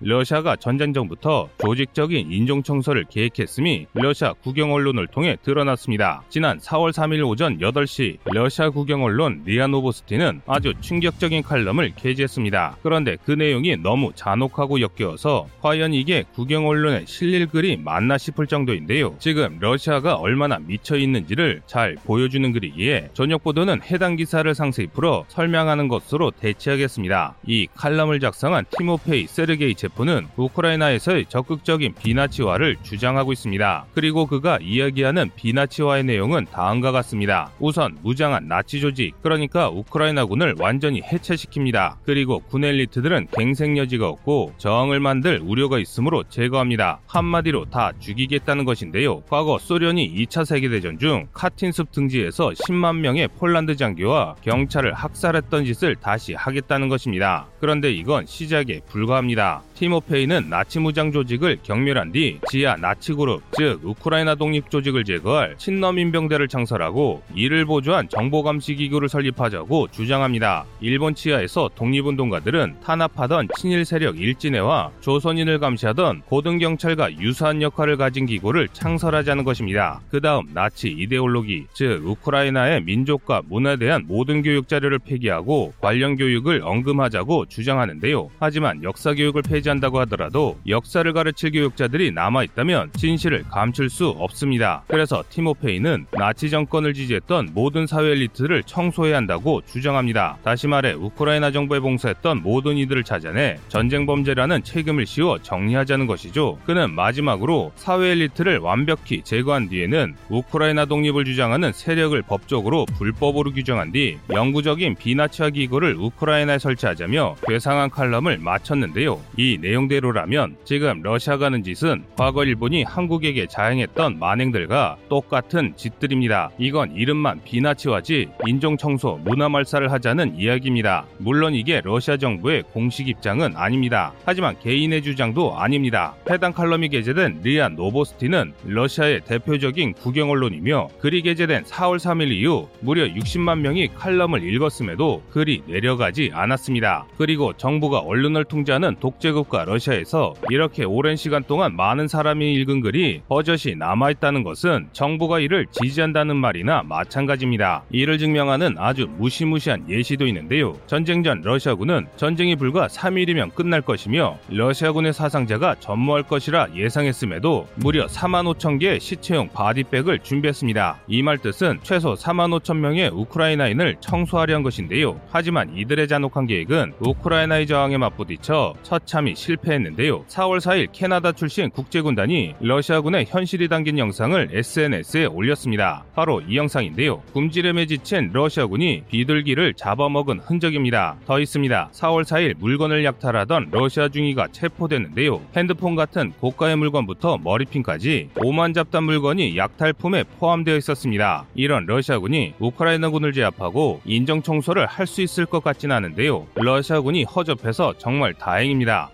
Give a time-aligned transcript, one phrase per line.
[0.00, 6.22] 러시아가 전쟁 전부터 조직적인 인종 청소를 계획했음이 러시아 국영 언론을 통해 드러났습니다.
[6.28, 12.76] 지난 4월 3일 오전 8시 러시아 국영 언론 리아노보스티는 아주 충격적인 칼럼을 게재했습니다.
[12.82, 19.16] 그런데 그 내용이 너무 잔혹하고 역겨워서 과연 이게 국영 언론에 실릴 글이 맞나 싶을 정도인데요.
[19.18, 25.88] 지금 러시아가 얼마나 미쳐 있는지를 잘 보여주는 글이기에 저녁 보도는 해당 기사를 상세히 풀어 설명하는
[25.88, 27.34] 것으로 대체하겠습니다.
[27.46, 33.86] 이 칼럼을 작성한 티모페이 세르게이체프는 우크라이나에서의 적극적인 비나치화를 주장하고 있습니다.
[33.94, 37.50] 그리고 그가 이야기하는 비나치화의 내용은 다음과 같습니다.
[37.58, 41.96] 우선 무장한 나치 조직, 그러니까 우크라이나군을 완전히 해체시킵니다.
[42.04, 47.00] 그리고 군 엘리트들은 갱생 여지가 없고 저항을 만들 우려가 있으므로 제거합니다.
[47.06, 49.20] 한마디로 다 죽이겠다는 것인데요.
[49.22, 55.96] 과거 소련이 2차 세계대전 중 카틴 숲 등지에서 10만 명의 폴란드 장교와 경찰을 학살했던 짓을
[55.96, 57.46] 다시 하겠다는 것입니다.
[57.60, 59.62] 그런데 이건 시작에 불과합니다.
[59.78, 66.00] 티모페이는 나치 무장 조직을 궤멸한 뒤 지하 나치 그룹, 즉 우크라이나 독립 조직을 제거할 친러
[66.00, 70.64] 민병대를 창설하고 이를 보조할 정보 감시 기구를 설립하자고 주장합니다.
[70.80, 78.66] 일본 치하에서 독립운동가들을 탄압하던 친일 세력 일진회와 조선인을 감시하던 고등 경찰과 유사한 역할을 가진 기구를
[78.72, 80.00] 창설하자는 것입니다.
[80.10, 86.62] 그 다음 나치 이데올로기, 즉 우크라이나의 민족과 문화에 대한 모든 교육 자료를 폐기하고 관련 교육을
[86.64, 88.30] 언금하자고 주장하는데요.
[88.40, 94.82] 하지만 역사 교육을 폐지 한다고 하더라도 역사를 가르칠 교육자들이 남아 있다면 진실을 감출 수 없습니다.
[94.88, 100.38] 그래서 티모페이는 나치 정권을 지지했던 모든 사회 엘리트를 청소해야 한다고 주장합니다.
[100.42, 106.58] 다시 말해 우크라이나 정부에 봉사했던 모든 이들을 찾아내 전쟁 범죄라는 책임을 씌워 정리하자는 것이죠.
[106.64, 114.18] 그는 마지막으로 사회 엘리트를 완벽히 제거한 뒤에는 우크라이나 독립을 주장하는 세력을 법적으로 불법으로 규정한 뒤
[114.30, 119.20] 영구적인 비나치화 기구를 우크라이나에 설치하자며 괴상한 칼럼을 마쳤는데요.
[119.36, 126.50] 이 내용대로라면 지금 러시아가 하는 짓은 과거 일본이 한국에게 자행했던 만행들과 똑같은 짓들입니다.
[126.58, 131.06] 이건 이름만 비나치화지 인종청소, 문화말살을 하자는 이야기입니다.
[131.18, 134.12] 물론 이게 러시아 정부의 공식 입장은 아닙니다.
[134.24, 136.14] 하지만 개인의 주장도 아닙니다.
[136.30, 143.04] 해당 칼럼이 게재된 리안 노보스티는 러시아의 대표적인 국영 언론이며 글이 게재된 4월 3일 이후 무려
[143.04, 147.06] 60만 명이 칼럼을 읽었음에도 글이 내려가지 않았습니다.
[147.16, 153.22] 그리고 정부가 언론을 통제하는 독재국 가 러시아에서 이렇게 오랜 시간 동안 많은 사람이 읽은 글이
[153.28, 157.84] 버젓이 남아있다는 것은 정부가 이를 지지한다는 말이나 마찬가지입니다.
[157.90, 160.74] 이를 증명하는 아주 무시무시한 예시도 있는데요.
[160.86, 168.52] 전쟁 전 러시아군은 전쟁이 불과 3일이면 끝날 것이며 러시아군의 사상자가 전무할 것이라 예상했음에도 무려 4만
[168.54, 170.98] 5천 개의 시체용 바디백을 준비했습니다.
[171.08, 175.20] 이 말 뜻은 최소 4만 5천 명의 우크라이나인을 청소하려 한 것인데요.
[175.30, 180.24] 하지만 이들의 잔혹한 계획은 우크라이나의 저항에 맞부딪혀 처참히 실패했는데요.
[180.26, 186.04] 4월 4일 캐나다 출신 국제군단이 러시아군의 현실이 담긴 영상을 SNS에 올렸습니다.
[186.14, 187.22] 바로 이 영상인데요.
[187.32, 191.16] 굶주림에 지친 러시아군이 비둘기를 잡아먹은 흔적입니다.
[191.26, 191.90] 더 있습니다.
[191.92, 195.40] 4월 4일 물건을 약탈하던 러시아 중위가 체포됐는데요.
[195.56, 201.46] 핸드폰 같은 고가의 물건부터 머리핀까지 5만 잡단 물건이 약탈품에 포함되어 있었습니다.
[201.54, 206.46] 이런 러시아군이 우크라이나군을 제압하고 인정 청소를 할 수 있을 것 같진 않은데요.
[206.54, 209.10] 러시아군이 허접해서 정말 다행입니다.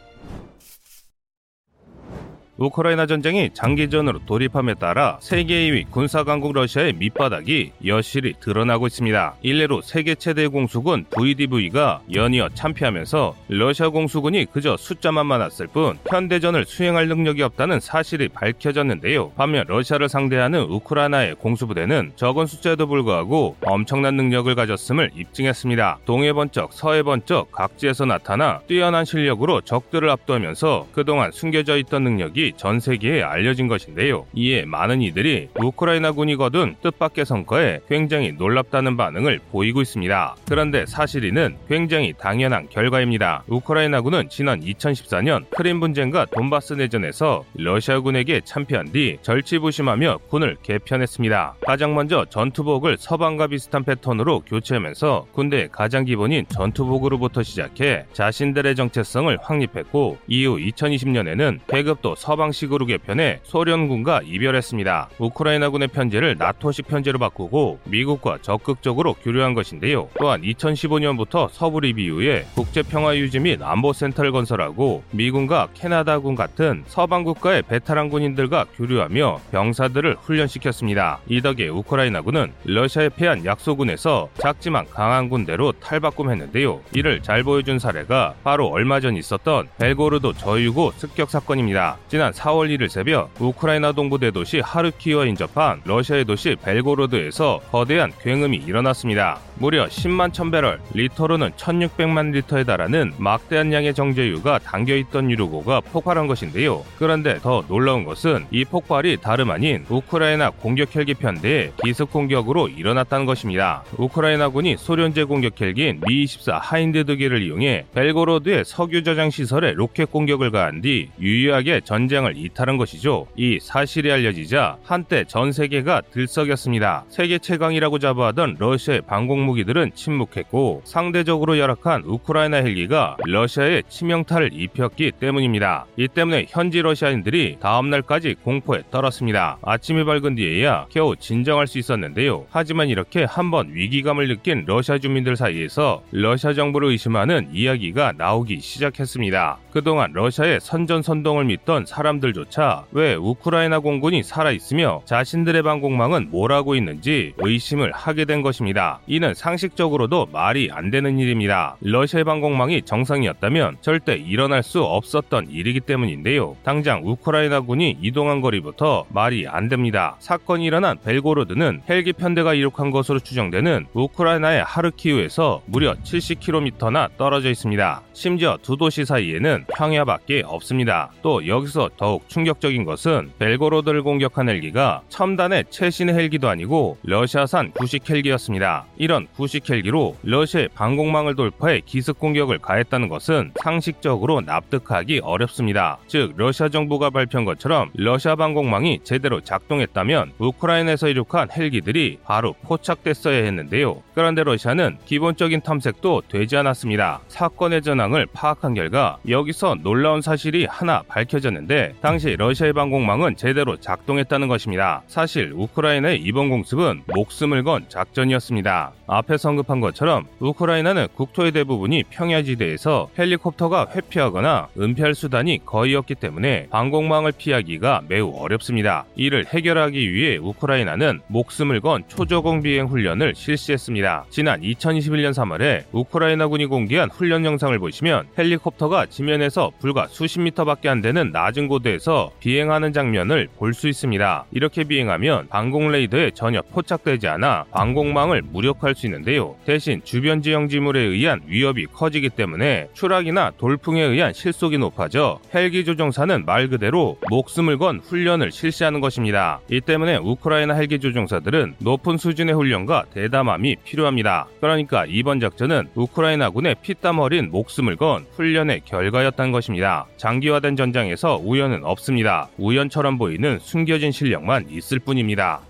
[2.56, 9.34] 우크라이나 전쟁이 장기전으로 돌입함에 따라 세계 2위 군사강국 러시아의 밑바닥이 여실히 드러나고 있습니다.
[9.42, 17.08] 일례로 세계 최대 공수군 VDV가 연이어 참패하면서 러시아 공수군이 그저 숫자만 많았을 뿐 현대전을 수행할
[17.08, 19.32] 능력이 없다는 사실이 밝혀졌는데요.
[19.32, 25.98] 반면 러시아를 상대하는 우크라이나의 공수부대는 적은 숫자에도 불구하고 엄청난 능력을 가졌음을 입증했습니다.
[26.04, 32.78] 동해 번쩍 서해 번쩍 각지에서 나타나 뛰어난 실력으로 적들을 압도하면서 그동안 숨겨져 있던 능력이 전
[32.78, 34.26] 세계에 알려진 것인데요.
[34.34, 40.36] 이에 많은 이들이 우크라이나군이 거둔 뜻밖의 성과에 굉장히 놀랍다는 반응을 보이고 있습니다.
[40.46, 43.44] 그런데 사실 이는 굉장히 당연한 결과입니다.
[43.48, 51.54] 우크라이나군은 지난 2014년 크림 분쟁과 돈바스 내전에서 러시아군에게 참패한 뒤 절치부심하며 군을 개편했습니다.
[51.66, 60.18] 가장 먼저 전투복을 서방과 비슷한 패턴으로 교체하면서 군대의 가장 기본인 전투복으로부터 시작해 자신들의 정체성을 확립했고
[60.26, 65.10] 이후 2020년에는 계급도 서 서방 시그로 개편해 소련군과 이별했습니다.
[65.20, 70.08] 우크라이나군의 편제를 나토식 편제로 바꾸고 미국과 적극적으로 교류한 것인데요.
[70.18, 78.08] 또한 2015년부터 서부 리비우에 국제평화 유지 및 안보센터를 건설하고 미군과 캐나다군 같은 서방 국가의 베테랑
[78.08, 81.20] 군인들과 교류하며 병사들을 훈련시켰습니다.
[81.28, 86.80] 이 덕에 우크라이나군은 러시아에 패한 약소군에서 작지만 강한 군대로 탈바꿈했는데요.
[86.94, 91.98] 이를 잘 보여준 사례가 바로 얼마 전 있었던 벨고로드 저유고 습격 사건입니다.
[92.08, 99.38] 지난 4월 1일 새벽 우크라이나 동부 대도시 하르키우와 인접한 러시아의 도시 벨고로드에서 거대한 굉음이 일어났습니다.
[99.56, 106.84] 무려 10만 1000배럴, 리터로는 1600만 리터에 달하는 막대한 양의 정제유가 담겨 있던 유류고가 폭발한 것인데요.
[106.98, 113.26] 그런데 더 놀라운 것은 이 폭발이 다름 아닌 우크라이나 공격 헬기 편대의 기습 공격으로 일어났다는
[113.26, 113.84] 것입니다.
[113.96, 120.50] 우크라이나군이 소련제 공격 헬기인 미-24 하인드 두 기를 이용해 벨고로드의 석유 저장 시설에 로켓 공격을
[120.50, 123.26] 가한 뒤 유유하게 전장을 이탈한 것이죠.
[123.36, 127.04] 이 사실이 알려지자 한때 전 세계가 들썩였습니다.
[127.08, 135.86] 세계 최강이라고 자부하던 러시아의 방공 무기들은 침묵했고 상대적으로 열악한 우크라이나 헬기가 러시아에 치명타를 입혔기 때문입니다.
[135.96, 139.58] 이 때문에 현지 러시아인들이 다음날까지 공포에 떨었습니다.
[139.62, 142.46] 아침이 밝은 뒤에야 겨우 진정할 수 있었는데요.
[142.50, 149.58] 하지만 이렇게 한번 위기감을 느낀 러시아 주민들 사이에서 러시아 정부를 의심하는 이야기가 나오기 시작했습니다.
[149.74, 157.90] 그동안 러시아의 선전선동을 믿던 사람들조차 왜 우크라이나 공군이 살아있으며 자신들의 방공망은 뭘 하고 있는지 의심을
[157.90, 159.00] 하게 된 것입니다.
[159.08, 161.74] 이는 상식적으로도 말이 안 되는 일입니다.
[161.80, 166.56] 러시아의 방공망이 정상이었다면 절대 일어날 수 없었던 일이기 때문인데요.
[166.62, 170.14] 당장 우크라이나 군이 이동한 거리부터 말이 안 됩니다.
[170.20, 178.02] 사건이 일어난 벨고로드는 헬기 편대가 이륙한 것으로 추정되는 우크라이나의 하르키우에서 무려 70km나 떨어져 있습니다.
[178.12, 181.10] 심지어 두 도시 사이에는 평야밖에 없습니다.
[181.22, 188.84] 또 여기서 더욱 충격적인 것은 벨고로드를 공격한 헬기가 첨단의 최신의 헬기도 아니고 러시아산 구식 헬기였습니다.
[188.96, 195.98] 이런 구식 헬기로 러시아의 방공망을 돌파해 기습 공격을 가했다는 것은 상식적으로 납득하기 어렵습니다.
[196.06, 204.02] 즉 러시아 정부가 발표한 것처럼 러시아 방공망이 제대로 작동했다면 우크라이나에서 이륙한 헬기들이 바로 포착됐어야 했는데요.
[204.14, 207.20] 그런데 러시아는 기본적인 탐색도 되지 않았습니다.
[207.28, 214.48] 사건의 전황을 파악한 결과 여기 서 놀라운 사실이 하나 밝혀졌는데 당시 러시아의 방공망은 제대로 작동했다는
[214.48, 215.02] 것입니다.
[215.06, 218.92] 사실 우크라이나의 이번 공습은 목숨을 건 작전이었습니다.
[219.06, 227.32] 앞에서 언급한 것처럼 우크라이나는 국토의 대부분이 평야지대에서 헬리콥터가 회피하거나 은폐할 수단이 거의 없기 때문에 방공망을
[227.36, 229.04] 피하기가 매우 어렵습니다.
[229.16, 234.24] 이를 해결하기 위해 우크라이나는 목숨을 건 초저공 비행 훈련을 실시했습니다.
[234.30, 241.30] 지난 2021년 3월에 우크라이나군이 공개한 훈련 영상을 보시면 헬리콥터가 지면에서 불과 수십 미터밖에 안 되는
[241.30, 244.44] 낮은 고도에서 비행하는 장면을 볼 수 있습니다.
[244.52, 249.56] 이렇게 비행하면 방공 레이더에 전혀 포착되지 않아 방공망을 무력 화할 수 있는데요.
[249.66, 256.44] 대신 주변 지형 지물에 의한 위협이 커지기 때문에 추락이나 돌풍에 의한 실속이 높아져 헬기 조종사는
[256.46, 259.60] 말 그대로 목숨을 건 훈련을 실시하는 것입니다.
[259.70, 264.46] 이 때문에 우크라이나 헬기 조종사들은 높은 수준의 훈련과 대담함이 필요합니다.
[264.60, 270.06] 그러니까 이번 작전은 우크라이나군의 피땀 어린 목숨을 건 훈련의 결과였다는 것입니다.
[270.16, 272.48] 장기화된 전장에서 우연은 없습니다.
[272.56, 275.60] 우연처럼 보이는 숨겨진 실력만 있을 뿐입니다.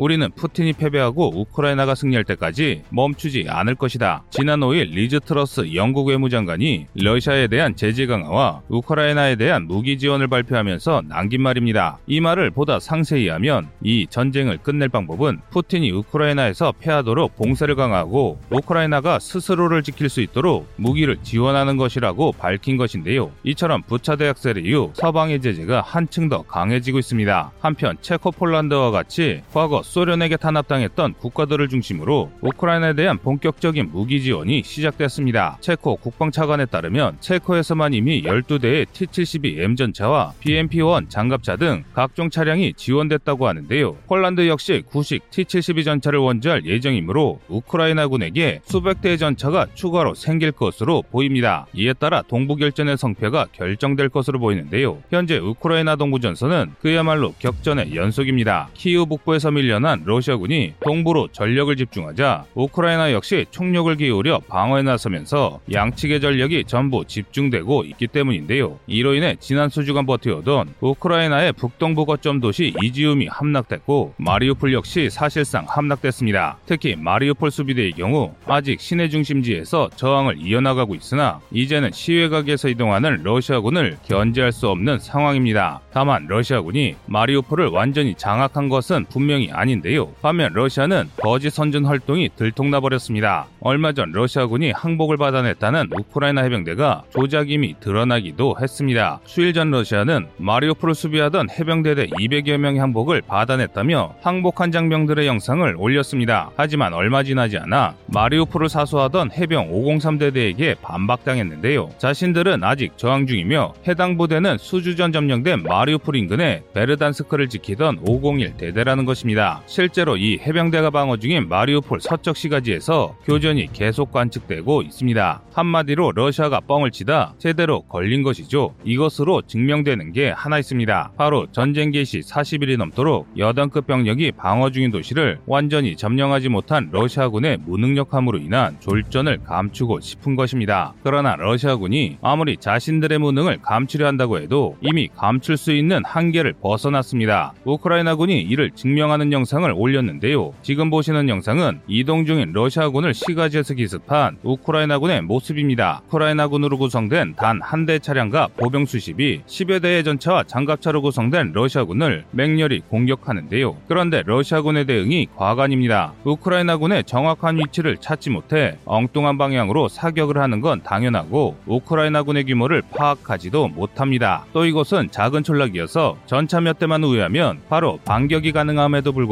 [0.00, 4.22] 우리는 푸틴이 패배하고 우크라이나가 승리할 때까지 멈추지 않을 것이다.
[4.30, 11.02] 지난 5일 리즈 트러스 영국 외무장관이 러시아에 대한 제재 강화와 우크라이나에 대한 무기 지원을 발표하면서
[11.06, 11.98] 남긴 말입니다.
[12.06, 19.18] 이 말을 보다 상세히 하면 이 전쟁을 끝낼 방법은 푸틴이 우크라이나에서 패하도록 봉쇄를 강화하고 우크라이나가
[19.18, 23.32] 스스로를 지킬 수 있도록 무기를 지원하는 것이라고 밝힌 것인데요.
[23.44, 27.52] 이처럼 부차 대 학살 이후 서방의 제재가 한층 더 강해지고 있습니다.
[27.60, 35.58] 한편 체코 폴란드와 같이 과거 소련에게 탄압당했던 국가들을 중심으로 우크라이나에 대한 본격적인 무기 지원이 시작됐습니다.
[35.60, 43.96] 체코 국방차관에 따르면 체코에서만 이미 12대의 T-72M 전차와 BMP-1 장갑차 등 각종 차량이 지원됐다고 하는데요.
[44.06, 51.66] 폴란드 역시 구식 T-72 전차를 원조할 예정이므로 우크라이나군에게 수백 대의 전차가 추가로 생길 것으로 보입니다.
[51.74, 54.98] 이에 따라 동부결전의 성패가 결정될 것으로 보이는데요.
[55.10, 58.68] 현재 우크라이나 동부 전선은 그야말로 격전의 연속입니다.
[58.74, 66.20] 키우 북부에서 밀려 일어난 러시아군이 동부로 전력을 집중하자 우크라이나 역시 총력을 기울여 방어에 나서면서 양측의
[66.20, 68.78] 전력이 전부 집중되고 있기 때문인데요.
[68.86, 76.58] 이로 인해 지난 수주간 버텨오던 우크라이나의 북동부 거점 도시 이지움이 함락됐고 마리우폴 역시 사실상 함락됐습니다.
[76.66, 84.52] 특히 마리우폴 수비대의 경우 아직 시내 중심지에서 저항을 이어나가고 있으나 이제는 시외각에서 이동하는 러시아군을 견제할
[84.52, 85.80] 수 없는 상황입니다.
[85.90, 90.12] 다만 러시아군이 마리우폴을 완전히 장악한 것은 분명히 아 닌데요.
[90.22, 93.46] 반면 러시아는 거짓 선전 활동이 들통나 버렸습니다.
[93.60, 99.20] 얼마 전 러시아군이 항복을 받아냈다는 우크라이나 해병대가 조작임이 드러나기도 했습니다.
[99.24, 106.50] 수일 전 러시아는 마리오폴을 수비하던 해병대대 200여 명의 항복을 받아냈다며 항복한 장병들의 영상을 올렸습니다.
[106.56, 111.90] 하지만 얼마 지나지 않아 마리오폴을 사수하던 해병 503대대에게 반박당했는데요.
[111.98, 119.49] 자신들은 아직 저항 중이며 해당 부대는 수주전 점령된 마리오폴 인근의 베르단스크를 지키던 501 대대라는 것입니다.
[119.66, 125.42] 실제로 이 해병대가 방어 중인 마리오폴 서쪽 시가지에서 교전이 계속 관측되고 있습니다.
[125.52, 128.74] 한마디로 러시아가 뻥을 치다 제대로 걸린 것이죠.
[128.84, 131.12] 이것으로 증명되는 게 하나 있습니다.
[131.16, 138.38] 바로 전쟁 개시 40일이 넘도록 여단급 병력이 방어 중인 도시를 완전히 점령하지 못한 러시아군의 무능력함으로
[138.38, 140.94] 인한 졸전을 감추고 싶은 것입니다.
[141.02, 147.54] 그러나 러시아군이 아무리 자신들의 무능을 감추려 한다고 해도 이미 감출 수 있는 한계를 벗어났습니다.
[147.64, 150.52] 우크라이나군이 이를 증명하는 영 상을 올렸는데요.
[150.62, 156.02] 지금 보시는 영상은 이동 중인 러시아군을 시가지에서 기습한 우크라이나군의 모습입니다.
[156.08, 162.80] 우크라이나군으로 구성된 단 한 대 차량과 보병 수십이 10여 대의 전차와 장갑차로 구성된 러시아군을 맹렬히
[162.88, 163.76] 공격하는데요.
[163.88, 166.12] 그런데 러시아군의 대응이 과간입니다.
[166.24, 174.44] 우크라이나군의 정확한 위치를 찾지 못해 엉뚱한 방향으로 사격을 하는 건 당연하고 우크라이나군의 규모를 파악하지도 못합니다.
[174.52, 179.29] 또 이곳은 작은 촌락이어서 전차 몇 대만 우회하면 바로 반격이 가능함에도 불구하고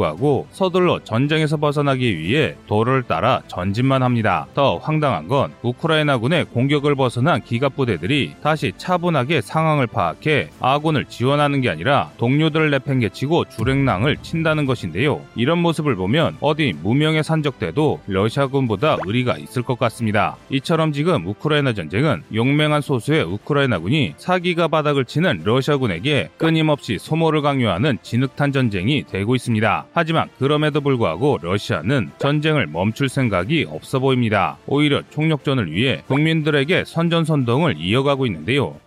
[0.51, 4.47] 서둘러 전쟁에서 벗어나기 위해 도로를 따라 전진만 합니다.
[4.53, 11.69] 더 황당한 건 우크라이나군의 공격을 벗어난 기갑 부대들이 다시 차분하게 상황을 파악해 아군을 지원하는 게
[11.69, 15.21] 아니라 동료들을 내팽개치고 주랭랑을 친다는 것인데요.
[15.35, 20.37] 이런 모습을 보면 어디 무명의 산적대도 러시아군보다 의리가 있을 것 같습니다.
[20.49, 28.51] 이처럼 지금 우크라이나 전쟁은 용맹한 소수의 우크라이나군이 사기가 바닥을 치는 러시아군에게 끊임없이 소모를 강요하는 진흙탄
[28.51, 29.85] 전쟁이 되고 있습니다.
[29.99, 34.57] 하지만 그럼에도 불구하고 러시아는 전쟁을 멈출 생각이 없어 보입니다.
[34.65, 38.77] 오히려 총력전을 위해 국민들에게 선전선동을 이어가고 있는데요.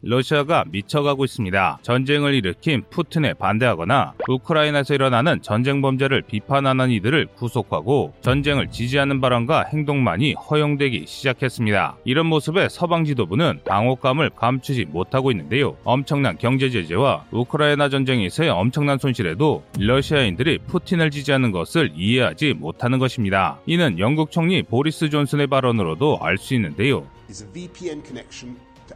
[0.00, 1.78] 러시아가 미쳐가고 있습니다.
[1.82, 10.34] 전쟁을 일으킨 푸틴에 반대하거나 우크라이나에서 일어나는 전쟁 범죄를 비판하는 이들을 구속하고 전쟁을 지지하는 발언과 행동만이
[10.34, 11.96] 허용되기 시작했습니다.
[12.04, 15.76] 이런 모습에 서방 지도부는 당혹감을 감추지 못하고 있는데요.
[15.84, 23.58] 엄청난 경제 제재와 우크라이나 전쟁에서의 엄청난 손실에도 러시아인들이 푸틴을 지지하는 것을 이해하지 못하는 것입니다.
[23.66, 27.04] 이는 영국 총리 보리스 존슨의 발언으로도 알 수 있는데요.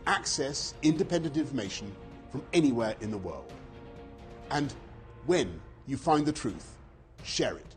[0.06, 1.90] Access independent information
[2.30, 3.52] from anywhere in the world.
[4.50, 4.72] And
[5.26, 6.76] when you find the truth,
[7.24, 7.71] share it.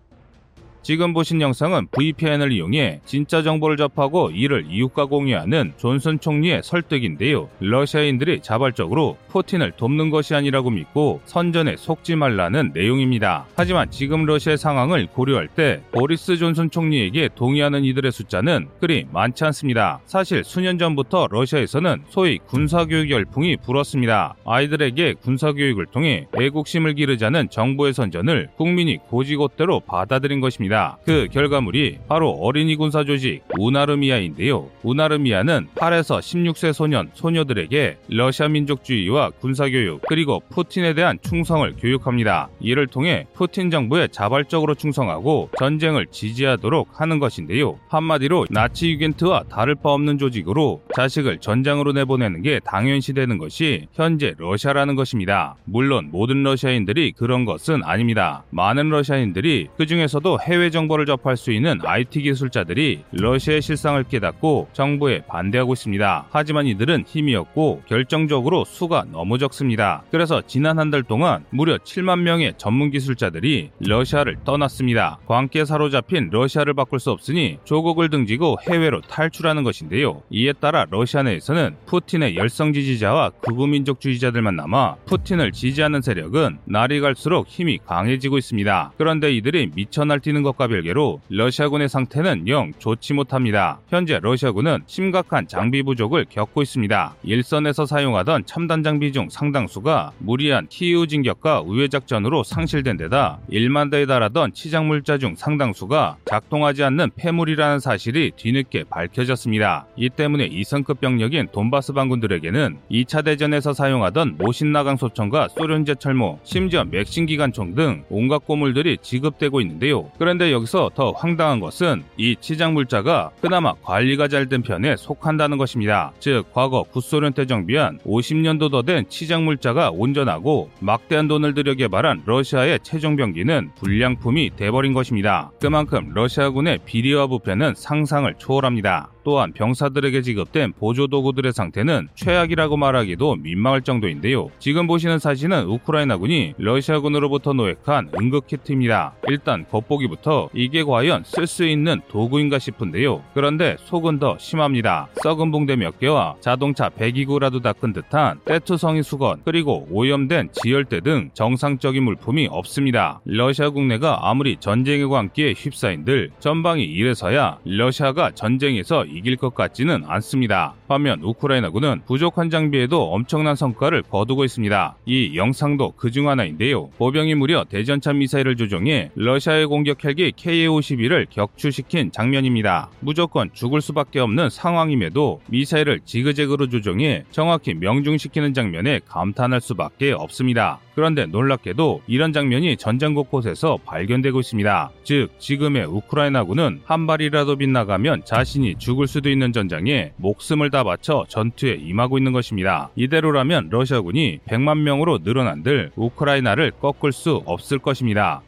[0.85, 7.49] 지금 보신 영상은 VPN을 이용해 진짜 정보를 접하고 이를 이웃과 공유하는 존슨 총리의 설득인데요.
[7.59, 13.47] 러시아인들이 자발적으로 푸틴을 돕는 것이 아니라고 믿고 선전에 속지 말라는 내용입니다.
[13.55, 20.01] 하지만 지금 러시아의 상황을 고려할 때 보리스 존슨 총리에게 동의하는 이들의 숫자는 그리 많지 않습니다.
[20.05, 24.35] 사실 수년 전부터 러시아에서는 소위 군사교육 열풍이 불었습니다.
[24.45, 30.74] 아이들에게 군사교육을 통해 애국심을 기르자는 정부의 선전을 국민이 고지곳대로 받아들인 것입니다.
[31.05, 34.69] 그 결과물이 바로 어린이 군사 조직 우나르미아인데요.
[34.83, 42.49] 우나르미아는 8에서 16세 소년, 소녀들에게 러시아 민족주의와 군사교육 그리고 푸틴에 대한 충성을 교육합니다.
[42.59, 47.79] 이를 통해 푸틴 정부에 자발적으로 충성하고 전쟁을 지지하도록 하는 것인데요.
[47.87, 54.33] 한마디로 나치 유겐트와 다를 바 없는 조직으로 자식을 전장으로 내보내는 게 당연시 되는 것이 현재
[54.37, 55.55] 러시아라는 것입니다.
[55.65, 58.43] 물론 모든 러시아인들이 그런 것은 아닙니다.
[58.49, 65.21] 많은 러시아인들이 그 중에서도 해외 정보를 접할 수 있는 IT 기술자들이 러시아의 실상을 깨닫고 정부에
[65.27, 66.27] 반대하고 있습니다.
[66.31, 70.03] 하지만 이들은 힘이 없고 결정적으로 수가 너무 적습니다.
[70.11, 75.17] 그래서 지난 한 달 동안 무려 7만 명의 전문 기술자들이 러시아를 떠났습니다.
[75.25, 80.21] 광기에 사로잡힌 러시아를 바꿀 수 없으니 조국을 등지고 해외로 탈출하는 것인데요.
[80.29, 87.47] 이에 따라 러시아 내에서는 푸틴의 열성 지지자와 극우 민족주의자들만 남아 푸틴을 지지하는 세력은 날이 갈수록
[87.47, 88.93] 힘이 강해지고 있습니다.
[88.97, 93.79] 그런데 이들이 미쳐 날뛰는 것 것과 별개로 러시아군의 상태는 영 좋지 못합니다.
[93.89, 97.15] 현재 러시아군은 심각한 장비 부족을 겪고 있습니다.
[97.23, 104.05] 일선에서 사용하던 첨단 장비 중 상당수가 무리한 키이우 진격과 우회 작전으로 상실된 데다 1만 대에
[104.05, 109.85] 달하던 치장 물자 중 상당수가 작동하지 않는 폐물이라는 사실이 뒤늦게 밝혀졌습니다.
[109.95, 117.25] 이 때문에 이성급 병력인 돈바스 반군들에게는 2차 대전에서 사용하던 모신나강 소총과 소련제 철모, 심지어 맥신
[117.25, 120.09] 기관총 등 온갖 고물들이 지급되고 있는데요.
[120.17, 126.11] 그런데 여기서 더 황당한 것은 이 치장 물자가 그나마 관리가 잘 된 편에 속한다는 것입니다.
[126.19, 132.23] 즉 과거 구소련 때 정비한 50년도 더 된 치장 물자가 온전하고 막대한 돈을 들여 개발한
[132.25, 135.51] 러시아의 최종 병기는 불량품이 돼버린 것입니다.
[135.59, 139.09] 그만큼 러시아군의 비리와 부패는 상상을 초월합니다.
[139.25, 144.49] 또한 병사들에게 지급된 보조 도구들의 상태는 최악이라고 말하기도 민망할 정도인데요.
[144.59, 149.15] 지금 보시는 사진은 우크라이나군이 러시아군으로부터 노획한 응급 키트입니다.
[149.27, 153.23] 일단 겉보기부터 이게 과연 쓸 수 있는 도구인가 싶은데요.
[153.33, 155.09] 그런데 속은 더 심합니다.
[155.23, 162.03] 썩은 붕대 몇 개와 자동차 배기구라도 닦은 듯한 때투성이 수건 그리고 오염된 지열대 등 정상적인
[162.03, 163.21] 물품이 없습니다.
[163.25, 170.73] 러시아 국내가 아무리 전쟁의 광기에 휩싸인들 전방이 이래서야 러시아가 전쟁에서 이길 것 같지는 않습니다.
[170.87, 174.95] 반면 우크라이나군은 부족한 장비에도 엄청난 성과를 거두고 있습니다.
[175.05, 176.89] 이 영상도 그중 하나인데요.
[176.97, 182.89] 보병이 무려 대전차 미사일을 조종해 러시아의 공격 헬기 KA-51을 격추시킨 장면입니다.
[182.99, 190.79] 무조건 죽을 수밖에 없는 상황임에도 미사일을 지그재그로 조종해 정확히 명중시키는 장면에 감탄할 수밖에 없습니다.
[190.95, 194.91] 그런데 놀랍게도 이런 장면이 전장 곳곳에서 발견되고 있습니다.
[195.03, 201.73] 즉 지금의 우크라이나군은 한 발이라도 빗나가면 자신이 죽을 수도 있는 전장에 목숨을 다 바쳐 전투에
[201.73, 202.89] 임하고 있는 것입니다.
[202.95, 208.41] 이대로라면 러시아군이 100만 명으로 늘어난들 우크라이나를 꺾을 수 없을 것입니다.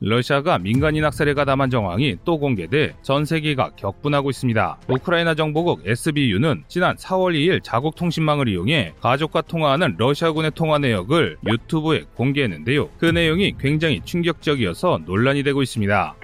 [0.00, 4.78] 러시아가 민간인 학살에 가담한 정황이 또 공개돼 전 세계가 격분하고 있습니다.
[4.88, 12.04] 우크라이나 정보국 SBU는 지난 4월 2일 자국 통신망을 이용해 가족과 통화하는 러시아군의 통화 내역을 유튜브에
[12.14, 12.90] 공개했는데요.
[12.98, 16.16] 그 내용이 굉장히 충격적이어서 논란이 되고 있습니다.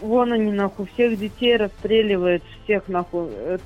[0.00, 3.58] Вон они, нахуй, всех детей расстреливают, всех, нахуй,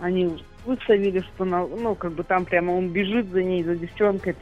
[0.00, 0.36] они
[0.66, 4.34] выставили, что, ну, как бы там прямо он бежит за ней, за девчонкой.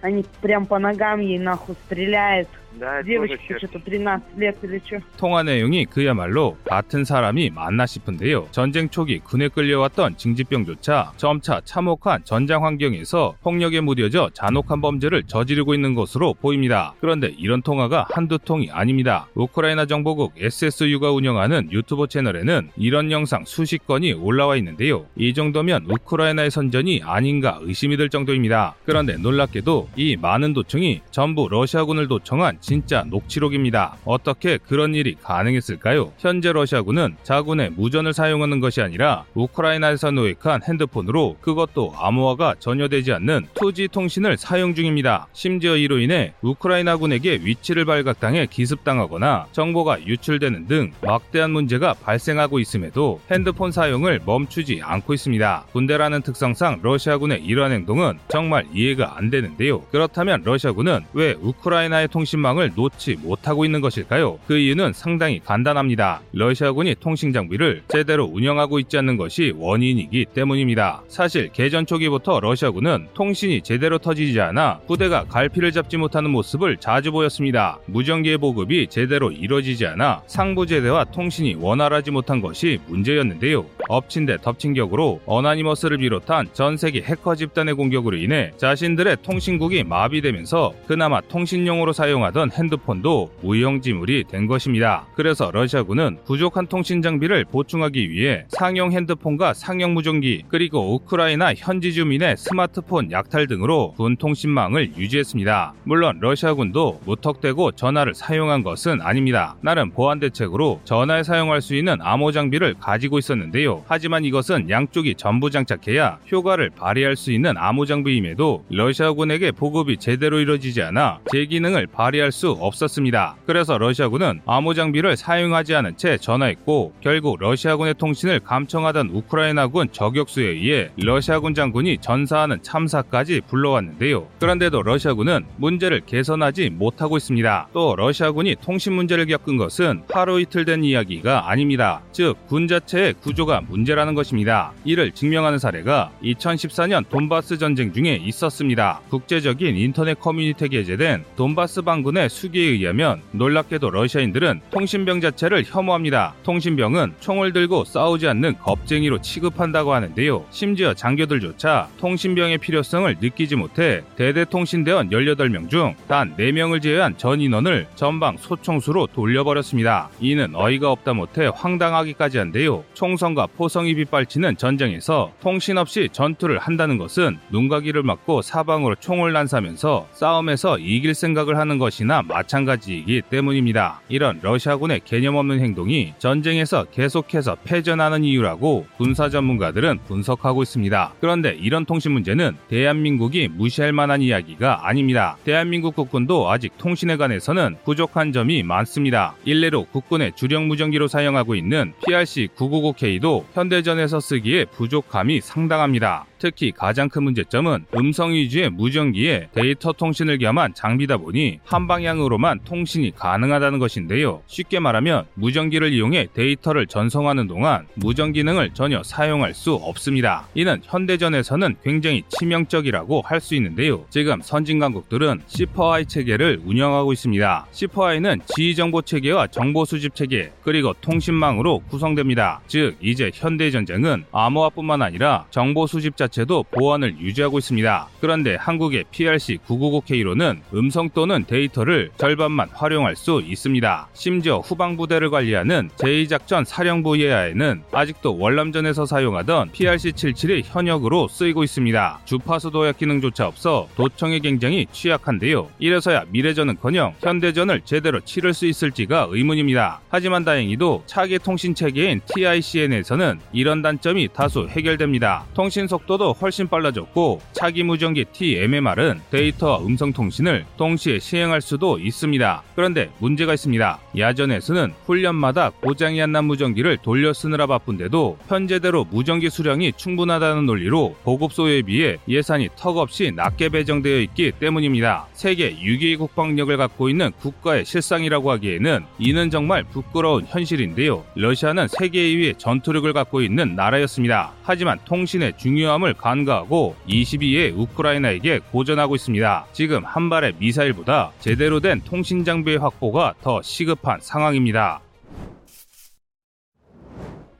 [0.00, 2.48] Они прям по ногам ей нахуй стреляют.
[2.79, 4.99] Да, Девочке что-то 13 лет или что.
[5.17, 8.47] 통화 내용이 그야말로 같은 사람이 맞나 싶은데요.
[8.49, 15.93] 전쟁 초기 군에 끌려왔던 징집병조차 점차 참혹한 전장 환경에서 폭력에 무뎌져 잔혹한 범죄를 저지르고 있는
[15.93, 16.95] 것으로 보입니다.
[16.99, 19.27] 그런데 이런 통화가 한두 통이 아닙니다.
[19.35, 25.05] 우크라이나 정보국 SSU가 운영하는 유튜브 채널에는 이런 영상 수십 건이 올라와 있는데요.
[25.15, 28.73] 이 정도면 우크라이나의 선전이 아닌가 의심이 들 정도입니다.
[28.83, 33.96] 그런데 놀랍게도 이 많은 도청이 전부 러시아군을 도청한 진짜 녹취록입니다.
[34.04, 36.12] 어떻게 그런 일이 가능했을까요?
[36.18, 43.46] 현재 러시아군은 자군의 무전을 사용하는 것이 아니라 우크라이나에서 노획한 핸드폰으로 그것도 암호화가 전혀 되지 않는
[43.54, 45.26] 2G 통신을 사용 중입니다.
[45.32, 53.72] 심지어 이로 인해 우크라이나군에게 위치를 발각당해 기습당하거나 정보가 유출되는 등 막대한 문제가 발생하고 있음에도 핸드폰
[53.72, 55.64] 사용을 멈추지 않고 있습니다.
[55.72, 59.80] 군대라는 특성상 러시아군의 이러한 행동은 정말 이해가 안 되는데요.
[59.90, 64.38] 그렇다면 러시아군은 왜 우크라이나의 통신 망을 놓지 못하고 있는 것일까요?
[64.46, 66.20] 그 이유는 상당히 간단합니다.
[66.32, 71.02] 러시아군이 통신 장비를 제대로 운영하고 있지 않는 것이 원인이기 때문입니다.
[71.08, 77.78] 사실 개전 초기부터 러시아군은 통신이 제대로 터지지 않아 부대가 갈피를 잡지 못하는 모습을 자주 보였습니다.
[77.86, 83.66] 무전기의 보급이 제대로 이루어지지 않아 상부제대와 통신이 원활하지 못한 것이 문제였는데요.
[83.88, 90.72] 엎친 데 덮친 격으로 어나니머스를 비롯한 전 세계 해커 집단의 공격으로 인해 자신들의 통신국이 마비되면서
[90.86, 95.06] 그나마 통신용으로 사용하던 핸드폰도 무용지물이 된 것입니다.
[95.14, 102.36] 그래서 러시아군은 부족한 통신 장비를 보충하기 위해 상용 핸드폰과 상용 무전기 그리고 우크라이나 현지 주민의
[102.36, 105.74] 스마트폰 약탈 등으로 군 통신망을 유지했습니다.
[105.84, 109.56] 물론 러시아군도 무턱대고 전화를 사용한 것은 아닙니다.
[109.60, 113.84] 나름 보안 대책으로 전화에 사용할 수 있는 암호 장비를 가지고 있었는데요.
[113.88, 120.82] 하지만 이것은 양쪽이 전부 장착해야 효과를 발휘할 수 있는 암호 장비임에도 러시아군에게 보급이 제대로 이루어지지
[120.82, 123.36] 않아 제 기능을 발휘할 수 없었습니다.
[123.46, 130.90] 그래서 러시아군은 암호 장비를 사용하지 않은 채 전화했고 결국 러시아군의 통신을 감청하던 우크라이나군 저격수에 의해
[130.96, 134.26] 러시아군 장군이 전사하는 참사까지 불러왔는데요.
[134.40, 137.68] 그런데도 러시아군은 문제를 개선하지 못하고 있습니다.
[137.72, 142.02] 또 러시아군이 통신 문제를 겪은 것은 하루 이틀 된 이야기가 아닙니다.
[142.12, 144.72] 즉 군 자체의 구조가 문제라는 것입니다.
[144.84, 149.00] 이를 증명하는 사례가 2014년 돈바스 전쟁 중에 있었습니다.
[149.10, 156.34] 국제적인 인터넷 커뮤니티에 게재된 돈바스 반군의 수기에 의하면 놀랍게도 러시아인들은 통신병 자체를 혐오합니다.
[156.42, 160.46] 통신병은 총을 들고 싸우지 않는 겁쟁이로 취급한다고 하는데요.
[160.50, 168.36] 심지어 장교들조차 통신병의 필요성을 느끼지 못해 대대통신대원 18명 중 단 4명을 제외한 전 인원을 전방
[168.38, 170.08] 소총수로 돌려버렸습니다.
[170.20, 172.84] 이는 어이가 없다 못해 황당하기까지 한데요.
[172.94, 180.78] 총성과 포성이 빗발치는 전쟁에서 통신 없이 전투를 한다는 것은 눈가기를 맞고 사방으로 총을 난사면서 싸움에서
[180.78, 184.00] 이길 생각을 하는 것이나 마찬가지이기 때문입니다.
[184.08, 191.12] 이런 러시아군의 개념 없는 행동이 전쟁에서 계속해서 패전하는 이유라고 군사 전문가들은 분석하고 있습니다.
[191.20, 195.36] 그런데 이런 통신 문제는 대한민국이 무시할 만한 이야기가 아닙니다.
[195.44, 199.34] 대한민국 국군도 아직 통신에 관해서는 부족한 점이 많습니다.
[199.44, 206.26] 일례로 국군의 주력 무전기로 사용하고 있는 PRC-999K도 현대전에서 쓰기에 부족함이 상당합니다.
[206.38, 213.14] 특히 가장 큰 문제점은 음성 위주의 무전기에 데이터 통신을 겸한 장비다 보니 한 방향으로만 통신이
[213.16, 214.42] 가능하다는 것인데요.
[214.46, 220.46] 쉽게 말하면 무전기를 이용해 데이터를 전송하는 동안 무전 기능을 전혀 사용할 수 없습니다.
[220.54, 224.04] 이는 현대전에서는 굉장히 치명적이라고 할 수 있는데요.
[224.10, 227.66] 지금 선진 강국들은 C4I 체계를 운영하고 있습니다.
[227.72, 232.60] C4I는 지휘정보 체계와 정보 수집 체계 그리고 통신망으로 구성됩니다.
[232.66, 238.08] 즉 이제 현대 전쟁은 암호화뿐만 아니라 정보 수집 자 체도 보안을 유지하고 있습니다.
[238.20, 244.08] 그런데 한국의 PRC-999K로는 음성 또는 데이터를 절반만 활용할 수 있습니다.
[244.12, 252.20] 심지어 후방부대를 관리하는 제2작전 사령부 예하에는 아직도 월남전에서 사용하던 PRC-77이 현역으로 쓰이고 있습니다.
[252.24, 255.68] 주파수 도약 기능조차 없어 도청에 굉장히 취약한데요.
[255.78, 260.00] 이래서야 미래전은커녕 현대전을 제대로 치를 수 있을지가 의문입니다.
[260.10, 265.44] 하지만 다행히도 차기 통신 체계인 TICN에서는 이런 단점이 다수 해결됩니다.
[265.54, 272.62] 통신 속도 도 훨씬 빨라졌고 차기 무전기 TMMR은 데이터와 음성 통신을 동시에 시행할 수도 있습니다.
[272.74, 273.98] 그런데 문제가 있습니다.
[274.16, 281.52] 야전에서는 훈련마다 고장이 안 난 무전기를 돌려 쓰느라 바쁜데도 현재대로 무전기 수량이 충분하다는 논리로 보급
[281.52, 285.26] 소요에 비해 예산이 턱없이 낮게 배정되어 있기 때문입니다.
[285.32, 291.24] 세계 6위의 국방력을 갖고 있는 국가의 실상이라고 하기에는 이는 정말 부끄러운 현실인데요.
[291.34, 294.52] 러시아는 세계 2위의 전투력을 갖고 있는 나라였습니다.
[294.62, 299.66] 하지만 통신의 중요함을 간과하고 22위의 우크라이나에게 고전하고 있습니다.
[299.72, 305.00] 지금 한 발의 미사일보다 제대로 된 통신 장비의 확보가 더 시급한 상황입니다.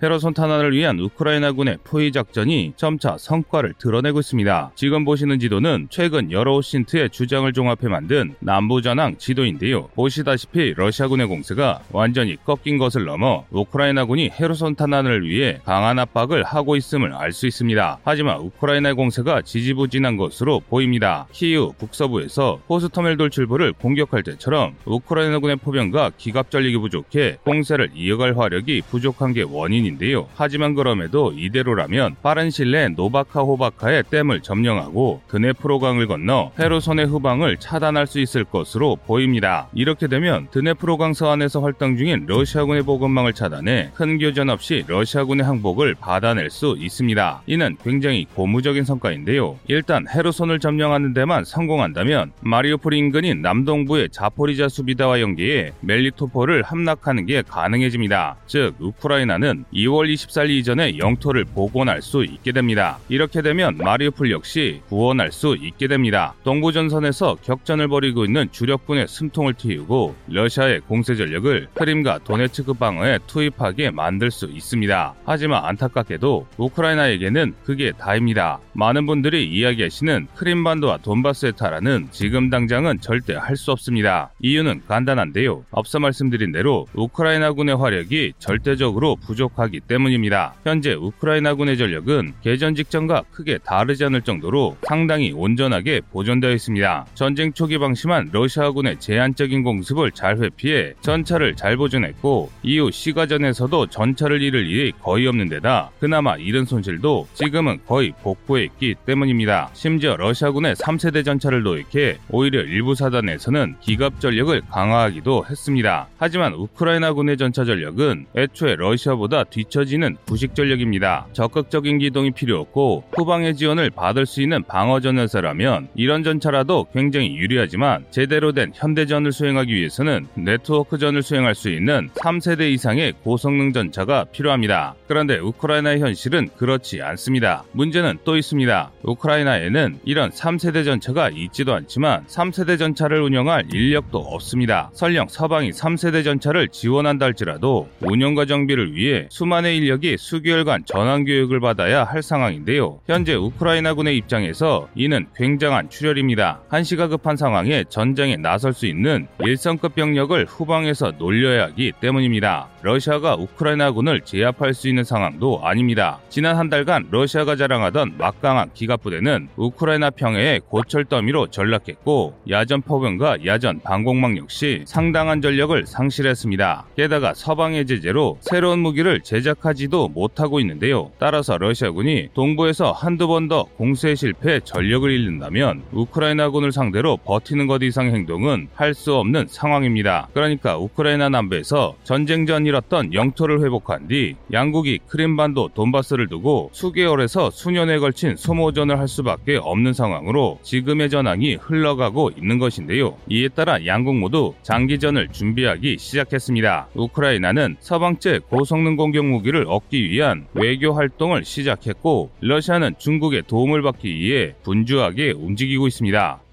[0.01, 4.71] 헤르손 탈환을 위한 우크라이나군의 포위 작전이 점차 성과를 드러내고 있습니다.
[4.77, 9.89] 지금 보시는 지도는 최근 여러 OSINT의 주장을 종합해 만든 남부 전황 지도인데요.
[9.97, 17.13] 보시다시피 러시아군의 공세가 완전히 꺾인 것을 넘어 우크라이나군이 헤르손 탈환을 위해 강한 압박을 하고 있음을
[17.13, 17.99] 알 수 있습니다.
[18.05, 21.27] 하지만 우크라이나의 공세가 지지부진한 것으로 보입니다.
[21.33, 29.33] 키우 북서부에서 호스토멜 돌출부를 공격할 때처럼 우크라이나군의 포병과 기갑 전력이 부족해 공세를 이어갈 화력이 부족한
[29.33, 37.07] 게 원인이 인데요 하지만 그럼에도 이대로라면 빠른 시일 내 노바카호우카의 댐을 점령하고 드니프로강을 건너 헤르손의
[37.07, 39.69] 후방을 차단할 수 있을 것으로 보입니다.
[39.75, 46.51] 이렇게 되면 드네프로강 서안에서 활동 중인 러시아군의 보급망을 차단해 큰 교전 없이 러시아군의 항복을 받아낼
[46.51, 47.43] 수 있습니다.
[47.47, 49.59] 이는 굉장히 고무적인 성과인데요.
[49.67, 58.37] 일단 헤르손을 점령하는 데만 성공한다면 마리오폴 인근인 남동부의 자포리자 수비다와 연계해 멜리토폴을 함락하는 게 가능해집니다.
[58.47, 62.99] 즉 우크라이나는 2월 24일 이전에 영토를 복원할 수 있게 됩니다.
[63.09, 66.35] 이렇게 되면 마리우폴 역시 구원할 수 있게 됩니다.
[66.43, 73.91] 동부 전선에서 격전을 벌이고 있는 주력군의 숨통을 틔우고 러시아의 공세 전력을 크림과 도네츠크 방어에 투입하게
[73.91, 75.15] 만들 수 있습니다.
[75.25, 78.59] 하지만 안타깝게도 우크라이나에게는 그게 다입니다.
[78.73, 84.31] 많은 분들이 이야기하시는 크림반도와 돈바스의 타라는 지금 당장은 절대 할 수 없습니다.
[84.41, 85.65] 이유는 간단한데요.
[85.73, 90.55] 앞서 말씀드린 대로 우크라이나군의 화력이 절대적으로 부족하기 하기 때문입니다.
[90.65, 97.07] 현재 우크라이나군의 전력은 개전 직전과 크게 다르지 않을 정도로 상당히 온전하게 보존되어 있습니다.
[97.15, 104.67] 전쟁 초기 방심한 러시아군의 제한적인 공습을 잘 회피해 전차를 잘 보존했고 이후 시가전에서도 전차를 잃을
[104.67, 109.71] 일이 거의 없는 데다 그나마 잃은 손실도 지금은 거의 복구했기 때문입니다.
[109.75, 116.09] 심지어 러시아군의 3세대 전차를 도입해 오히려 일부 사단에서는 기갑 전력을 강화하기도 했습니다.
[116.19, 121.27] 하지만 우크라이나군의 전차 전력은 애초에 러시아보다 뒤 뒤처지는 구식 전력입니다.
[121.33, 128.05] 적극적인 기동이 필요 없고 후방의 지원을 받을 수 있는 방어 전열사라면 이런 전차라도 굉장히 유리하지만
[128.11, 134.95] 제대로 된 현대전을 수행하기 위해서는 네트워크전을 수행할 수 있는 3세대 이상의 고성능 전차가 필요합니다.
[135.09, 137.65] 그런데 우크라이나의 현실은 그렇지 않습니다.
[137.73, 138.91] 문제는 또 있습니다.
[139.03, 144.91] 우크라이나에는 이런 3세대 전차가 있지도 않지만 3세대 전차를 운영할 인력도 없습니다.
[144.95, 152.05] 설령 서방이 3세대 전차를 지원한다 할지라도 운영과 정비를 위해 수만의 인력이 수개월간 전환 교육을 받아야
[152.05, 153.01] 할 상황인데요.
[153.07, 156.61] 현재 우크라이나군의 입장에서 이는 굉장한 출혈입니다.
[156.69, 162.69] 한시가 급한 상황에 전쟁에 나설 수 있는 일성급 병력을 후방에서 놀려야 하기 때문입니다.
[162.83, 166.21] 러시아가 우크라이나군을 제압할 수 있는 상황도 아닙니다.
[166.29, 173.81] 지난 한 달간 러시아가 자랑하던 막강한 기갑부대는 우크라이나 평해의 고철 더미로 전락했고 야전 포병과 야전
[173.81, 176.87] 방공망 역시 상당한 전력을 상실했습니다.
[176.97, 181.11] 게다가 서방의 제재로 새로운 무기를 제 작하지도 못하고 있는데요.
[181.19, 188.13] 따라서 러시아군이 동부에서 한두 번 더 공세에 실패해 전력을 잃는다면 우크라이나군을 상대로 버티는 것 이상의
[188.13, 190.29] 행동은 할 수 없는 상황입니다.
[190.35, 197.99] 그러니까 우크라이나 남부에서 전쟁 전 잃었던 영토를 회복한 뒤 양국이 크림반도 돈바스를 두고 수개월에서 수년에
[198.01, 203.17] 걸친 소모전을 할 수밖에 없는 상황으로 지금의 전황이 흘러가고 있는 것인데요.
[203.29, 206.89] 이에 따라 양국 모두 장기전을 준비하기 시작했습니다.
[206.95, 214.55] 우크라이나는 서방제 고성능 공격 무기를 얻기 위한 외교 활동을 시작했고 러시아는 중국의 도움을 받기 위해
[214.63, 216.48] 분주하게 움직이고 있습니다.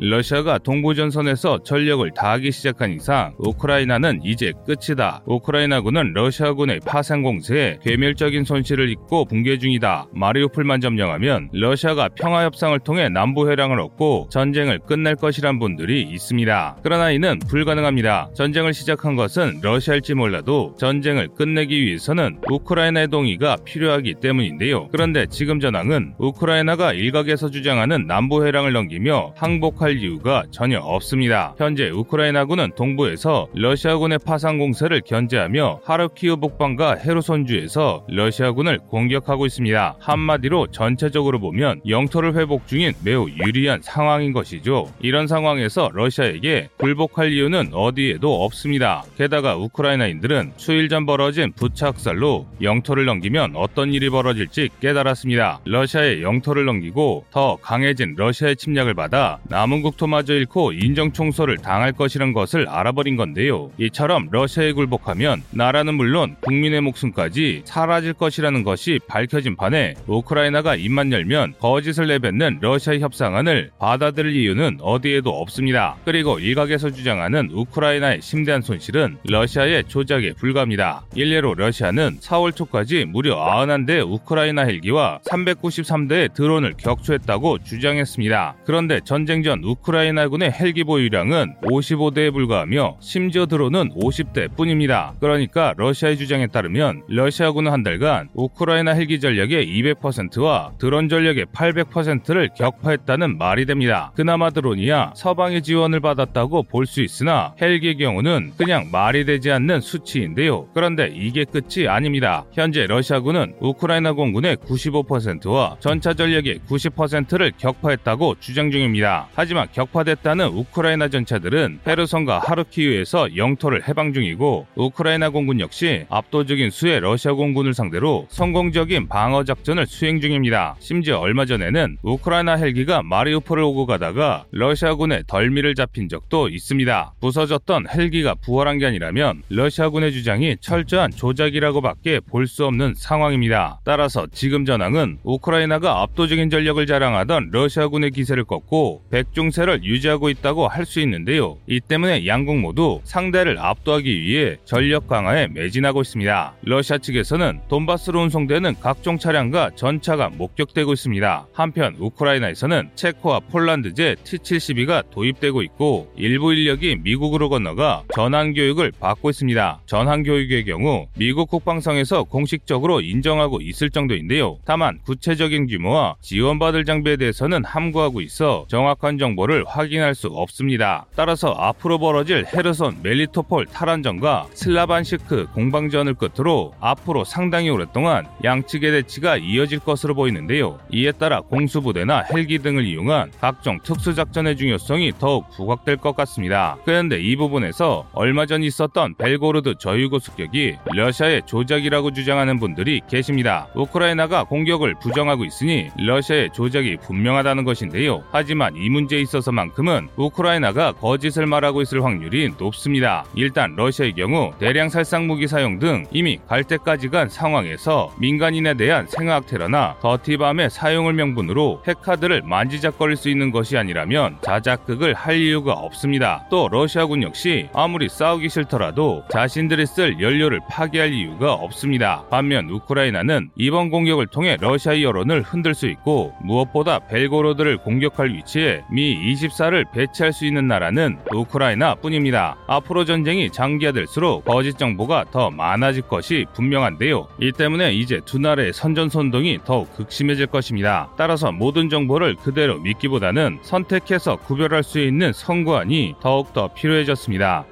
[0.00, 5.22] 러시아가 동부전선에서 전력을 다하기 시작한 이상 우크라이나는 이제 끝이다.
[5.26, 10.06] 우크라이나군은 러시아군의 파생 공세에 괴멸적인 손실을 입고 붕괴 중이다.
[10.12, 16.76] 마리우폴만 점령하면 러시아가 평화 협상을 통해 남부 회랑을 얻고 전쟁을 끝낼 것이란 분들이 있습니다.
[16.84, 18.30] 그러나 이는 불가능합니다.
[18.34, 24.88] 전쟁을 시작한 것은 러시아일지 몰라도 전쟁을 끝내기 위해서는 우크라이나의 동의가 필요하기 때문인데요.
[24.92, 31.54] 그런데 지금 전황은 우크라이나가 일각에서 주장하는 남부 회랑을 넘기며 항복할 할 이유가 전혀 없습니다.
[31.56, 39.96] 현재 우크라이나군은 동부에서 러시아군의 파상 공세를 견제하며 하르키우 북방과 헤르손주에서 러시아군을 공격하고 있습니다.
[39.98, 44.92] 한마디로 전체적으로 보면 영토를 회복 중인 매우 유리한 상황인 것이죠.
[45.00, 49.04] 이런 상황에서 러시아에게 굴복할 이유는 어디에도 없습니다.
[49.16, 55.60] 게다가 우크라이나인들은 수일 전 벌어진 부착살로 영토를 넘기면 어떤 일이 벌어질지 깨달았습니다.
[55.64, 62.68] 러시아의 영토를 넘기고 더 강해진 러시아의 침략을 받아 남은 전국토마저 잃고 인정청소를 당할 것이란 것을
[62.68, 63.70] 알아버린 건데요.
[63.78, 71.54] 이처럼 러시아에 굴복하면 나라는 물론 국민의 목숨까지 사라질 것이라는 것이 밝혀진 판에 우크라이나가 입만 열면
[71.60, 75.96] 거짓을 내뱉는 러시아 협상안을 받아들일 이유는 어디에도 없습니다.
[76.04, 81.04] 그리고 일각에서 주장하는 우크라이나의 심대한 손실은 러시아의 조작에 불과합니다.
[81.14, 88.56] 일례로 러시아는 4월 초까지 무려 91대 우크라이나 헬기와 393대의 드론을 격추했다고 주장했습니다.
[88.64, 95.14] 그런데 전쟁 전 우크라이나군의 헬기 보유량은 55대에 불과하며 심지어 드론은 50대 뿐입니다.
[95.20, 103.36] 그러니까 러시아의 주장에 따르면 러시아군은 한 달간 우크라이나 헬기 전력의 200%와 드론 전력의 800%를 격파했다는
[103.38, 104.12] 말이 됩니다.
[104.14, 110.68] 그나마 드론이야 서방의 지원을 받았다고 볼 수 있으나 헬기의 경우는 그냥 말이 되지 않는 수치인데요.
[110.72, 112.46] 그런데 이게 끝이 아닙니다.
[112.52, 119.28] 현재 러시아군은 우크라이나 공군의 95%와 전차 전력의 90%를 격파했다고 주장 중입니다.
[119.34, 127.00] 하지만 하지만 격파됐다는 우크라이나 전차들은 헤르선과 하르키우에서 영토를 해방 중이고 우크라이나 공군 역시 압도적인 수의
[127.00, 130.76] 러시아 공군을 상대로 성공적인 방어 작전을 수행 중입니다.
[130.78, 137.14] 심지어 얼마 전에는 우크라이나 헬기가 마리우폴을 오고 가다가 러시아군의 덜미를 잡힌 적도 있습니다.
[137.20, 143.80] 부서졌던 헬기가 부활한 게 아니라면 러시아군의 주장이 철저한 조작이라고밖에 볼 수 없는 상황입니다.
[143.84, 149.02] 따라서 지금 전황은 우크라이나가 압도적인 전력을 자랑하던 러시아군의 기세를 꺾고
[149.38, 151.58] 백중 강세를 유지하고 있다고 할 수 있는데요.
[151.66, 156.54] 이 때문에 양국 모두 상대를 압도하기 위해 전력 강화에 매진하고 있습니다.
[156.62, 161.48] 러시아 측에서는 돈바스로 운송되는 각종 차량과 전차가 목격되고 있습니다.
[161.52, 169.82] 한편 우크라이나에서는 체코와 폴란드제 T-72가 도입되고 있고 일부 인력이 미국으로 건너가 전환 교육을 받고 있습니다.
[169.84, 174.58] 전환 교육의 경우 미국 국방성에서 공식적으로 인정하고 있을 정도인데요.
[174.64, 181.06] 다만 구체적인 규모와 지원받을 장비에 대해서는 함구하고 있어 정확한 정보 정보를 확인할 수 없습니다.
[181.14, 189.80] 따라서 앞으로 벌어질 헤르손 멜리토폴 탈환전과 슬라뱐스크 공방전을 끝으로 앞으로 상당히 오랫동안 양측의 대치가 이어질
[189.80, 190.78] 것으로 보이는데요.
[190.92, 196.78] 이에 따라 공수부대나 헬기 등을 이용한 각종 특수작전의 중요성이 더욱 부각될 것 같습니다.
[196.84, 203.68] 그런데 이 부분에서 얼마 전 있었던 벨고로드 저유고 습격이 러시아의 조작이라고 주장하는 분들이 계십니다.
[203.74, 208.22] 우크라이나가 공격을 부정하고 있으니 러시아의 조작이 분명하다는 것인데요.
[208.30, 213.24] 하지만 이 문제에 있어서만큼은 우크라이나가 거짓을 말하고 있을 확률이 높습니다.
[213.34, 219.06] 일단 러시아의 경우 대량 살상 무기 사용 등 이미 갈 때까지 간 상황에서 민간인에 대한
[219.06, 226.46] 생화학 테러나 더티밤의 사용을 명분으로 핵카드를 만지작거릴 수 있는 것이 아니라면 자작극을 할 이유가 없습니다.
[226.50, 232.24] 또 러시아군 역시 아무리 싸우기 싫더라도 자신들이 쓸 연료를 파괴할 이유가 없습니다.
[232.30, 239.07] 반면 우크라이나는 이번 공격을 통해 러시아 여론을 흔들 수 있고 무엇보다 벨고로드를 공격할 위치에 미
[239.16, 242.56] 24를 배치할 수 있는 나라는 우크라이나 뿐입니다.
[242.66, 247.28] 앞으로 전쟁이 장기화될수록 거짓 정보가 더 많아질 것이 분명한데요.
[247.40, 251.10] 이 때문에 이제 두 나라의 선전 선동이 더욱 극심해질 것입니다.
[251.16, 257.64] 따라서 모든 정보를 그대로 믿기보다는 선택해서 구별할 수 있는 선구안이 더욱더 필요해졌습니다.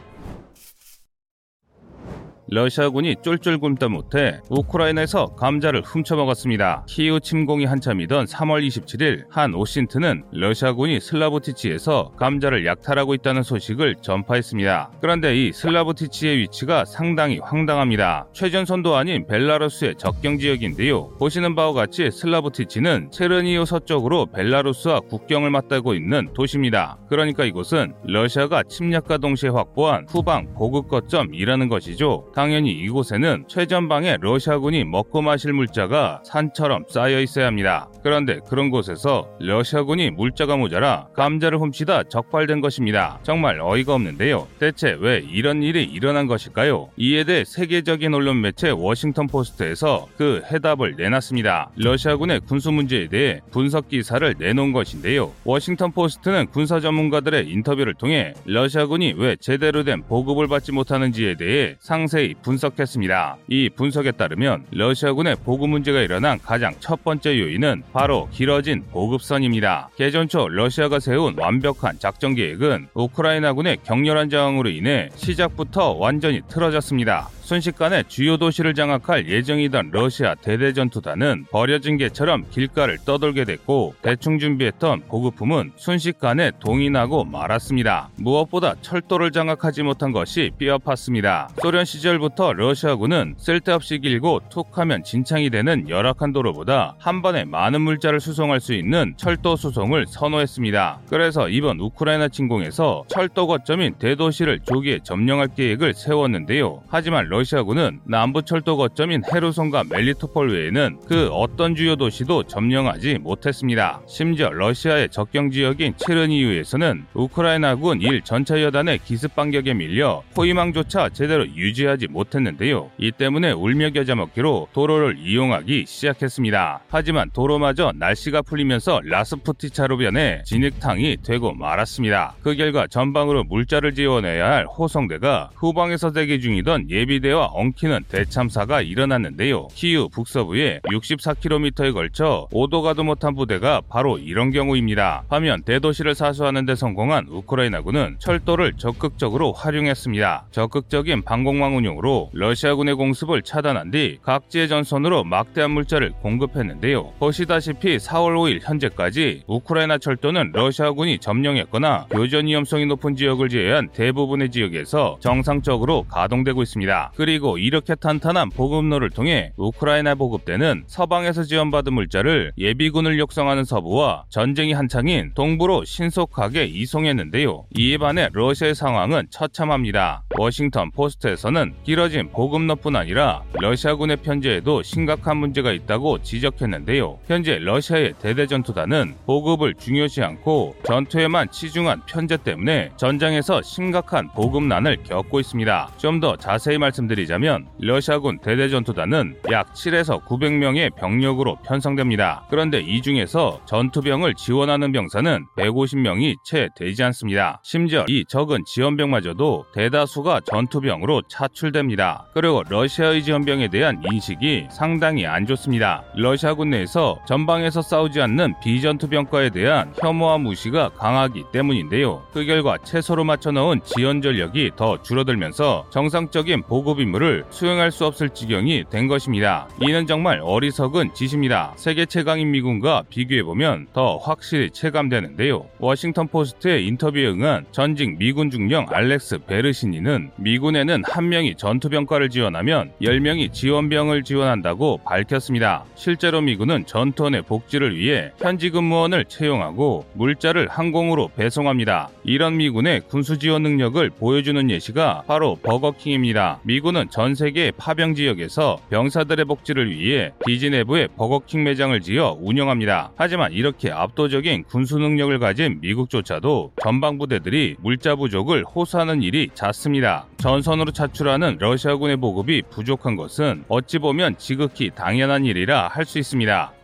[2.48, 6.84] 러시아군이 쫄쫄 굶다 못해 우크라이나에서 감자를 훔쳐먹었습니다.
[6.88, 14.90] 키우 침공이 한참이던 3월 27일 한 오신트는 러시아군이 슬라보티치에서 감자를 약탈하고 있다는 소식을 전파했습니다.
[15.00, 18.28] 그런데 이 슬라보티치의 위치가 상당히 황당합니다.
[18.32, 21.16] 최전선도 아닌 벨라루스의 적경 지역인데요.
[21.18, 26.98] 보시는 바와 같이 슬라보티치는 체르니오 서쪽으로 벨라루스와 국경을 맞대고 있는 도시입니다.
[27.08, 32.30] 그러니까 이곳은 러시아가 침략과 동시에 확보한 후방 보급 거점이라는 것이죠.
[32.36, 37.88] 당연히 이곳에는 최전방에 러시아군이 먹고 마실 물자가 산처럼 쌓여 있어야 합니다.
[38.02, 43.18] 그런데 그런 곳에서 러시아군이 물자가 모자라 감자를 훔치다 적발된 것입니다.
[43.22, 44.48] 정말 어이가 없는데요.
[44.58, 46.90] 대체 왜 이런 일이 일어난 것일까요?
[46.98, 51.70] 이에 대해 세계적인 언론 매체 워싱턴 포스트에서 그 해답을 내놨습니다.
[51.76, 55.32] 러시아군의 군수 문제에 대해 분석 기사를 내놓은 것인데요.
[55.44, 62.25] 워싱턴 포스트는 군사 전문가들의 인터뷰를 통해 러시아군이 왜 제대로 된 보급을 받지 못하는지에 대해 상세히
[62.42, 63.36] 분석했습니다.
[63.48, 69.90] 이 분석에 따르면 러시아군의 보급 문제가 일어난 가장 첫 번째 요인은 바로 길어진 보급선입니다.
[69.96, 77.28] 개전 초 러시아가 세운 완벽한 작전 계획은 우크라이나군의 격렬한 저항으로 인해 시작부터 완전히 틀어졌습니다.
[77.46, 85.70] 순식간에 주요 도시를 장악할 예정이던 러시아 대대전투단은 버려진 개처럼 길가를 떠돌게 됐고 대충 준비했던 보급품은
[85.76, 88.08] 순식간에 동인하고 말았습니다.
[88.16, 91.46] 무엇보다 철도를 장악하지 못한 것이 뼈아팠습니다.
[91.60, 98.58] 소련 시절부터 러시아군은 쓸데없이 길고 툭하면 진창이 되는 열악한 도로보다 한 번에 많은 물자를 수송할
[98.58, 100.98] 수 있는 철도 수송을 선호했습니다.
[101.08, 106.82] 그래서 이번 우크라이나 침공에서 철도 거점인 대도시를 조기에 점령할 계획을 세웠는데요.
[106.88, 114.00] 하지만 러시아군은 남부 철도 거점인 헤르손과 멜리토폴 외에는 그 어떤 주요 도시도 점령하지 못했습니다.
[114.08, 122.08] 심지어 러시아의 적경 지역인 체르니우에서는 우크라이나군 1 전차 여단의 기습 반격에 밀려 포위망조차 제대로 유지하지
[122.08, 122.90] 못했는데요.
[122.96, 126.84] 이 때문에 울며 겨자 먹기로 도로를 이용하기 시작했습니다.
[126.88, 132.36] 하지만 도로마저 날씨가 풀리면서 라스푸티 차로 변해 진흙탕이 되고 말았습니다.
[132.42, 139.68] 그 결과 전방으로 물자를 지원해야 할 호송대가 후방에서 대기 중이던 예비대 부대와 엉키는 대참사가 일어났는데요.
[139.74, 145.24] 키우 북서부에 64km에 걸쳐 오도 가도 못한 부대가 바로 이런 경우입니다.
[145.28, 150.46] 반면 대도시를 사수하는 데 성공한 우크라이나군은 철도를 적극적으로 활용했습니다.
[150.52, 157.14] 적극적인 방공망 운용으로 러시아군의 공습을 차단한 뒤 각지의 전선으로 막대한 물자를 공급했는데요.
[157.18, 165.16] 보시다시피 4월 5일 현재까지 우크라이나 철도는 러시아군이 점령했거나 교전 위험성이 높은 지역을 제외한 대부분의 지역에서
[165.20, 167.12] 정상적으로 가동되고 있습니다.
[167.16, 175.32] 그리고 이렇게 탄탄한 보급로를 통해 우크라이나 보급대는 서방에서 지원받은 물자를 예비군을 육성하는 서부와 전쟁이 한창인
[175.34, 177.66] 동부로 신속하게 이송했는데요.
[177.78, 180.24] 이에 반해 러시아의 상황은 처참합니다.
[180.38, 187.18] 워싱턴 포스트에서는 길어진 보급로뿐 아니라 러시아군의 편제에도 심각한 문제가 있다고 지적했는데요.
[187.26, 195.90] 현재 러시아의 대대전투단은 보급을 중요시 않고 전투에만 치중한 편제 때문에 전장에서 심각한 보급난을 겪고 있습니다.
[195.98, 202.44] 좀 더 자세히 말씀 말씀드리자면 러시아군 대대전투단은 약 7에서 900명의 병력으로 편성됩니다.
[202.50, 207.60] 그런데 이 중에서 전투병을 지원하는 병사는 150명이 채 되지 않습니다.
[207.62, 212.26] 심지어 이 적은 지원병마저도 대다수가 전투병으로 차출됩니다.
[212.34, 216.04] 그리고 러시아의 지원병에 대한 인식이 상당히 안 좋습니다.
[216.16, 222.22] 러시아군 내에서 전방에서 싸우지 않는 비전투병과에 대한 혐오와 무시가 강하기 때문인데요.
[222.32, 228.30] 그 결과 채소로 맞춰 넣은 지원 전력이 더 줄어들면서 정상적인 보급 임무를 수행할 수 없을
[228.30, 229.68] 지경이 된 것입니다.
[229.80, 231.72] 이는 정말 어리석은 짓입니다.
[231.76, 235.66] 세계 최강인 미군과 비교해보면 더 확실히 체감되는데요.
[235.78, 243.52] 워싱턴 포스트의 인터뷰에 응한 전직 미군 중령 알렉스 베르시니는 미군에는 한 명이 전투병과를 지원하면 10명이
[243.52, 245.84] 지원병을 지원한다고 밝혔습니다.
[245.94, 252.10] 실제로 미군은 전투원의 복지를 위해 현지 근무원을 채용하고 물자를 항공으로 배송합니다.
[252.24, 256.60] 이런 미군의 군수 지원 능력을 보여주는 예시가 바로 버거킹입니다.
[256.62, 260.32] 미군 은 전 세계 파병 지역에서 병사들의 복지를 위해
[260.70, 263.12] 내부에 버거킹 매장을 지어 운영합니다.
[263.16, 270.26] 하지만 이렇게 압도적인 군수 능력을 가진 미국조차도 전방 부대들이 물자 부족을 호소하는 일이 잦습니다.
[270.38, 276.75] 전선으로 차출하는 러시아군의 보급이 부족한 것은 어찌 보면 지극히 당연한 일이라 할 수 있습니다.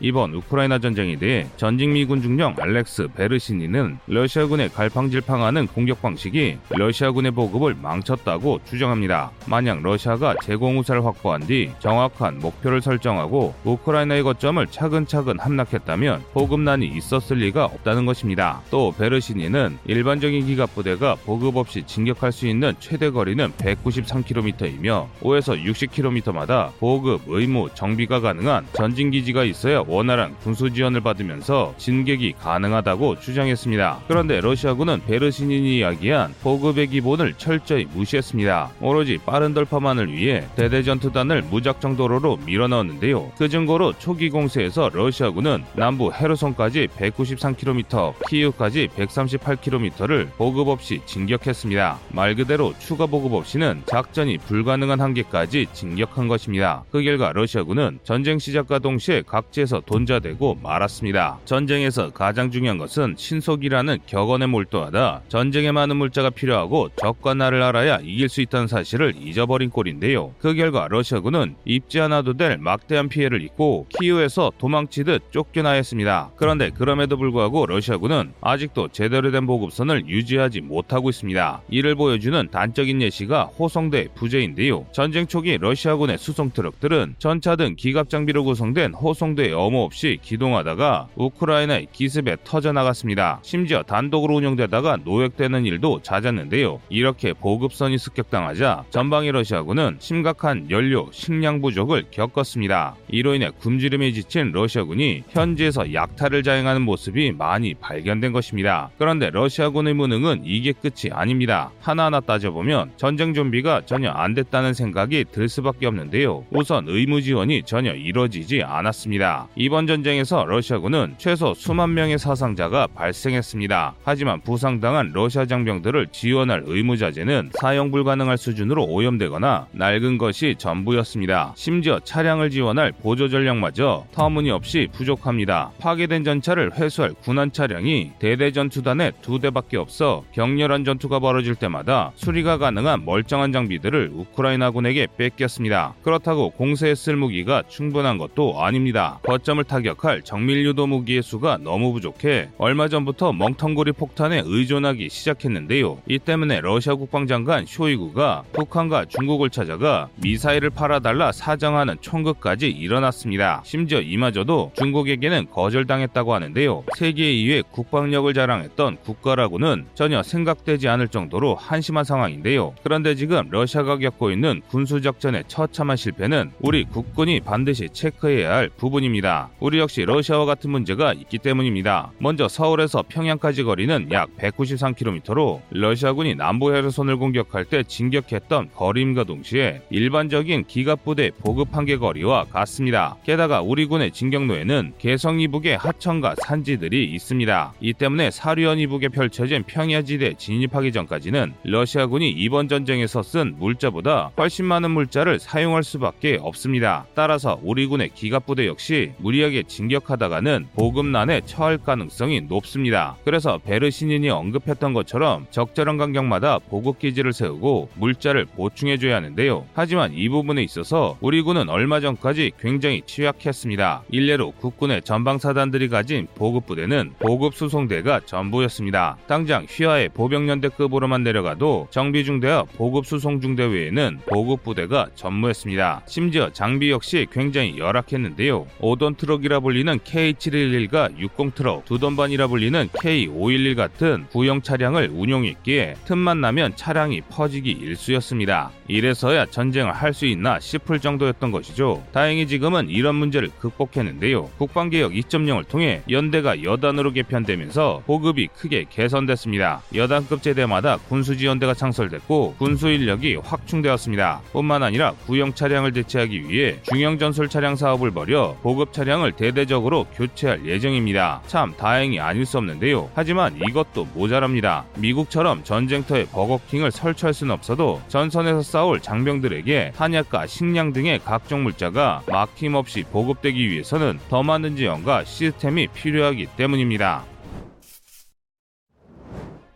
[0.00, 7.76] 이번 우크라이나 전쟁에 대해 전직 미군 중령 알렉스 베르시니는 러시아군의 갈팡질팡하는 공격 방식이 러시아군의 보급을
[7.80, 9.30] 망쳤다고 주장합니다.
[9.46, 17.38] 만약 러시아가 제공 우사를 확보한 뒤 정확한 목표를 설정하고 우크라이나의 거점을 차근차근 함락했다면 보급난이 있었을
[17.38, 18.62] 리가 없다는 것입니다.
[18.70, 26.72] 또 베르시니는 일반적인 기갑 부대가 보급 없이 진격할 수 있는 최대 거리는 193km이며 5에서 60km마다
[26.78, 34.00] 보급, 의무, 정비가 가능한 전진기지가 있어야 원활한 군수 지원을 받으면서 진격이 가능하다고 주장했습니다.
[34.08, 38.70] 그런데 러시아군은 베르시닌이 이야기한 보급의 기본을 철저히 무시했습니다.
[38.80, 43.32] 오로지 빠른 돌파만을 위해 대대전투단을 무작정 도로로 밀어넣었는데요.
[43.38, 51.98] 그 증거로 초기 공세에서 러시아군은 남부 헤르손까지 193km, 키이우까지 138km를 보급 없이 진격했습니다.
[52.10, 56.84] 말 그대로 추가 보급 없이는 작전이 불가능한 한계까지 진격한 것입니다.
[56.90, 61.38] 그 결과 러시아군은 전쟁 시작과 동시에 각지에서 돈자되고 말았습니다.
[61.44, 68.28] 전쟁에서 가장 중요한 것은 신속이라는 격언에 몰두하다 전쟁에 많은 물자가 필요하고 적과 나를 알아야 이길
[68.28, 70.34] 수 있다는 사실을 잊어버린 꼴인데요.
[70.38, 76.30] 그 결과 러시아군은 입지 않아도 될 막대한 피해를 입고 키우에서 도망치듯 쫓겨나였습니다.
[76.36, 81.62] 그런데 그럼에도 불구하고 러시아군은 아직도 제대로 된 보급선을 유지하지 못하고 있습니다.
[81.68, 84.86] 이를 보여주는 단적인 예시가 호송대 부재인데요.
[84.92, 91.88] 전쟁 초기 러시아군의 수송 트럭들은 전차 등 기갑 장비로 구성된 호송대의 어모 없이 기동하다가 우크라이나의
[91.90, 93.40] 기습에 터져 나갔습니다.
[93.42, 96.80] 심지어 단독으로 운영되다가 노획되는 일도 잦았는데요.
[96.88, 102.94] 이렇게 보급선이 습격당하자 전방의 러시아군은 심각한 연료, 식량 부족을 겪었습니다.
[103.08, 108.90] 이로 인해 굶주림에 지친 러시아군이 현지에서 약탈을 자행하는 모습이 많이 발견된 것입니다.
[108.98, 111.72] 그런데 러시아군의 무능은 이게 끝이 아닙니다.
[111.80, 116.44] 하나하나 따져보면 전쟁 준비가 전혀 안 됐다는 생각이 들 수밖에 없는데요.
[116.50, 119.48] 우선 의무 지원이 전혀 이뤄지지 않았습니다.
[119.58, 123.94] 이번 전쟁에서 러시아군은 최소 수만 명의 사상자가 발생했습니다.
[124.04, 131.54] 하지만 부상당한 러시아 장병들을 지원할 의무자재는 사용 불가능할 수준으로 오염되거나 낡은 것이 전부였습니다.
[131.56, 135.70] 심지어 차량을 지원할 보조 전력마저 터무니없이 부족합니다.
[135.78, 142.58] 파괴된 전차를 회수할 군한 차량이 대대 전투단에 두 대밖에 없어 격렬한 전투가 벌어질 때마다 수리가
[142.58, 145.94] 가능한 멀쩡한 장비들을 우크라이나군에게 뺏겼습니다.
[146.02, 149.18] 그렇다고 공세에 쓸 무기가 충분한 것도 아닙니다.
[149.46, 155.98] 거점을 타격할 정밀유도 무기의 수가 너무 부족해 얼마 전부터 멍텅구리 폭탄에 의존하기 시작했는데요.
[156.08, 163.62] 이 때문에 러시아 국방장관 쇼이구가 북한과 중국을 찾아가 미사일을 팔아달라 사정하는 총극까지 일어났습니다.
[163.64, 166.82] 심지어 이마저도 중국에게는 거절당했다고 하는데요.
[166.96, 172.74] 세계 2위 국방력을 자랑했던 국가라고는 전혀 생각되지 않을 정도로 한심한 상황인데요.
[172.82, 179.35] 그런데 지금 러시아가 겪고 있는 군수작전의 처참한 실패는 우리 국군이 반드시 체크해야 할 부분입니다.
[179.60, 182.12] 우리 역시 러시아와 같은 문제가 있기 때문입니다.
[182.18, 190.64] 먼저 서울에서 평양까지 거리는 약 193km로 러시아군이 남부 헤르손을 공격할 때 진격했던 거리임과 동시에 일반적인
[190.66, 193.16] 기갑부대 보급 한계 거리와 같습니다.
[193.24, 197.74] 게다가 우리 군의 진격로에는 개성 이북의 하천과 산지들이 있습니다.
[197.80, 204.90] 이 때문에 사류현 이북에 펼쳐진 평야지대 진입하기 전까지는 러시아군이 이번 전쟁에서 쓴 물자보다 훨씬 많은
[204.90, 207.06] 물자를 사용할 수밖에 없습니다.
[207.14, 213.16] 따라서 우리 군의 기갑부대 역시 무리하게 진격하다가는 보급난에 처할 가능성이 높습니다.
[213.24, 219.66] 그래서 베르 신인이 언급했던 것처럼 적절한 간격마다 보급 기지를 세우고 물자를 보충해줘야 하는데요.
[219.74, 224.04] 하지만 이 부분에 있어서 우리 군은 얼마 전까지 굉장히 취약했습니다.
[224.10, 229.16] 일례로 국군의 전방사단들이 가진 보급부대는 보급수송대가 전부였습니다.
[229.26, 236.02] 당장 휘하의 보병연대급으로만 내려가도 정비중대와 보급수송중대 외에는 보급부대가 전무했습니다.
[236.06, 238.66] 심지어 장비 역시 굉장히 열악했는데요.
[238.80, 246.74] 5톤 트럭이라 불리는 K711과 60 트럭, 두돈반이라 불리는 K511 같은 구형 차량을 운용했기에 틈만 나면
[246.76, 248.70] 차량이 퍼지기 일쑤였습니다.
[248.88, 252.02] 이래서야 전쟁을 할 수 있나 싶을 정도였던 것이죠.
[252.12, 254.48] 다행히 지금은 이런 문제를 극복했는데요.
[254.56, 259.82] 국방개혁 2.0을 통해 연대가 여단으로 개편되면서 보급이 크게 개선됐습니다.
[259.94, 264.40] 여단급 제대마다 군수지원대가 창설됐고 군수 인력이 확충되었습니다.
[264.52, 270.64] 뿐만 아니라 구형 차량을 대체하기 위해 중형 전술 차량 사업을 벌여 보급 차량을 대대적으로 교체할
[270.64, 271.42] 예정입니다.
[271.46, 273.10] 참 다행이 아닐 수 없는데요.
[273.14, 274.86] 하지만 이것도 모자랍니다.
[274.96, 283.04] 미국처럼 전쟁터에 버거킹을 설치할 수는 없어도 전선에서 싸울 장병들에게 탄약과 식량 등의 각종 물자가 막힘없이
[283.12, 287.35] 보급되기 위해서는 더 많은 지원과 시스템이 필요하기 때문입니다.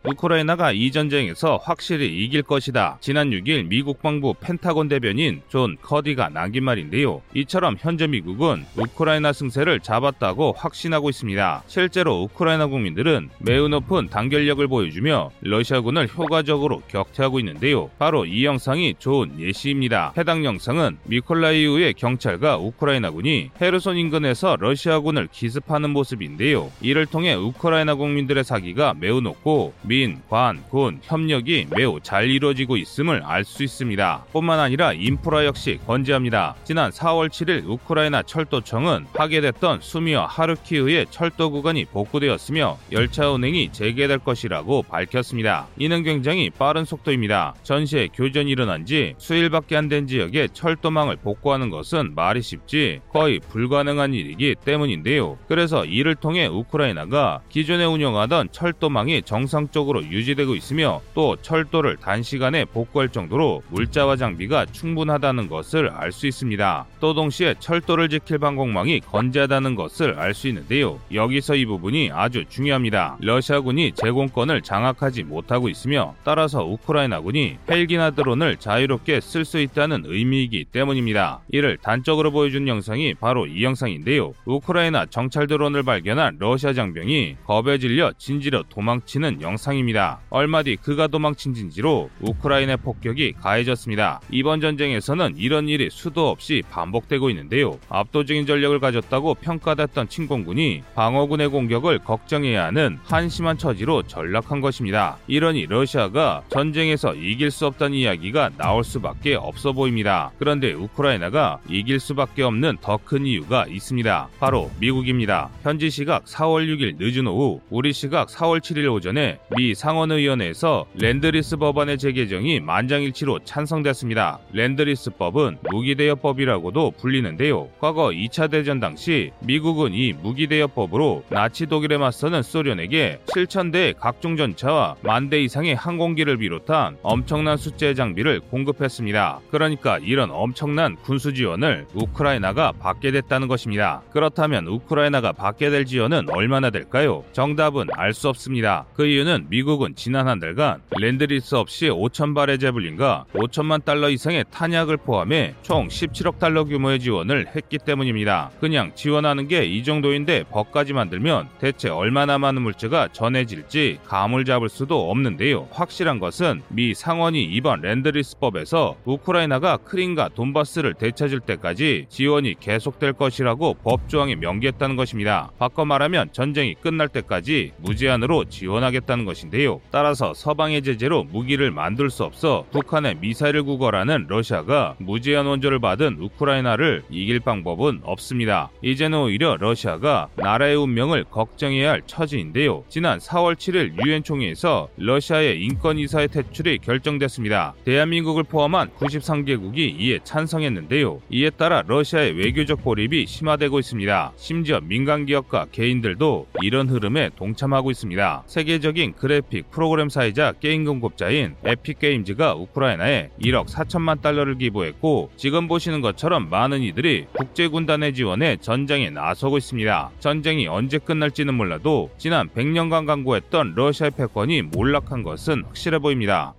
[0.03, 2.96] 우크라이나가 이 전쟁에서 확실히 이길 것이다.
[3.01, 7.22] 지난 6일 미 국방부 펜타곤 대변인 존 커비가 남긴 말인데요.
[7.34, 11.62] 이처럼 현재 미국은 우크라이나 승세를 잡았다고 확신하고 있습니다.
[11.66, 17.90] 실제로 우크라이나 국민들은 매우 높은 단결력을 보여주며 러시아군을 효과적으로 격퇴하고 있는데요.
[17.98, 20.12] 바로 이 영상이 좋은 예시입니다.
[20.16, 26.70] 해당 영상은 미콜라이우의 경찰과 우크라이나군이 헤르손 인근에서 러시아군을 기습하는 모습인데요.
[26.80, 33.24] 이를 통해 우크라이나 국민들의 사기가 매우 높고 민, 관, 군 협력이 매우 잘 이루어지고 있음을
[33.24, 34.26] 알 수 있습니다.
[34.32, 36.55] 뿐만 아니라 인프라 역시 건재합니다.
[36.62, 44.82] 지난 4월 7일 우크라이나 철도청은 파괴됐던 수미와 하르키우의 철도 구간이 복구되었으며 열차 운행이 재개될 것이라고
[44.84, 45.66] 밝혔습니다.
[45.76, 47.57] 이는 굉장히 빠른 속도입니다.
[47.64, 54.14] 전시에 교전이 일어난 지 수일밖에 안 된 지역에 철도망을 복구하는 것은 말이 쉽지 거의 불가능한
[54.14, 55.36] 일이기 때문인데요.
[55.49, 63.09] 그래서 이를 통해 우크라이나가 기존에 운영하던 철도망이 정상적으로 지속적으로 유지되고 있으며 또 철도를 단시간에 복구할
[63.09, 66.87] 정도로 물자와 장비가 충분하다는 것을 알 수 있습니다.
[66.99, 70.99] 또 동시에 철도를 지킬 방공망이 건재하다는 것을 알 수 있는데요.
[71.14, 73.16] 여기서 이 부분이 아주 중요합니다.
[73.20, 81.41] 러시아군이 제공권을 장악하지 못하고 있으며 따라서 우크라이나군이 헬기나 드론을 자유롭게 쓸 수 있다는 의미이기 때문입니다.
[81.51, 84.35] 이를 단적으로 보여준 영상이 바로 이 영상인데요.
[84.45, 90.21] 우크라이나 정찰 드론을 발견한 러시아 장병이 겁에 질려 진지려 도망치는 영상 영상입니다.
[90.31, 94.21] 얼마 뒤 그가 도망친 진지로 우크라이나 폭격이 가해졌습니다.
[94.31, 97.79] 이번 전쟁에서는 이런 일이 수도 없이 반복되고 있는데요.
[97.89, 105.18] 압도적인 전력을 가졌다고 평가됐던 침공군이 방어군의 공격을 걱정해야 하는 한심한 처지로 전락한 것입니다.
[105.27, 110.33] 이러니 러시아가 전쟁에서 이길 수 없다는 이야기가 나올 수밖에 없어 보입니다.
[110.39, 114.29] 그런데 우크라이나가 이길 수밖에 없는 더 큰 이유가 있습니다.
[114.39, 115.49] 바로 미국입니다.
[115.62, 121.98] 현지 시각 4월 6일 늦은 오후, 우리 시각 4월 7일 오전에 미 상원의원회에서 Lend-Lease 법안의
[121.98, 124.38] 재개정이 만장일치로 찬성됐습니다.
[124.55, 127.68] Lend-Lease 법은 무기대여법이라고도 불리는데요.
[127.78, 135.28] 과거 2차 대전 당시 미국은 이 무기대여법으로 나치 독일에 맞서는 소련에게 7천대의 각종 전차와 만
[135.28, 139.40] 대 이상의 항공기를 비롯한 엄청난 숫자의 장비를 공급했습니다.
[139.50, 144.00] 그러니까 이런 엄청난 군수 지원을 우크라이나가 받게 됐다는 것입니다.
[144.11, 147.22] 그렇다면 우크라이나가 받게 될 지원은 얼마나 될까요?
[147.32, 148.86] 정답은 알 수 없습니다.
[148.94, 154.98] 그 이유는 미국은 지난 한 달간 Lend-Lease 없이 5천 발의 Javelin과 5천만 달러 이상의 탄약을
[154.98, 158.53] 포함해 총 17억 달러 규모의 지원을 했기 때문입니다.
[158.61, 165.11] 그냥 지원하는 게 이 정도인데 법까지 만들면 대체 얼마나 많은 물자가 전해질지 감을 잡을 수도
[165.11, 165.66] 없는데요.
[165.72, 174.36] 확실한 것은 미 상원이 이번 Lend-Lease법에서 우크라이나가 크림과 돈바스를 되찾을 때까지 지원이 계속될 것이라고 법조항에
[174.36, 175.51] 명기했다는 것입니다.
[175.59, 179.39] 바꿔 말하면 전쟁이 끝날 때까지 무제한으로 지원하겠다는 것입니다.
[179.41, 179.80] 것인데요.
[179.91, 187.03] 따라서 서방의 제재로 무기를 만들 수 없어 북한의 미사일을 구걸하는 러시아가 무제한 원조를 받은 우크라이나를
[187.11, 188.70] 이길 방법은 없습니다.
[188.82, 192.84] 이제는 오히려 러시아가 나라의 운명을 걱정해야 할 처지인데요.
[192.88, 197.74] 지난 4월 7일 유엔 총회에서 러시아의 인권 이사의 퇴출이 결정됐습니다.
[197.84, 201.20] 대한민국을 포함한 93개국이 이에 찬성했는데요.
[201.30, 204.32] 이에 따라 러시아의 외교적 고립이 심화되고 있습니다.
[204.36, 208.45] 심지어 민간 기업과 개인들도 이런 흐름에 동참하고 있습니다.
[208.47, 216.51] 세계적인 그 그래픽 프로그램사이자 게임 공급자인 에픽게임즈가 우크라이나에 1억 4천만 달러를 기부했고 지금 보시는 것처럼
[216.51, 220.11] 많은 이들이 국제군단의 지원에 전장에 나서고 있습니다.
[220.18, 226.55] 전쟁이 언제 끝날지는 몰라도 지난 100년간 강구했던 러시아의 패권이 몰락한 것은 확실해 보입니다.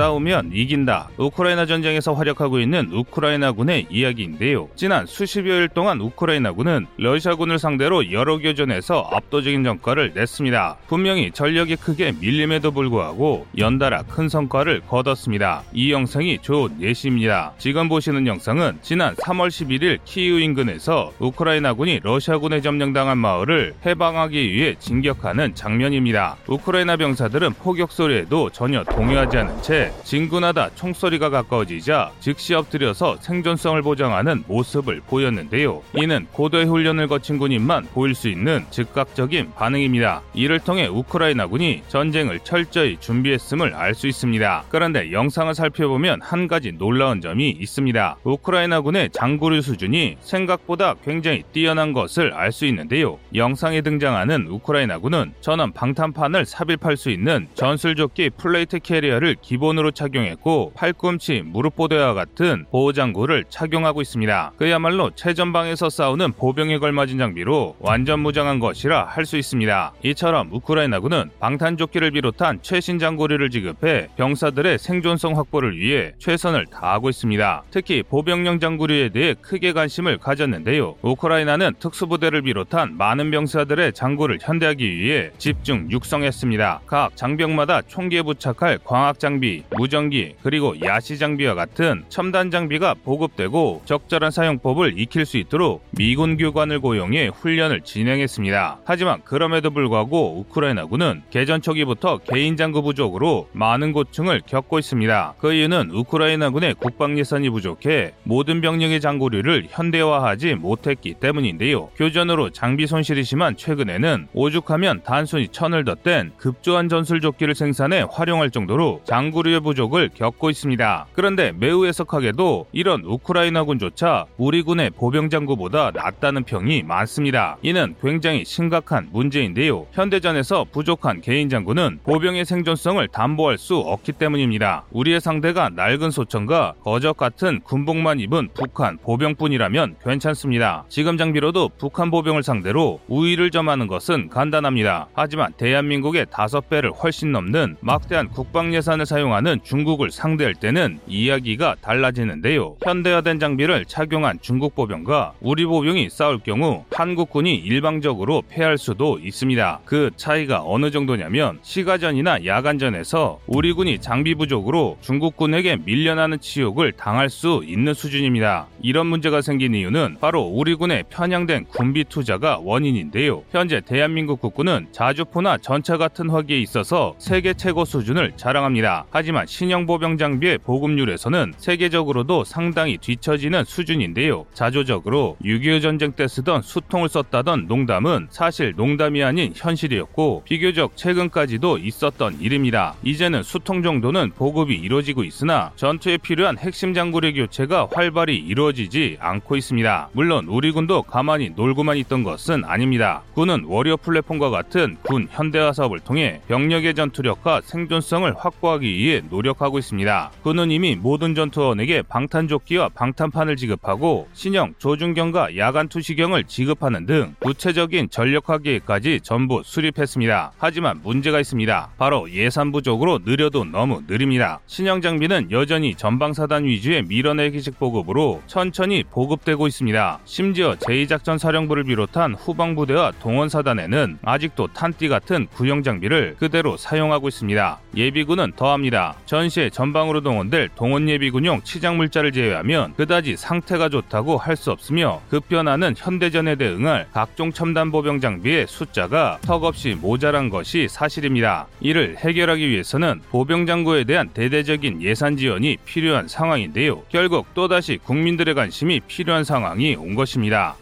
[0.00, 1.10] 싸우면 이긴다.
[1.18, 4.70] 우크라이나 전쟁에서 활약하고 있는 우크라이나군의 이야기인데요.
[4.74, 10.78] 지난 수십여일 동안 우크라이나군은 러시아군을 상대로 여러 교전에서 압도적인 성과를 냈습니다.
[10.88, 15.64] 분명히 전력이 크게 밀림에도 불구하고 연달아 큰 성과를 거뒀습니다.
[15.74, 17.52] 이 영상이 좋은 예시입니다.
[17.58, 25.54] 지금 보시는 영상은 지난 3월 11일 키이우 인근에서 우크라이나군이 러시아군에 점령당한 마을을 해방하기 위해 진격하는
[25.54, 26.36] 장면입니다.
[26.48, 34.44] 우크라이나 병사들은 포격 소리에도 전혀 동요하지 않은 채 진군하다 총소리가 가까워지자 즉시 엎드려서 생존성을 보장하는
[34.48, 35.82] 모습을 보였는데요.
[35.94, 40.22] 이는 고도의 훈련을 거친 군인만 보일 수 있는 즉각적인 반응입니다.
[40.34, 44.64] 이를 통해 우크라이나군이 전쟁을 철저히 준비했음을 알 수 있습니다.
[44.68, 48.16] 그런데 영상을 살펴보면 한 가지 놀라운 점이 있습니다.
[48.24, 53.18] 우크라이나군의 장구류 수준이 생각보다 굉장히 뛰어난 것을 알 수 있는데요.
[53.34, 61.42] 영상에 등장하는 우크라이나군은 전원 방탄판을 삽입할 수 있는 전술조끼 plate carrier를 기본 기본으로 착용했고 팔꿈치,
[61.44, 64.52] 무릎보호대와 같은 보호장구를 착용하고 있습니다.
[64.56, 69.92] 그야말로 최전방에서 싸우는 보병에 걸맞은 장비로 완전 무장한 것이라 할 수 있습니다.
[70.02, 77.62] 이처럼 우크라이나군은 방탄조끼를 비롯한 최신 장구류를 지급해 병사들의 생존성 확보를 위해 최선을 다하고 있습니다.
[77.70, 80.96] 특히 보병용 장구류에 대해 크게 관심을 가졌는데요.
[81.02, 86.80] 우크라이나는 특수부대를 비롯한 많은 병사들의 장구를 현대하기 위해 집중 육성했습니다.
[86.86, 94.30] 각 장병마다 총기에 부착할 광학 장비, 무전기, 그리고 야시 장비와 같은 첨단 장비가 보급되고 적절한
[94.30, 98.80] 사용법을 익힐 수 있도록 미군 교관을 고용해 훈련을 진행했습니다.
[98.84, 105.34] 하지만 그럼에도 불구하고 우크라이나군은 개전 초기부터 개인 장구 부족으로 많은 고충을 겪고 있습니다.
[105.38, 111.88] 그 이유는 우크라이나군의 국방 예산이 부족해 모든 병력의 장구류를 현대화하지 못했기 때문인데요.
[111.96, 119.02] 교전으로 장비 손실이 심한 최근에는 오죽하면 단순히 천을 덧댄 급조한 전술 조끼를 생산해 활용할 정도로
[119.04, 121.06] 장구류 장구류의 부족을 겪고 있습니다.
[121.12, 127.56] 그런데 매우 해석하게도 이런 우크라이나군조차 우리 군의 보병장구보다 낫다는 평이 많습니다.
[127.62, 129.86] 이는 굉장히 심각한 문제인데요.
[129.92, 134.84] 현대전에서 부족한 개인 장구는 보병의 생존성을 담보할 수 없기 때문입니다.
[134.92, 140.84] 우리의 상대가 낡은 소총과 거적 같은 군복만 입은 북한 보병뿐이라면 괜찮습니다.
[140.88, 145.08] 지금 장비로도 북한 보병을 상대로 우위를 점하는 것은 간단합니다.
[145.14, 151.76] 하지만 대한민국의 다섯 배를 훨씬 넘는 막대한 국방 예산을 사용하는 사용하는 중국을 상대할 때는 이야기가
[151.80, 152.76] 달라지는데요.
[152.82, 159.80] 현대화된 장비를 착용한 중국 보병과 우리 보병이 싸울 경우 한국군이 일방적으로 패할 수도 있습니다.
[159.84, 167.62] 그 차이가 어느 정도냐면 시가전이나 야간전에서 우리 군이 장비 부족으로 중국군에게 밀려나는 치욕을 당할 수
[167.64, 168.66] 있는 수준입니다.
[168.82, 173.42] 이런 문제가 생긴 이유는 바로 우리 군의 편향된 군비 투자가 원인인데요.
[173.50, 179.06] 현재 대한민국 국군은 자주포나 전차 같은 화기에 있어서 세계 최고 수준을 자랑합니다.
[179.10, 184.44] 하지만 하지만 신형 보병 장비의 보급률에서는 세계적으로도 상당히 뒤처지는 수준인데요.
[184.54, 192.40] 자조적으로 6.25 전쟁 때 쓰던 수통을 썼다던 농담은 사실 농담이 아닌 현실이었고 비교적 최근까지도 있었던
[192.40, 192.96] 일입니다.
[193.04, 200.08] 이제는 수통 정도는 보급이 이루어지고 있으나 전투에 필요한 핵심 장구의 교체가 활발히 이루어지지 않고 있습니다.
[200.12, 203.22] 물론 우리 군도 가만히 놀고만 있던 것은 아닙니다.
[203.34, 210.30] 군은 워리어 플랫폼과 같은 군 현대화 사업을 통해 병력의 전투력과 생존성을 확보하기 위해 노력하고 있습니다.
[210.42, 218.58] 그는 이미 모든 전투원에게 방탄조끼와 방탄판을 지급하고 신형 조준경과 야간 투시경을 지급하는 등 구체적인 전력화
[218.58, 220.52] 계획까지 전부 수립했습니다.
[220.58, 221.90] 하지만 문제가 있습니다.
[221.98, 224.60] 바로 예산 부족으로 느려도 너무 느립니다.
[224.66, 230.20] 신형 장비는 여전히 전방사단 위주의 밀어내기식 보급으로 천천히 보급되고 있습니다.
[230.24, 237.80] 심지어 제2작전 사령부를 비롯한 후방부대와 동원사단에는 아직도 탄띠 같은 구형 장비를 그대로 사용하고 있습니다.
[237.96, 239.09] 예비군은 더합니다.
[239.26, 245.94] 전시에 전방으로 동원될 동원 예비군용 치장 물자를 제외하면 그다지 상태가 좋다고 할 수 없으며 급변하는
[245.96, 251.66] 현대전에 대응할 각종 첨단 보병 장비의 숫자가 턱없이 모자란 것이 사실입니다.
[251.80, 257.02] 이를 해결하기 위해서는 보병 장구에 대한 대대적인 예산 지원이 필요한 상황인데요.
[257.08, 260.76] 결국 또다시 국민들의 관심이 필요한 상황이 온 것입니다.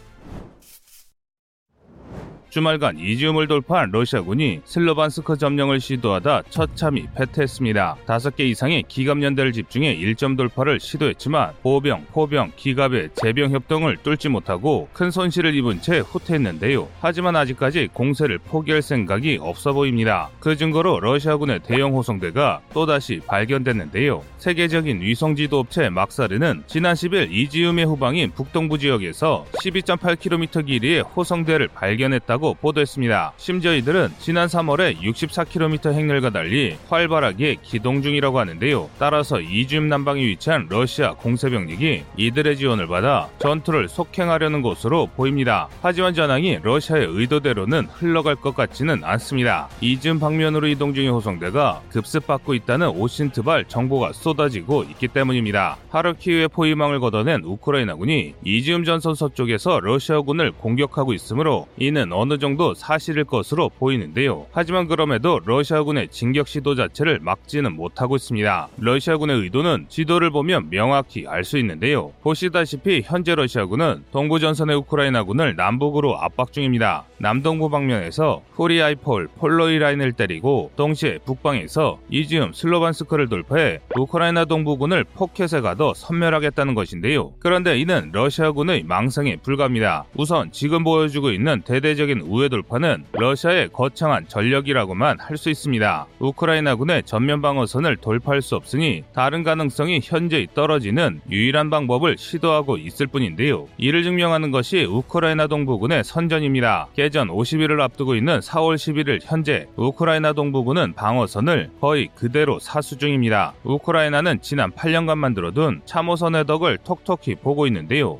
[2.49, 7.97] 주말간 이지움을 돌파한 러시아군이 슬로반스크 점령을 시도하다 처참히 패퇴했습니다.
[8.07, 14.29] 다섯 개 이상의 기갑 연대를 집중해 1점 돌파를 시도했지만 보병, 포병, 기갑의 재병 협동을 뚫지
[14.29, 16.87] 못하고 큰 손실을 입은 채 후퇴했는데요.
[16.99, 20.29] 하지만 아직까지 공세를 포기할 생각이 없어 보입니다.
[20.39, 24.23] 그 증거로 러시아군의 대형 호송대가 또다시 발견됐는데요.
[24.39, 33.33] 세계적인 위성지도 업체 막사르는 지난 10일 이지움의 후방인 북동부 지역에서 12.8km 길이의 호성대를 발견했다고 보도했습니다.
[33.37, 38.89] 심지어 이들은 지난 3월에 64km 행렬과 달리 활발하게 기동 중이라고 하는데요.
[38.97, 45.67] 따라서 이지움 남방에 위치한 러시아 공세병력이 이들의 지원을 받아 전투를 속행하려는 것으로 보입니다.
[45.81, 49.69] 하지만 전황이 러시아의 의도대로는 흘러갈 것 같지는 않습니다.
[49.81, 55.77] 이지움 방면으로 이동 중인 호송대가 급습받고 있다는 OSINT발 정보가 쏟아지고 있기 때문입니다.
[55.89, 63.69] 하르키우의 포위망을 걷어낸 우크라이나군이 이지움 전선 서쪽에서 러시아군을 공격하고 있으므로 이는 어느 정도 사실일 것으로
[63.69, 64.45] 보이는데요.
[64.51, 68.69] 하지만 그럼에도 러시아군의 진격 시도 자체를 막지는 못하고 있습니다.
[68.77, 72.11] 러시아군의 의도는 지도를 보면 명확히 알 수 있는데요.
[72.21, 77.05] 보시다시피 현재 러시아군은 동부 전선의 우크라이나군을 남북으로 압박 중입니다.
[77.17, 85.93] 남동부 방면에서 훌리아이폴레, 폴로히 라인을 때리고 동시에 북방에서 이지움, 슬로뱐스크를 돌파해 우크라이나 동부군을 포켓에 가둬
[85.95, 87.33] 섬멸하겠다는 것인데요.
[87.39, 90.05] 그런데 이는 러시아군의 망상에 불과합니다.
[90.15, 96.05] 우선 지금 보여주고 있는 대대적인 우회 돌파는 러시아의 거창한 전력이라고만 할 수 있습니다.
[96.19, 103.67] 우크라이나군의 전면 방어선을 돌파할 수 없으니 다른 가능성이 현재 떨어지는 유일한 방법을 시도하고 있을 뿐인데요.
[103.77, 106.89] 이를 증명하는 것이 우크라이나 동부군의 선전입니다.
[106.93, 113.53] 개전 50일을 앞두고 있는 4월 11일 현재 우크라이나 동부군은 방어선을 거의 그대로 사수 중입니다.
[113.63, 118.19] 우크라이나는 지난 8년간 만들어둔 참호선의 덕을 톡톡히 보고 있는데요.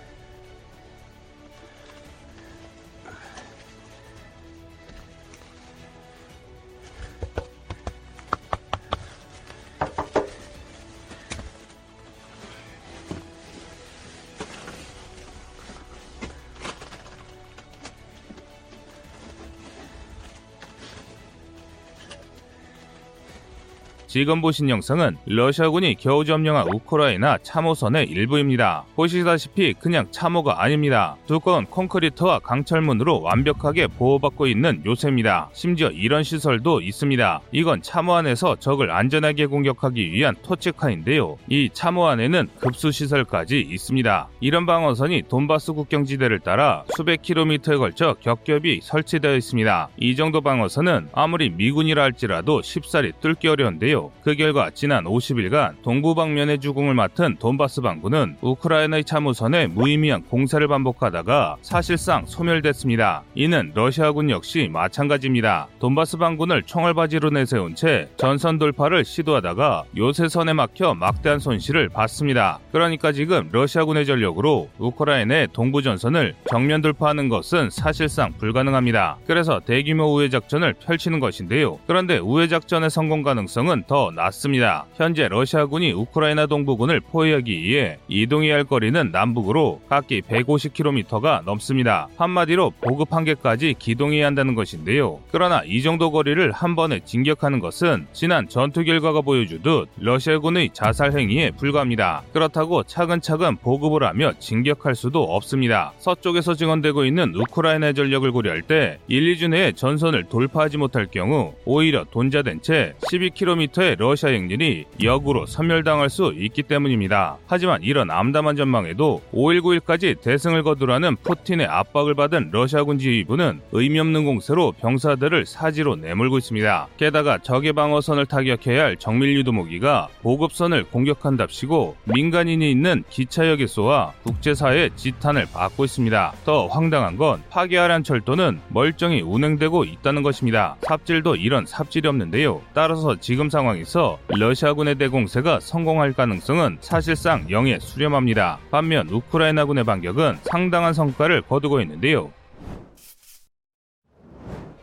[24.11, 28.83] 지금 보신 영상은 러시아군이 겨우 점령한 우크라이나 참호선의 일부입니다.
[28.93, 31.15] 보시다시피 그냥 참호가 아닙니다.
[31.27, 35.49] 두꺼운 콘크리트와 강철문으로 완벽하게 보호받고 있는 요새입니다.
[35.53, 37.39] 심지어 이런 시설도 있습니다.
[37.53, 41.37] 이건 참호 안에서 적을 안전하게 공격하기 위한 토치카인데요.
[41.47, 44.27] 이 참호 안에는 급수 시설까지 있습니다.
[44.41, 49.87] 이런 방어선이 돈바스 국경지대를 따라 수백 킬로미터에 걸쳐 겹겹이 설치되어 있습니다.
[49.95, 54.00] 이 정도 방어선은 아무리 미군이라 할지라도 쉽사리 뚫기 어려운데요.
[54.23, 61.57] 그 결과 지난 50일간 동부 방면의 주공을 맡은 돈바스 방군은 우크라이나의 참호선에 무의미한 공세를 반복하다가
[61.61, 63.23] 사실상 소멸됐습니다.
[63.35, 65.67] 이는 러시아군 역시 마찬가지입니다.
[65.79, 72.59] 돈바스 방군을 총알바지로 내세운 채 전선 돌파를 시도하다가 요새선에 막혀 막대한 손실을 봤습니다.
[72.71, 79.17] 그러니까 지금 러시아군의 전력으로 우크라이나의 동부 전선을 정면 돌파하는 것은 사실상 불가능합니다.
[79.27, 81.79] 그래서 대규모 우회 작전을 펼치는 것인데요.
[81.87, 84.85] 그런데 우회 작전의 성공 가능성은 더 낮습니다.
[84.95, 92.07] 현재 러시아군이 우크라이나 동부군을 포위하기 위해 이동해야 할 거리는 남북으로 각기 150km가 넘습니다.
[92.15, 95.19] 한마디로 보급 한 개까지 기동해야 한다는 것인데요.
[95.29, 101.51] 그러나 이 정도 거리를 한 번에 진격하는 것은 지난 전투 결과가 보여주듯 러시아군의 자살 행위에
[101.51, 102.23] 불과합니다.
[102.31, 105.91] 그렇다고 차근차근 보급을 하며 진격할 수도 없습니다.
[105.99, 112.05] 서쪽에서 증언되고 있는 우크라이나 전력을 고려할 때 1, 2주 내에 전선을 돌파하지 못할 경우 오히려
[112.05, 117.37] 돈자된 채 12km 근처의 러시아 행진이 역으로 섬멸당할 수 있기 때문입니다.
[117.47, 124.73] 하지만 이런 암담한 전망에도 5.19일까지 대승을 거두라는 푸틴의 압박을 받은 러시아군 지휘부는 의미 없는 공세로
[124.73, 126.87] 병사들을 사지로 내몰고 있습니다.
[126.97, 135.47] 게다가 적의 방어선을 타격해야 할 정밀 유도무기가 보급선을 공격한답시고 민간인이 있는 기차역에 쏘아 국제사회의 지탄을
[135.51, 136.33] 받고 있습니다.
[136.45, 140.75] 더 황당한 건 파괴하란 철도는 멀쩡히 운행되고 있다는 것입니다.
[140.81, 142.61] 삽질도 이런 삽질이 없는데요.
[142.73, 148.59] 따라서 지금 상황 상황에서 러시아군의 대공세가 성공할 가능성은 사실상 0에 수렴합니다.
[148.69, 152.31] 반면 우크라이나군의 반격은 상당한 성과를 거두고 있는데요.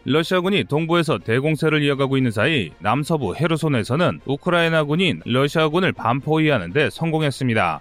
[0.05, 7.81] 러시아군이 동부에서 대공세를 이어가고 있는 사이 남서부 헤르손에서는 우크라이나군인 러시아군을 반포위하는 데 성공했습니다.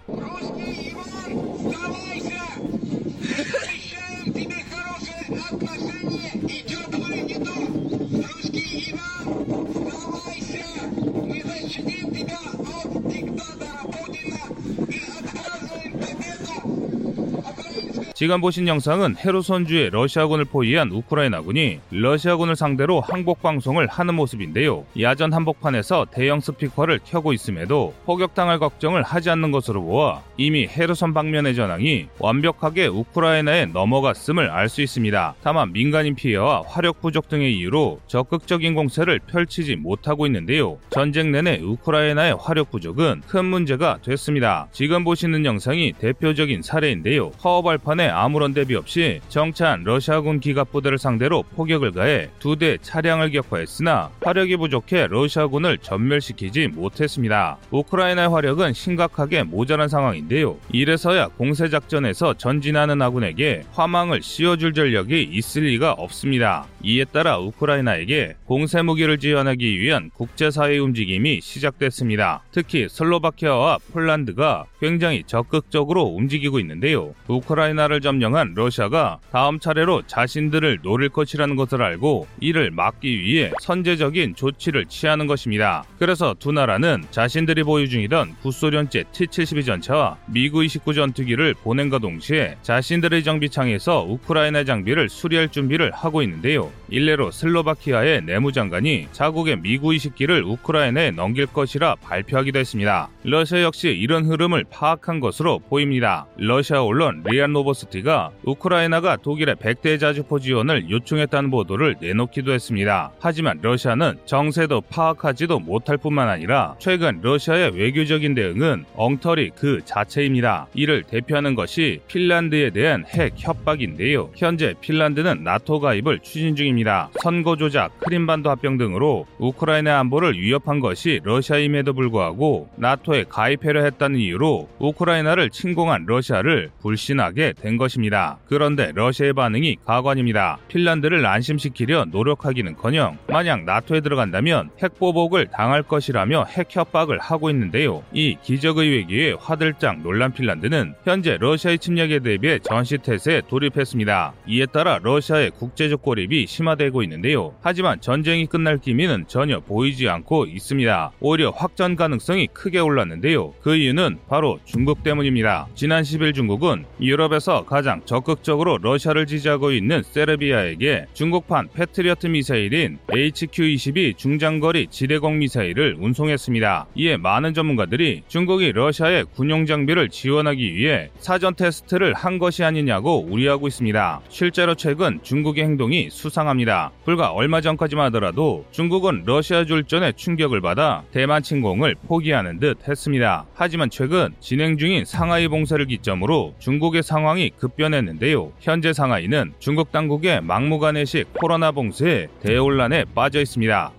[18.18, 24.86] 지금 보신 영상은 헤르손주의 러시아군을 포위한 우크라이나군이 러시아군을 상대로 항복 방송을 하는 모습인데요.
[25.00, 31.54] 야전 한복판에서 대형 스피커를 켜고 있음에도 포격당할 걱정을 하지 않는 것으로 보아 이미 헤르손 방면의
[31.54, 35.36] 전황이 완벽하게 우크라이나에 넘어갔음을 알 수 있습니다.
[35.44, 40.80] 다만 민간인 피해와 화력 부족 등의 이유로 적극적인 공세를 펼치지 못하고 있는데요.
[40.90, 44.70] 전쟁 내내 우크라이나의 화력 부족은 큰 문제가 됐습니다.
[44.72, 47.28] 지금 보시는 영상이 대표적인 사례인데요.
[47.44, 54.58] 허허발판에 아무런 대비 없이 정찬 러시아군 기갑부대를 상대로 포격을 가해 두 대 차량을 격파했으나 화력이
[54.58, 57.58] 부족해 러시아군을 전멸시키지 못했습니다.
[57.72, 60.58] 우크라이나의 화력은 심각하게 모자란 상황인데요.
[60.72, 66.66] 이래서야 공세작전에서 전진하는 아군에게 화망을 씌워줄 전력이 있을 리가 없습니다.
[66.84, 72.44] 이에 따라 우크라이나에게 공세 무기를 지원하기 위한 국제사회 움직임이 시작됐습니다.
[72.52, 77.14] 특히 슬로바키아와 폴란드가 굉장히 적극적으로 움직이고 있는데요.
[77.28, 84.86] 우크라이나를 점령한 러시아가 다음 차례로 자신들을 노릴 것이라는 것을 알고 이를 막기 위해 선제적인 조치를
[84.86, 85.84] 취하는 것입니다.
[86.00, 93.24] 그래서 두 나라는 자신들이 보유 중이던 구소련제 T-72 전차와 미구 29 전투기를 보낸과 동시에 자신들의
[93.24, 96.72] 정비창에서 우크라이나 장비를 수리할 준비를 하고 있는데요.
[96.90, 103.10] 일례로 슬로바키아의 내무장관이 자국의 미그 20기를 우크라이나에 넘길 것이라 발표하기도 했습니다.
[103.24, 106.26] 러시아 역시 이런 흐름을 파악한 것으로 보입니다.
[106.38, 113.12] 러시아 언론 리아 노보스티가 우크라이나가 독일의 100대 자주포 지원을 요청했다는 보도를 내놓기도 했습니다.
[113.20, 120.68] 하지만 러시아는 정세도 파악하지도 못할 뿐만 아니라 최근 러시아의 외교적인 대응은 엉터리 그 자체입니다.
[120.74, 124.32] 이를 대표하는 것이 핀란드에 대한 핵 협박인데요.
[124.36, 127.10] 현재 핀란드는 나토 가입을 추진 중입니다.
[127.22, 134.68] 선거 조작, 크림반도 합병 등으로 우크라이나 안보를 위협한 것이 러시아임에도 불구하고 나토에 가입하려 했다는 이유로
[134.80, 138.40] 우크라이나를 침공한 러시아를 불신하게 된 것입니다.
[138.48, 140.58] 그런데 러시아의 반응이 가관입니다.
[140.68, 148.04] 핀란드를 안심시키려 노력하기는커녕 만약 나토에 들어간다면 핵보복을 당할 것이라며 핵 협박을 하고 있는데요.
[148.12, 154.34] 이 기적의 외기에 화들짝 놀란 핀란드는 현재 러시아의 침략에 대비해 전시 태세에 돌입했습니다.
[154.48, 157.54] 이에 따라 러시아의 국제적 고립이 심화되고 있는데요.
[157.62, 161.12] 하지만 전쟁이 끝날 기미는 전혀 보이지 않고 있습니다.
[161.20, 163.54] 오히려 확전 가능성이 크게 올랐는데요.
[163.62, 165.68] 그 이유는 바로 중국 때문입니다.
[165.76, 174.88] 지난 10일 중국은 유럽에서 가장 적극적으로 러시아를 지지하고 있는 세르비아에게 중국판 패트리어트 미사일인 HQ-22 중장거리
[174.90, 176.88] 지대공 미사일을 운송했습니다.
[176.96, 183.68] 이에 많은 전문가들이 중국이 러시아의 군용 장비를 지원하기 위해 사전 테스트를 한 것이 아니냐고 우려하고
[183.68, 184.22] 있습니다.
[184.30, 186.92] 실제로 최근 중국의 행동이 수 상합니다.
[187.04, 193.46] 불과 얼마 전까지만 하더라도 중국은 러시아 줄전에 충격을 받아 대만 침공을 포기하는 듯 했습니다.
[193.56, 198.52] 하지만 최근 진행 중인 상하이 봉쇄를 기점으로 중국의 상황이 급변했는데요.
[198.60, 203.92] 현재 상하이는 중국 당국의 막무가내식 코로나 봉쇄에 대혼란에 빠져 있습니다.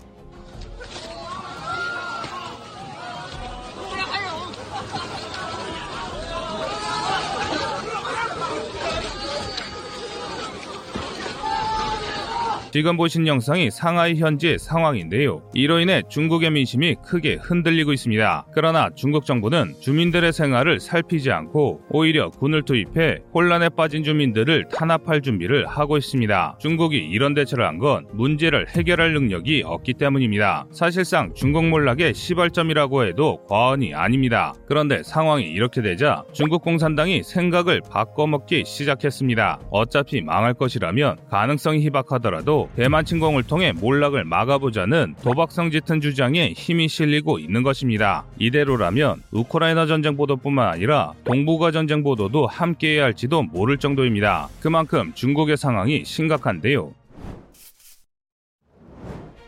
[12.70, 15.40] 지금 보신 영상이 상하이 현지 상황인데요.
[15.54, 18.46] 이로 인해 중국의 민심이 크게 흔들리고 있습니다.
[18.52, 25.66] 그러나 중국 정부는 주민들의 생활을 살피지 않고 오히려 군을 투입해 혼란에 빠진 주민들을 탄압할 준비를
[25.66, 26.58] 하고 있습니다.
[26.60, 30.66] 중국이 이런 대처를 한 건 문제를 해결할 능력이 없기 때문입니다.
[30.72, 34.52] 사실상 중국 몰락의 시발점이라고 해도 과언이 아닙니다.
[34.66, 39.60] 그런데 상황이 이렇게 되자 중국 공산당이 생각을 바꿔먹기 시작했습니다.
[39.70, 47.38] 어차피 망할 것이라면 가능성이 희박하더라도 대만 침공을 통해 몰락을 막아보자는 도박성 짙은 주장에 힘이 실리고
[47.38, 48.24] 있는 것입니다.
[48.38, 54.48] 이대로라면 우크라이나 전쟁 보도뿐만 아니라 동북아 전쟁 보도도 함께해야 할지도 모를 정도입니다.
[54.60, 56.92] 그만큼 중국의 상황이 심각한데요.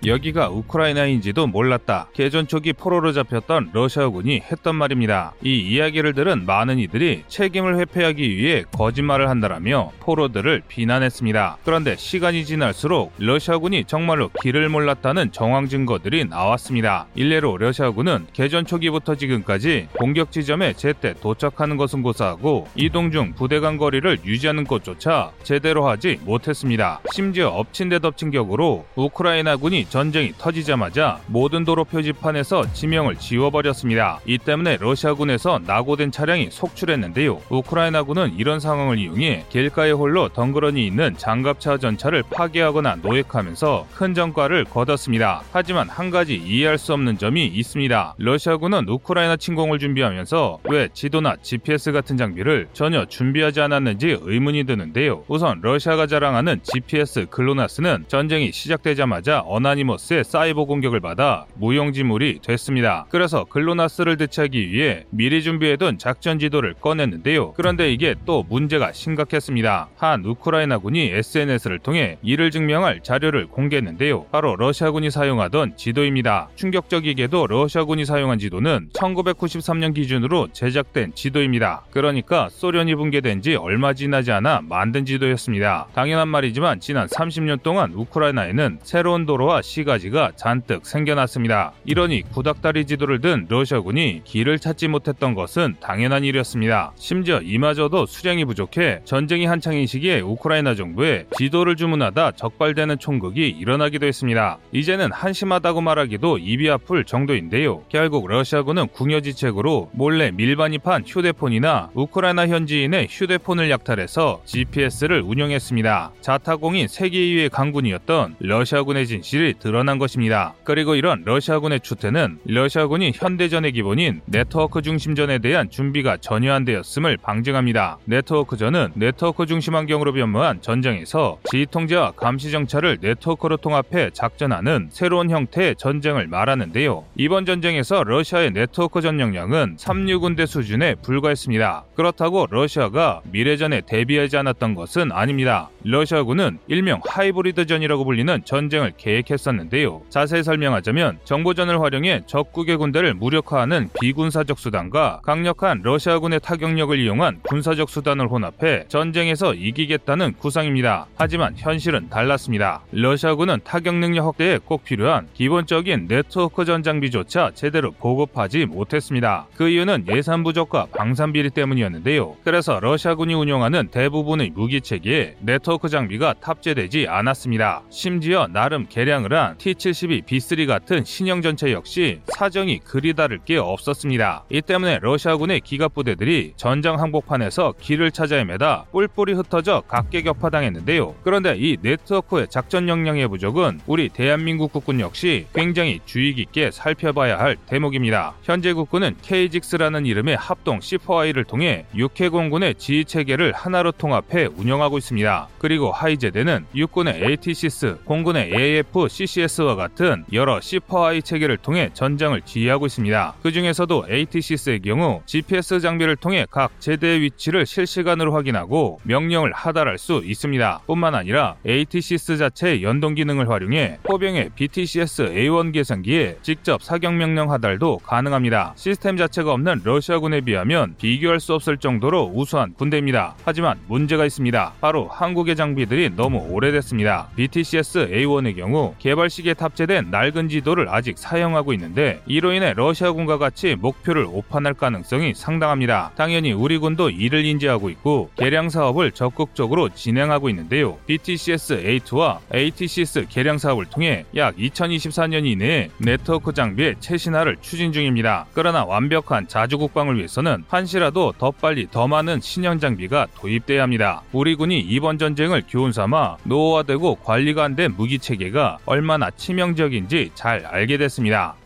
[0.07, 2.09] 여기가 우크라이나인지도 몰랐다.
[2.15, 5.35] 개전 초기 포로로 잡혔던 러시아군이 했던 말입니다.
[5.43, 11.59] 이 이야기를 들은 많은 이들이 책임을 회피하기 위해 거짓말을 한다라며 포로들을 비난했습니다.
[11.65, 17.07] 그런데 시간이 지날수록 러시아군이 정말로 길을 몰랐다는 정황 증거들이 나왔습니다.
[17.15, 23.77] 일례로 러시아군은 개전 초기부터 지금까지 공격 지점에 제때 도착하는 것은 고사하고 이동 중 부대 간
[23.77, 27.01] 거리를 유지하는 것조차 제대로 하지 못했습니다.
[27.13, 34.21] 심지어 엎친 데 덮친 격으로 우크라이나군이 전쟁이 터지자마자 모든 도로 표지판에서 지명을 지워버렸습니다.
[34.25, 37.41] 이 때문에 러시아군에서 낙오된 차량이 속출했는데요.
[37.51, 45.43] 우크라이나군은 이런 상황을 이용해 길가에 홀로 덩그러니 있는 장갑차 전차를 파괴하거나 노획하면서 큰 전과를 거뒀습니다.
[45.51, 48.15] 하지만 한 가지 이해할 수 없는 점이 있습니다.
[48.19, 55.25] 러시아군은 우크라이나 침공을 준비하면서 왜 지도나 GPS 같은 장비를 전혀 준비하지 않았는지 의문이 드는데요.
[55.27, 63.07] 우선 러시아가 자랑하는 GPS 글로나스는 전쟁이 시작되자마자 어 나니머스의 사이버 공격을 받아 무용지물이 됐습니다.
[63.09, 67.53] 그래서 글로나스를 대체하기 위해 미리 준비해둔 작전 지도를 꺼냈는데요.
[67.53, 69.89] 그런데 이게 또 문제가 심각했습니다.
[69.97, 74.27] 한 우크라이나군이 SNS를 통해 이를 증명할 자료를 공개했는데요.
[74.31, 76.49] 바로 러시아군이 사용하던 지도입니다.
[76.57, 81.85] 충격적이게도 러시아군이 사용한 지도는 1993년 기준으로 제작된 지도입니다.
[81.91, 85.89] 그러니까 소련이 붕괴된 지 얼마 지나지 않아 만든 지도였습니다.
[85.95, 91.73] 당연한 말이지만 지난 30년 동안 우크라이나에는 새로운 도로와 시가지가 잔뜩 생겨났습니다.
[91.85, 96.93] 이러니 구닥다리 지도를 든 러시아군이 길을 찾지 못했던 것은 당연한 일이었습니다.
[96.97, 104.59] 심지어 이마저도 수량이 부족해 전쟁이 한창인 시기에 우크라이나 정부에 지도를 주문하다 적발되는 총극이 일어나기도 했습니다.
[104.73, 107.85] 이제는 한심하다고 말하기도 입이 아플 정도인데요.
[107.89, 116.13] 결국 러시아군은 궁여지책으로 몰래 밀반입한 휴대폰이나 우크라이나 현지인의 휴대폰을 약탈해서 GPS를 운영했습니다.
[116.21, 120.55] 자타공인 세계 2위의 강군이었던 러시아군의 진실이 드러난 것입니다.
[120.65, 127.99] 그리고 이런 러시아군의 추태는 러시아군이 현대전의 기본인 네트워크 중심전에 대한 준비가 전혀 안 되었음을 방증합니다.
[128.07, 136.27] 네트워크전은 네트워크 중심 환경으로 변모한 전쟁에서 지휘통제와 감시 정찰을 네트워크로 통합해 작전하는 새로운 형태의 전쟁을
[136.27, 137.05] 말하는데요.
[137.17, 141.85] 이번 전쟁에서 러시아의 네트워크 전력량은 3,6군대 수준에 불과했습니다.
[141.95, 145.69] 그렇다고 러시아가 미래전에 대비하지 않았던 것은 아닙니다.
[145.85, 149.50] 러시아군은 일명 하이브리드전이라고 불리는 전쟁을 계획했었는데
[149.83, 150.03] 요.
[150.09, 158.29] 자세히 설명하자면 정보전을 활용해 적국의 군대를 무력화하는 비군사적 수단과 강력한 러시아군의 타격력을 이용한 군사적 수단을
[158.29, 161.07] 혼합해 전쟁에서 이기겠다는 구상입니다.
[161.17, 162.83] 하지만 현실은 달랐습니다.
[162.93, 169.47] 러시아군은 타격 능력 확대에 꼭 필요한 기본적인 네트워크 전 장비조차 제대로 보급하지 못했습니다.
[169.57, 172.37] 그 이유는 예산 부족과 방산 비리 때문이었는데요.
[172.45, 177.83] 그래서 러시아군이 운영하는 대부분의 무기 체계에 네트워크 장비가 탑재되지 않았습니다.
[177.91, 184.45] 심지어 나름 개량을 한 T-72B3 같은 신형 전차 역시 사정이 그리 다를 게 없었습니다.
[184.51, 191.15] 이 때문에 러시아군의 기갑 부대들이 전장 한복판에서 길을 찾아 헤매다 뿔뿔이 흩어져 각개 격파당했는데요.
[191.23, 197.57] 그런데 이 네트워크의 작전 역량의 부족은 우리 대한민국 국군 역시 굉장히 주의 깊게 살펴봐야 할
[197.67, 198.35] 대목입니다.
[198.43, 205.49] 현재 국군은 KJCCS라는 이름의 합동 C4I를 통해 육해공군의 지휘 체계를 하나로 통합해 운영하고 있습니다.
[205.59, 213.35] 그리고 하위 제대는 육군의 ATCIS, 공군의 AFCCS와 같은 여러 C4I 체계를 통해 전장을 지휘하고 있습니다.
[213.43, 220.23] 그 중에서도 ATCIS의 경우 GPS 장비를 통해 각 제대의 위치를 실시간으로 확인하고 명령을 하달할 수
[220.25, 220.81] 있습니다.
[220.87, 227.99] 뿐만 아니라 ATCIS 자체의 연동 기능을 활용해 포병의 BTCS A1 계산기에 직접 사격 명령 하달도
[227.99, 228.73] 가능합니다.
[228.77, 233.37] 시스템 자체가 없는 러시아군에 비하면 비교할 수 없을 정도로 우수한 군대입니다.
[233.45, 234.75] 하지만 문제가 있습니다.
[234.81, 237.29] 바로 한국의 장비들이 너무 오래됐습니다.
[237.37, 243.75] BTCS A1의 경우 개발 시기에 탑재된 낡은 지도를 아직 사용하고 있는데 이로 인해 러시아군과 같이
[243.75, 246.13] 목표를 오판할 가능성이 상당합니다.
[246.17, 250.99] 당연히 우리 군도 이를 인지하고 있고 개량 사업을 적극적으로 진행하고 있는데요.
[251.07, 258.47] BTCS A2와 ATCS 개량 사업을 통해 약 2024년 이내에 네트워크 장비의 최신화를 추진 중입니다.
[258.55, 264.23] 그러나 완벽한 자주 국방을 위해서는 한시라도 더 빨리 더 많은 신형 장비가 도입돼야 합니다.
[264.33, 270.33] 우리 군이 이번 전쟁을 교훈 삼아 노후화되고 관리가 안 된 무기 체계가 얼마 나 치명적인지
[270.35, 271.60] 잘 알게 됐습니다.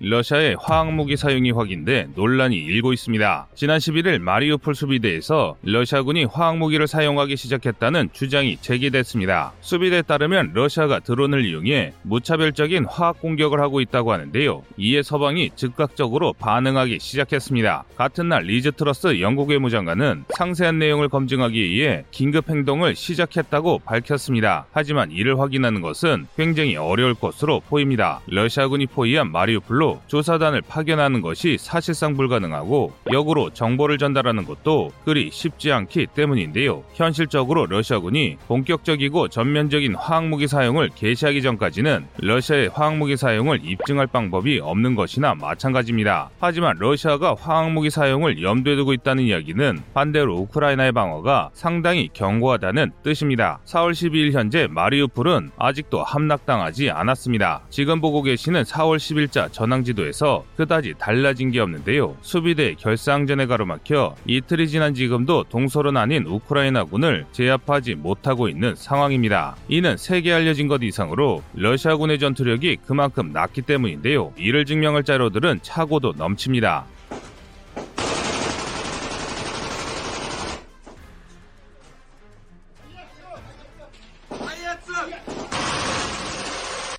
[0.00, 3.48] 러시아의 화학무기 사용이 확인돼 논란이 일고 있습니다.
[3.54, 9.52] 지난 11일 마리우폴 수비대에서 러시아군이 화학무기를 사용하기 시작했다는 주장이 제기됐습니다.
[9.60, 14.62] 수비대에 따르면 러시아가 드론을 이용해 무차별적인 화학 공격을 하고 있다고 하는데요.
[14.76, 17.84] 이에 서방이 즉각적으로 반응하기 시작했습니다.
[17.96, 24.66] 같은 날 리즈 트러스 영국 외무장관은 상세한 내용을 검증하기 위해 긴급 행동을 시작했다고 밝혔습니다.
[24.72, 28.20] 하지만 이를 확인하는 것은 굉장히 어려울 것으로 보입니다.
[28.26, 35.72] 러시아군이 포위한 마리우폴을 상대로 조사단을 파견하는 것이 사실상 불가능하고 역으로 정보를 전달하는 것도 그리 쉽지
[35.72, 36.84] 않기 때문인데요.
[36.92, 45.34] 현실적으로 러시아군이 본격적이고 전면적인 화학무기 사용을 개시하기 전까지는 러시아의 화학무기 사용을 입증할 방법이 없는 것이나
[45.34, 46.30] 마찬가지입니다.
[46.38, 53.60] 하지만 러시아가 화학무기 사용을 염두에 두고 있다는 이야기는 반대로 우크라이나의 방어가 상당히 견고하다는 뜻입니다.
[53.64, 57.62] 4월 12일 현재 마리우폴은 아직도 함락당하지 않았습니다.
[57.70, 62.16] 지금 보고 계시는 4월 10일자 전황 지도에서 그다지 달라진 게 없는데요.
[62.22, 69.56] 수비대 결상전에 가로막혀 이틀이 지난 지금도 동서로 나뉜 우크라이나군을 제압하지 못하고 있는 상황입니다.
[69.68, 74.32] 이는 세계 알려진 것 이상으로 러시아군의 전투력이 그만큼 낮기 때문인데요.
[74.36, 76.86] 이를 증명할 자료들은 차고도 넘칩니다.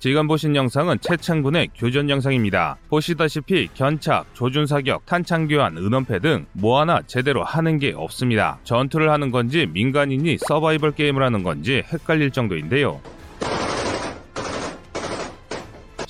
[0.00, 2.78] 지금 보신 영상은 채창군의 교전 영상입니다.
[2.88, 8.58] 보시다시피 견착, 조준사격, 탄창교환, 은원패 등 뭐 하나 제대로 하는 게 없습니다.
[8.64, 12.98] 전투를 하는 건지 민간인이 서바이벌 게임을 하는 건지 헷갈릴 정도인데요.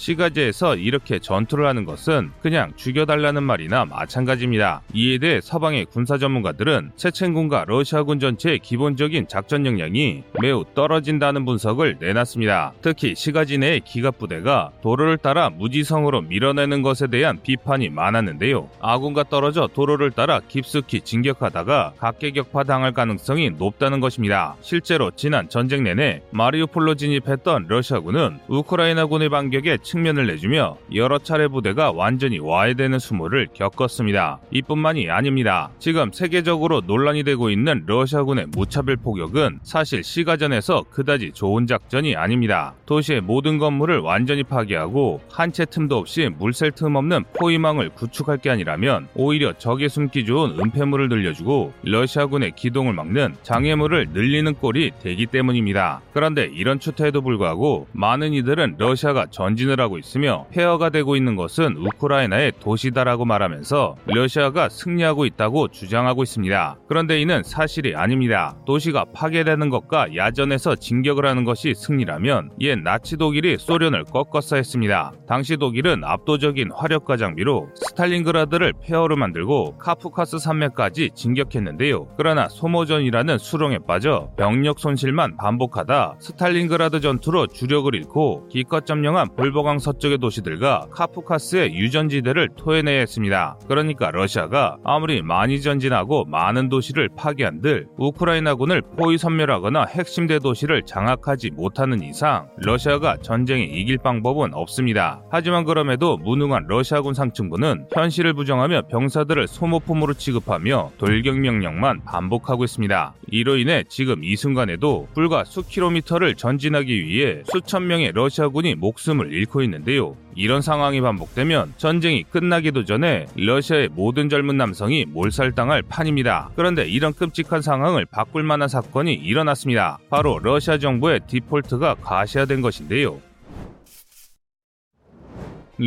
[0.01, 4.81] 시가지에서 이렇게 전투를 하는 것은 그냥 죽여달라는 말이나 마찬가지입니다.
[4.95, 12.73] 이에 대해 서방의 군사 전문가들은 체첸군과 러시아군 전체의 기본적인 작전 역량이 매우 떨어진다는 분석을 내놨습니다.
[12.81, 18.71] 특히 시가지 내의 기갑 부대가 도로를 따라 무지성으로 밀어내는 것에 대한 비판이 많았는데요.
[18.81, 24.57] 아군과 떨어져 도로를 따라 깊숙이 진격하다가 각계격파 당할 가능성이 높다는 것입니다.
[24.63, 32.39] 실제로 지난 전쟁 내내 마리우폴로 진입했던 러시아군은 우크라이나군의 반격에 측면을 내주며 여러 차례 부대가 완전히
[32.39, 34.39] 와해되는 수모를 겪었습니다.
[34.53, 35.71] 이뿐만이 아닙니다.
[35.81, 42.75] 지금 세계적으로 논란이 되고 있는 러시아군의 무차별 포격은 사실 시가전에서 그다지 좋은 작전이 아닙니다.
[42.87, 48.51] 도시의 모든 건물을 완전히 파괴하고 한 채 틈도 없이 물샐 틈 없는 포위망을 구축할 게
[48.51, 56.03] 아니라면 오히려 적의 숨기 좋은 은폐물을 늘려주고 러시아군의 기동을 막는 장애물을 늘리는 꼴이 되기 때문입니다.
[56.13, 62.53] 그런데 이런 추태에도 불구하고 많은 이들은 러시아가 전진을 하고 있으며 폐허가 되고 있는 것은 우크라이나의
[62.61, 66.79] 도시다라고 말하면서 러시아가 승리하고 있다고 주장하고 있습니다.
[66.89, 68.57] 그런데 이는 사실이 아닙니다.
[68.67, 75.13] 도시가 파괴되는 것과 야전에서 진격을 하는 것이 승리라면 옛 나치 독일이 소련을 꺾었어야 했습니다.
[75.27, 82.09] 당시 독일은 압도적인 화력과 장비로 스탈린그라드를 폐허로 만들고 카프카스 산맥까지 진격했는데요.
[82.17, 90.19] 그러나 소모전이라는 수렁에 빠져 병력 손실만 반복하다 스탈린그라드 전투로 주력을 잃고 기껏 점령한 볼가강 서쪽의
[90.19, 93.59] 도시들과 카프카스의 유전지대를 토해내야 했습니다.
[93.69, 101.51] 그러니까 러시아가 아무리 많이 전진하고 많은 도시를 파괴한들 우크라이나군을 포위 섬멸하거나 핵심 대 도시를 장악하지
[101.51, 105.23] 못하는 이상 러시아가 전쟁에 이길 방법은 없습니다.
[105.31, 113.15] 하지만 그럼에도 무능한 러시아군 상층부는 현실을 부정하며 병사들을 소모품으로 취급하며 돌격 명령만 반복하고 있습니다.
[113.31, 119.60] 이로 인해 지금 이 순간에도 불과 수 킬로미터를 전진하기 위해 수천 명의 러시아군이 목숨을 잃고
[119.63, 120.17] 있는데요.
[120.35, 126.51] 이런 상황이 반복되면 전쟁이 끝나기도 전에 러시아의 모든 젊은 남성이 몰살당할 판입니다.
[126.57, 129.99] 그런데 이런 끔찍한 상황을 바꿀 만한 사건이 일어났습니다.
[130.09, 133.21] 바로 러시아 정부의 디폴트가 가시화된 것인데요.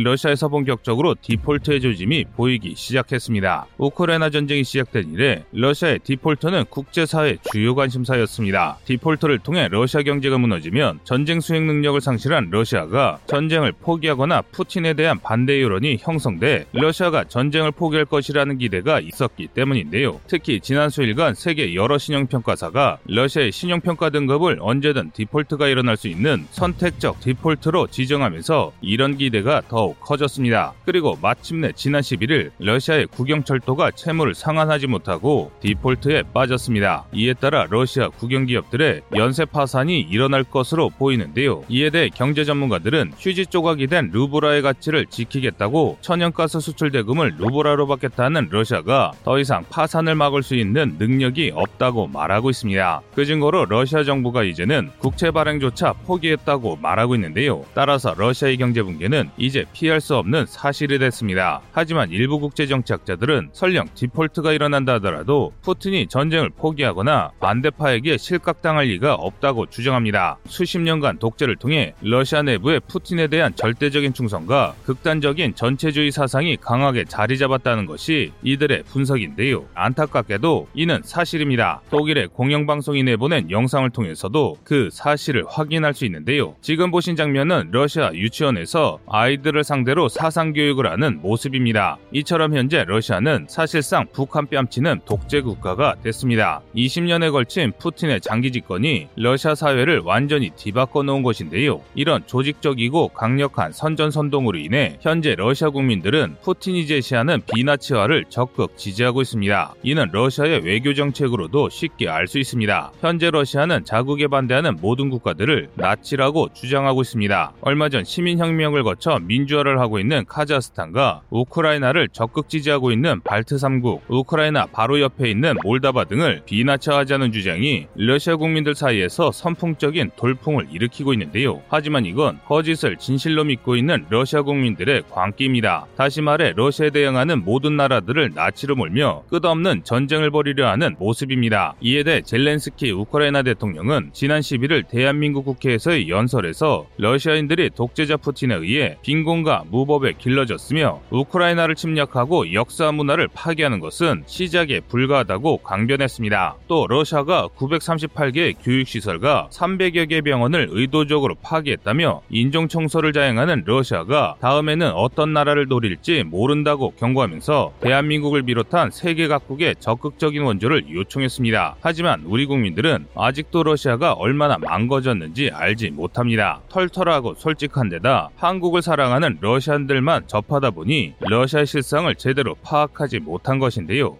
[0.02, 3.66] 러시아에서 본격적으로 디폴트의 조짐이 보이기 시작했습니다.
[3.78, 8.78] 우크라이나 전쟁이 시작된 이래 러시아의 디폴트는 국제사회의 주요 관심사였습니다.
[8.84, 15.62] 디폴트를 통해 러시아 경제가 무너지면 전쟁 수행 능력을 상실한 러시아가 전쟁을 포기하거나 푸틴에 대한 반대
[15.62, 20.20] 여론이 형성돼 러시아가 전쟁을 포기할 것이라는 기대가 있었기 때문인데요.
[20.26, 27.20] 특히 지난 수일간 세계 여러 신용평가사가 러시아의 신용평가 등급을 언제든 디폴트가 일어날 수 있는 선택적
[27.20, 30.72] 디폴트로 지정하면서 이런 기대가 더 더욱 커졌습니다.
[30.86, 37.04] 그리고 마침내 지난 11일 러시아의 국영철도가 채무를 상환하지 못하고 디폴트에 빠졌습니다.
[37.12, 41.64] 이에 따라 러시아 국영기업들의 연쇄 파산이 일어날 것으로 보이는데요.
[41.68, 48.48] 이에 대해 경제 전문가들은 휴지 조각이 된 루브라의 가치를 지키겠다고 천연가스 수출 대금을 루브라로 받겠다는
[48.50, 53.02] 러시아가 더 이상 파산을 막을 수 있는 능력이 없다고 말하고 있습니다.
[53.14, 57.64] 그 증거로 러시아 정부가 이제는 국채 발행조차 포기했다고 말하고 있는데요.
[57.74, 61.60] 따라서 러시아의 경제 붕괴는 이제 피할 수 없는 사실이 됐습니다.
[61.72, 69.66] 하지만 일부 국제 정치학자들은 설령 디폴트가 일어난다 하더라도 푸틴이 전쟁을 포기하거나 반대파에게 실각당할 리가 없다고
[69.66, 70.38] 주장합니다.
[70.46, 77.36] 수십 년간 독재를 통해 러시아 내부의 푸틴에 대한 절대적인 충성과 극단적인 전체주의 사상이 강하게 자리
[77.36, 79.66] 잡았다는 것이 이들의 분석인데요.
[79.74, 81.80] 안타깝게도 이는 사실입니다.
[81.90, 86.54] 독일의 공영방송이 내보낸 영상을 통해서도 그 사실을 확인할 수 있는데요.
[86.60, 91.96] 지금 보신 장면은 러시아 유치원에서 아이들을 북한을 상대로 사상 교육을 하는 모습입니다.
[92.12, 96.60] 이처럼 현재 러시아는 사실상 북한 뺨치는 독재 국가가 됐습니다.
[96.76, 101.80] 20년에 걸친 푸틴의 장기 집권이 러시아 사회를 완전히 뒤바꿔 놓은 것인데요.
[101.94, 109.74] 이런 조직적이고 강력한 선전 선동으로 인해 현재 러시아 국민들은 푸틴이 제시하는 비나치화를 적극 지지하고 있습니다.
[109.82, 112.92] 이는 러시아의 외교 정책으로도 쉽게 알 수 있습니다.
[113.00, 117.52] 현재 러시아는 자국에 반대하는 모든 국가들을 나치라고 주장하고 있습니다.
[117.60, 124.00] 얼마 전 시민혁명을 거쳐 민 주화를 하고 있는 카자흐스탄과 우크라이나를 적극 지지하고 있는 발트 3국,
[124.08, 131.62] 우크라이나 바로 옆에 있는 몰다바 등을 비나치하자는 주장이 러시아 국민들 사이에서 선풍적인 돌풍을 일으키고 있는데요.
[131.68, 135.86] 하지만 이건 거짓을 진실로 믿고 있는 러시아 국민들의 광기입니다.
[135.96, 141.74] 다시 말해 러시아에 대응하는 모든 나라들을 나치로 몰며 끝없는 전쟁을 벌이려 하는 모습입니다.
[141.80, 149.24] 이에 대해 젤렌스키 우크라이나 대통령은 지난 11일 대한민국 국회에서의 연설에서 러시아인들이 독재자 푸틴에 의해 빈
[149.34, 156.56] 곤과 무법에 길러졌으며 우크라이나를 침략하고 역사 문화를 파괴하는 것은 시작에 불과하다고 강변했습니다.
[156.68, 165.66] 또 러시아가 938개의 교육시설과 300여 개 병원을 의도적으로 파괴했다며 인종청소를 자행하는 러시아가 다음에는 어떤 나라를
[165.66, 171.76] 노릴지 모른다고 경고하면서 대한민국을 비롯한 세계 각국의 적극적인 원조를 요청했습니다.
[171.80, 176.60] 하지만 우리 국민들은 아직도 러시아가 얼마나 망가졌는지 알지 못합니다.
[176.68, 184.18] 털털하고 솔직한 데다 한국을 사랑하는 러시안들만 접하다 보니 러시아 실상을 제대로 파악하지 못한 것인데요.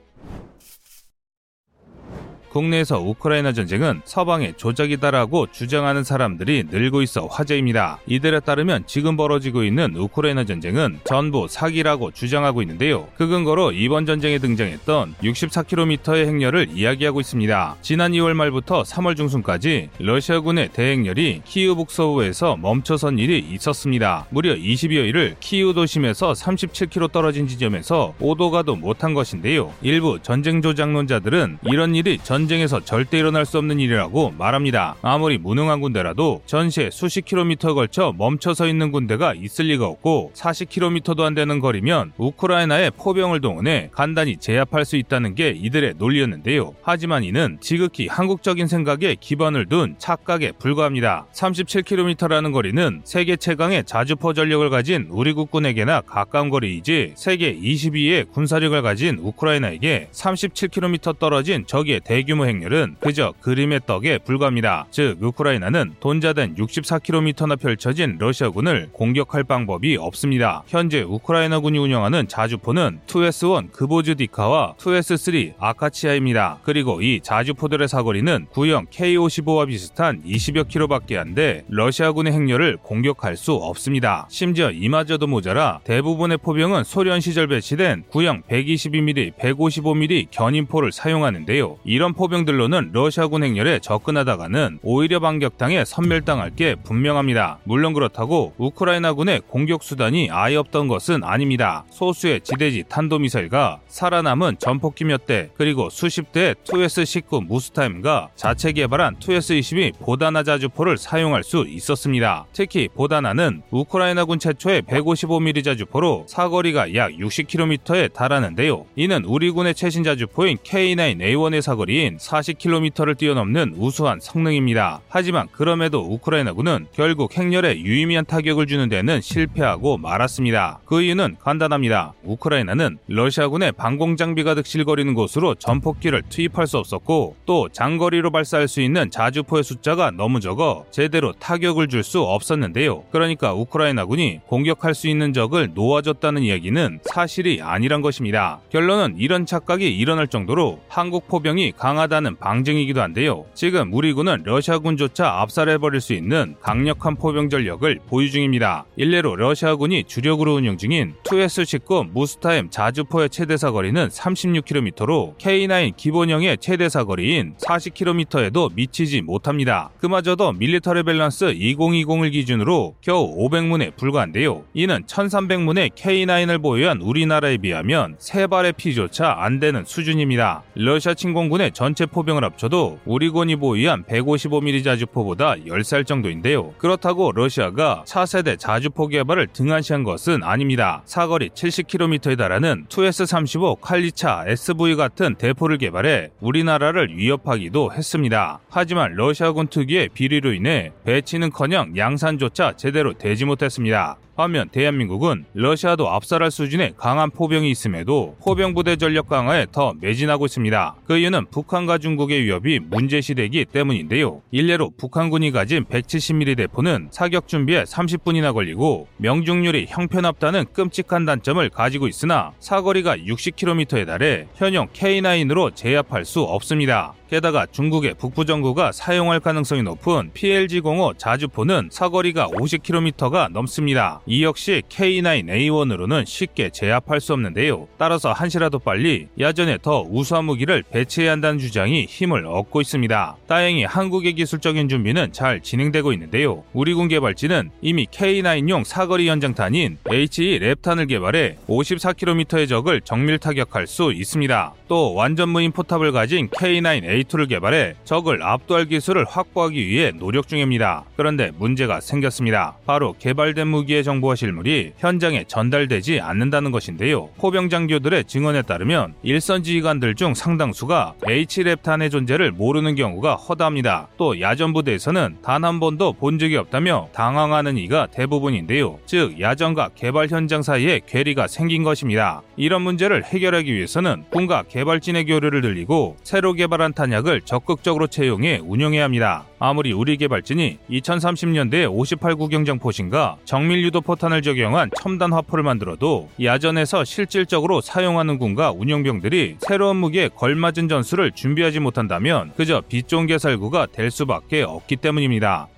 [2.54, 7.98] 국내에서 우크라이나 전쟁은 서방의 조작이다라고 주장하는 사람들이 늘고 있어 화제입니다.
[8.06, 13.08] 이들에 따르면 지금 벌어지고 있는 우크라이나 전쟁은 전부 사기라고 주장하고 있는데요.
[13.16, 17.76] 그 근거로 이번 전쟁에 등장했던 64km의 행렬을 이야기하고 있습니다.
[17.82, 24.26] 지난 2월 말부터 3월 중순까지 러시아군의 대행렬이 키우 북서부에서 멈춰선 일이 있었습니다.
[24.30, 29.72] 무려 22여일을 키우 도심에서 37km 떨어진 지점에서 오도 가도 못한 것인데요.
[29.82, 34.96] 일부 전쟁 조작론자들은 이런 일이 전 전쟁에서 절대 일어날 수 없는 일이라고 말합니다.
[35.00, 41.34] 아무리 무능한 군대라도 전시에 수십 킬로미터에 걸쳐 멈춰서 있는 군대가 있을 리가 없고 40킬로미터도 안
[41.34, 46.74] 되는 거리면 우크라이나에 포병을 동원해 간단히 제압할 수 있다는 게 이들의 논리였는데요.
[46.82, 51.26] 하지만 이는 지극히 한국적인 생각에 기반을 둔 착각에 불과합니다.
[51.32, 59.18] 37km라는 거리는 세계 최강의 자주포 전력을 가진 우리 국군에게나 가까운 거리이지 세계 22위의 군사력을 가진
[59.18, 64.86] 우크라이나에게 37km 떨어진 적의 대규모 대규모 행렬은 그저 그림의 떡에 불과합니다.
[64.90, 70.64] 즉 우크라이나는 돈자된 64km나 펼쳐진 러시아군을 공격할 방법이 없습니다.
[70.66, 76.58] 현재 우크라이나군이 운영하는 자주포는 2S1 그보즈디카와 2S3 아카치아입니다.
[76.64, 83.54] 그리고 이 자주포들의 사거리는 구형 K55와 비슷한 20여 킬로밖에 안 돼 러시아군의 행렬을 공격할 수
[83.54, 84.26] 없습니다.
[84.28, 91.78] 심지어 이마저도 모자라 대부분의 포병은 소련 시절 배치된 구형 122mm, 155mm 견인포를 사용하는데요.
[91.84, 97.58] 이런 포 포병들로는 러시아군 행렬에 접근하다가는 오히려 반격당해 선멸당할 게 분명합니다.
[97.64, 101.84] 물론 그렇다고 우크라이나군의 공격 수단이 아예 없던 것은 아닙니다.
[101.90, 109.98] 소수의 지대지 탄도미사일과 살아남은 전폭기 몇 대, 그리고 수십 대의 2S-19 무스타임과 자체 개발한 2S-22
[109.98, 112.46] 보다나 자주포를 사용할 수 있었습니다.
[112.52, 118.86] 특히 보다나는 우크라이나군 최초의 155mm 자주포로 사거리가 약 60km에 달하는데요.
[118.96, 125.00] 이는 우리 군의 최신 자주포인 K9A1의 사거리인 40km를 뛰어넘는 우수한 성능입니다.
[125.08, 130.78] 하지만 그럼에도 우크라이나군은 결국 행렬에 유의미한 타격을 주는 데는 실패하고 말았습니다.
[130.84, 132.14] 그 이유는 간단합니다.
[132.22, 139.10] 우크라이나는 러시아군의 방공 장비가 득실거리는 곳으로 전폭기를 투입할 수 없었고 또 장거리로 발사할 수 있는
[139.10, 143.04] 자주포의 숫자가 너무 적어 제대로 타격을 줄 수 없었는데요.
[143.10, 148.60] 그러니까 우크라이나군이 공격할 수 있는 적을 놓아줬다는 이야기는 사실이 아니란 것입니다.
[148.70, 153.44] 결론은 이런 착각이 일어날 정도로 한국 포병이 강한 강하다는 방증이기도 한데요.
[153.54, 158.84] 지금 우리 군은 러시아군조차 압살해버릴 수 있는 강력한 포병 전력을 보유 중입니다.
[158.96, 167.54] 일례로 러시아군이 주력으로 운영 중인 2S-19 무스타임 자주포의 최대 사거리는 36km로 K9 기본형의 최대 사거리인
[167.58, 169.90] 40km에도 미치지 못합니다.
[169.98, 174.64] 그마저도 밀리터리 밸런스 2020을 기준으로 겨우 500문에 불과한데요.
[174.74, 180.62] 이는 1300문의 K9을 보유한 우리나라에 비하면 새 발의 피조차 안 되는 수준입니다.
[180.74, 186.72] 러시아 침공군의 전 전체 포병을 합쳐도 우리 군이 보유한 155mm 자주포보다 적을 정도인데요.
[186.78, 191.02] 그렇다고 러시아가 차세대 자주포 개발을 등한시한 것은 아닙니다.
[191.04, 198.60] 사거리 70km에 달하는 2S-35 칼리차 SV 같은 대포를 개발해 우리나라를 위협하기도 했습니다.
[198.70, 204.16] 하지만 러시아군 특유의 비리로 인해 배치는커녕 양산조차 제대로 되지 못했습니다.
[204.36, 210.96] 반면 대한민국은 러시아도 압살할 수준의 강한 포병이 있음에도 포병 부대 전력 강화에 더 매진하고 있습니다.
[211.06, 214.42] 그 이유는 북한과 중국의 위협이 문제시되기 때문인데요.
[214.50, 222.52] 일례로 북한군이 가진 170mm 대포는 사격 준비에 30분이나 걸리고 명중률이 형편없다는 끔찍한 단점을 가지고 있으나
[222.60, 227.14] 사거리가 60km에 달해 현용 K9으로 제압할 수 없습니다.
[227.34, 234.20] 게다가 중국의 북부 정부가 사용할 가능성이 높은 PLG-05 자주포는 사거리가 50km가 넘습니다.
[234.24, 237.88] 이 역시 K9A1으로는 쉽게 제압할 수 없는데요.
[237.98, 243.36] 따라서 한시라도 빨리 야전에 더 우수한 무기를 배치해야 한다는 주장이 힘을 얻고 있습니다.
[243.48, 246.62] 다행히 한국의 기술적인 준비는 잘 진행되고 있는데요.
[246.72, 254.12] 우리 군 개발진은 이미 K9용 사거리 연장탄인 HE 랩탄을 개발해 54km의 적을 정밀 타격할 수
[254.12, 254.72] 있습니다.
[254.94, 261.02] 또 완전 무인 포탑을 가진 K9A A2를 개발해 적을 압도할 기술을 확보하기 위해 노력 중입니다.
[261.16, 262.76] 그런데 문제가 생겼습니다.
[262.86, 267.28] 바로 개발된 무기의 정보와 실물이 현장에 전달되지 않는다는 것인데요.
[267.38, 274.06] 포병 장교들의 증언에 따르면 일선 지휘관들 중 상당수가 H랩탄의 존재를 모르는 경우가 허다합니다.
[274.16, 279.00] 또 야전 부대에서는 단 한 번도 본 적이 없다며 당황하는 이가 대부분인데요.
[279.06, 282.42] 즉 야전과 개발 현장 사이에 괴리가 생긴 것입니다.
[282.56, 289.04] 이런 문제를 해결하기 위해서는 군과 개발 진의 교류를 늘리고 새로 개발한 탄약을 적극적으로 채용해 운영해야
[289.04, 289.44] 합니다.
[289.58, 297.04] 아무리 우리 개발진이 2030년대 58구 경장 포신과 정밀 유도 포탄을 적용한 첨단 화포를 만들어도 야전에서
[297.04, 304.10] 실질적으로 사용하는 군과 운용병들이 새로운 무기에 걸맞은 전술을 준비하지 못한다면 그저 빛 좋은 개살구가 될
[304.10, 305.68] 수밖에 없기 때문입니다.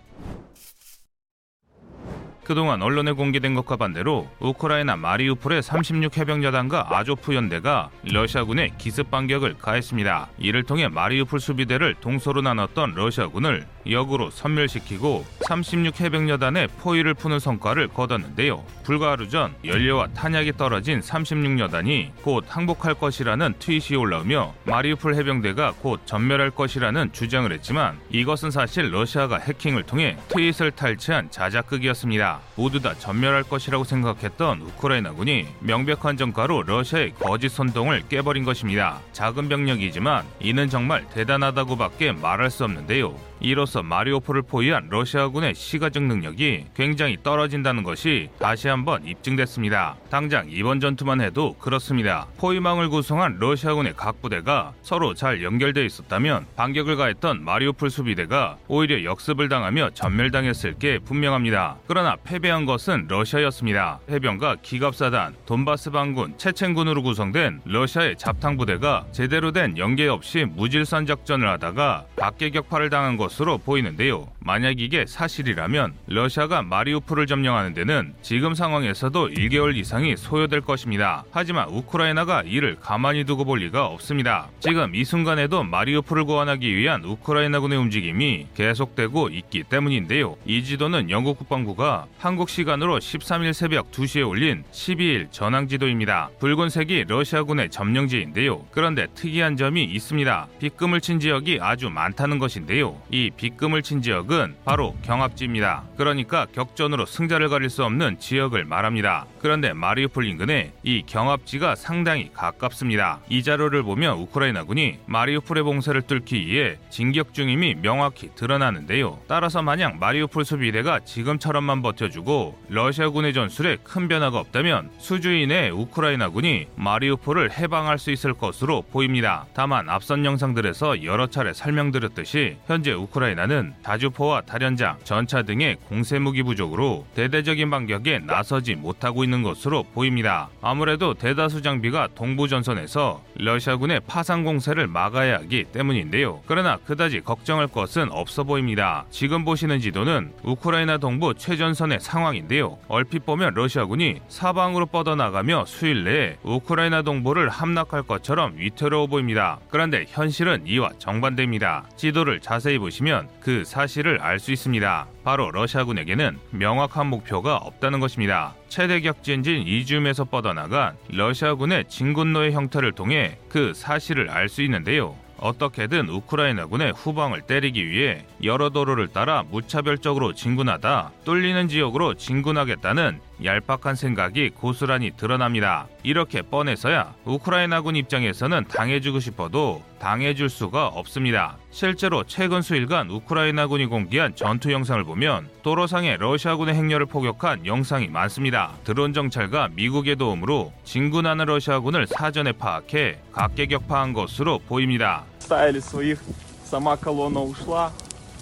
[2.46, 10.28] 그동안 언론에 공개된 것과 반대로 우크라이나 마리우폴의 36 해병여단과 아조프 연대가 러시아군에 기습 반격을 가했습니다.
[10.38, 18.64] 이를 통해 마리우폴 수비대를 동서로 나눴던 러시아군을 역으로 섬멸시키고 36 해병여단의 포위를 푸는 성과를 거뒀는데요.
[18.82, 26.00] 불과 하루 전 연료와 탄약이 떨어진 36여단이 곧 항복할 것이라는 트윗이 올라오며 마리우폴 해병대가 곧
[26.04, 32.40] 전멸할 것이라는 주장을 했지만 이것은 사실 러시아가 해킹을 통해 트윗을 탈취한 자작극이었습니다.
[32.56, 39.00] 모두 다 전멸할 것이라고 생각했던 우크라이나군이 명백한 전가로 러시아의 거짓 선동을 깨버린 것입니다.
[39.12, 43.16] 작은 병력이지만 이는 정말 대단하다고밖에 말할 수 없는데요.
[43.46, 49.94] 이로써 마리오폴을 포위한 러시아군의 시가적 능력이 굉장히 떨어진다는 것이 다시 한번 입증됐습니다.
[50.10, 52.26] 당장 이번 전투만 해도 그렇습니다.
[52.38, 59.48] 포위망을 구성한 러시아군의 각 부대가 서로 잘 연결되어 있었다면 반격을 가했던 마리오폴 수비대가 오히려 역습을
[59.48, 61.76] 당하며 전멸당했을 게 분명합니다.
[61.86, 64.00] 그러나 패배한 것은 러시아였습니다.
[64.10, 71.46] 해병과 기갑사단, 돈바스 반군, 체첸군으로 구성된 러시아의 잡탕 부대가 제대로 된 연계 없이 무질선 작전을
[71.48, 74.28] 하다가 각계 격파를 당한 것 것으로 보이는데요.
[74.40, 81.24] 만약 이게 사실이라면 러시아가 마리우폴을 점령하는 데는 지금 상황에서도 1개월 이상이 소요될 것입니다.
[81.30, 84.48] 하지만 우크라이나가 이를 가만히 두고 볼 리가 없습니다.
[84.60, 90.36] 지금 이 순간에도 마리우폴을 고안하기 위한 우크라이나군의 움직임이 계속되고 있기 때문인데요.
[90.46, 96.30] 이 지도는 영국 국방부가 한국 시간으로 13일 새벽 2시에 올린 12일 전황 지도입니다.
[96.40, 98.64] 붉은색이 러시아군의 점령지인데요.
[98.70, 100.48] 그런데 특이한 점이 있습니다.
[100.60, 103.00] 빗금을 친 지역이 아주 많다는 것인데요.
[103.16, 105.84] 이 빗금을 친 지역은 바로 경합지입니다.
[105.96, 109.24] 그러니까 격전으로 승자를 가릴 수 없는 지역을 말합니다.
[109.40, 113.20] 그런데 마리우폴 인근에 이 경합지가 상당히 가깝습니다.
[113.30, 119.18] 이 자료를 보면 우크라이나군이 마리우폴의 봉쇄를 뚫기 위해 진격 중임이 명확히 드러나는데요.
[119.26, 127.52] 따라서 만약 마리우폴 수비대가 지금처럼만 버텨주고 러시아군의 전술에 큰 변화가 없다면 수주인 의 우크라이나군이 마리우폴을
[127.52, 129.46] 해방할 수 있을 것으로 보입니다.
[129.54, 137.06] 다만 앞선 영상들에서 여러 차례 설명드렸듯이 현재 우크라이나는 다주포와 다련장, 전차 등의 공세 무기 부족으로
[137.14, 140.48] 대대적인 반격에 나서지 못하고 있는 것으로 보입니다.
[140.60, 146.40] 아무래도 대다수 장비가 동부 전선에서 러시아군의 파상 공세를 막아야 하기 때문인데요.
[146.46, 149.04] 그러나 그다지 걱정할 것은 없어 보입니다.
[149.10, 152.78] 지금 보시는 지도는 우크라이나 동부 최전선의 상황인데요.
[152.88, 159.58] 얼핏 보면 러시아군이 사방으로 뻗어나가며 수일 내에 우크라이나 동부를 함락할 것처럼 위태로워 보입니다.
[159.70, 161.84] 그런데 현실은 이와 정반대입니다.
[161.96, 165.06] 지도를 자세히 보시 면 그 사실을 알 수 있습니다.
[165.24, 168.54] 바로 러시아군에게는 명확한 목표가 없다는 것입니다.
[168.68, 175.16] 최대 격진진 이줌에서 뻗어나간 러시아군의 진군로의 형태를 통해 그 사실을 알 수 있는데요.
[175.38, 184.50] 어떻게든 우크라이나군의 후방을 때리기 위해 여러 도로를 따라 무차별적으로 진군하다 뚫리는 지역으로 진군하겠다는 얄팍한 생각이
[184.50, 185.86] 고스란히 드러납니다.
[186.02, 191.56] 이렇게 뻔해서야 우크라이나군 입장에서는 당해주고 싶어도 당해줄 수가 없습니다.
[191.70, 198.72] 실제로 최근 수일간 우크라이나군이 공개한 전투 영상을 보면 도로상에 러시아군의 행렬을 포격한 영상이 많습니다.
[198.84, 205.24] 드론 정찰과 미국의 도움으로 진군하는 러시아군을 사전에 파악해 각계격파한 것으로 보입니다.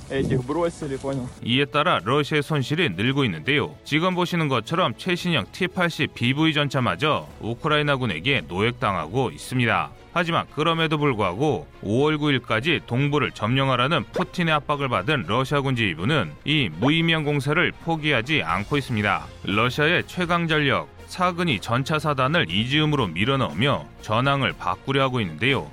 [0.03, 1.27] Сама колонна ушла, этих бросили, понял?
[1.43, 3.75] 이에 따라 러시아의 손실이 늘고 있는데요.
[3.83, 9.91] 지금 보시는 것처럼 최신형 T-80 BV 전차마저 우크라이나군에게 노획당하고 있습니다.
[10.11, 17.71] 하지만 그럼에도 불구하고 5월 9일까지 동부를 점령하라는 푸틴의 압박을 받은 러시아군 지휘부는 이 무의미한 공세를
[17.83, 19.25] 포기하지 않고 있습니다.
[19.43, 25.71] 러시아의 최강 전력 사근이 전차 사단을 이지움으로 밀어넣으며 전황을 바꾸려 하고 있는데요.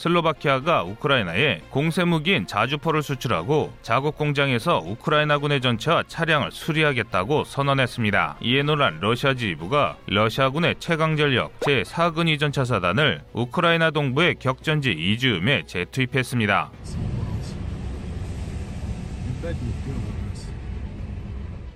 [0.00, 8.38] 슬로바키아가 우크라이나에 공세 무기인 자주포를 수출하고 자국 공장에서 우크라이나군의 전차와 차량을 수리하겠다고 선언했습니다.
[8.40, 16.70] 이에 놀란 러시아 지휘부가 러시아군의 최강 전력 제4근위 전차 사단을 우크라이나 동부의 격전지 이즈움에 재투입했습니다.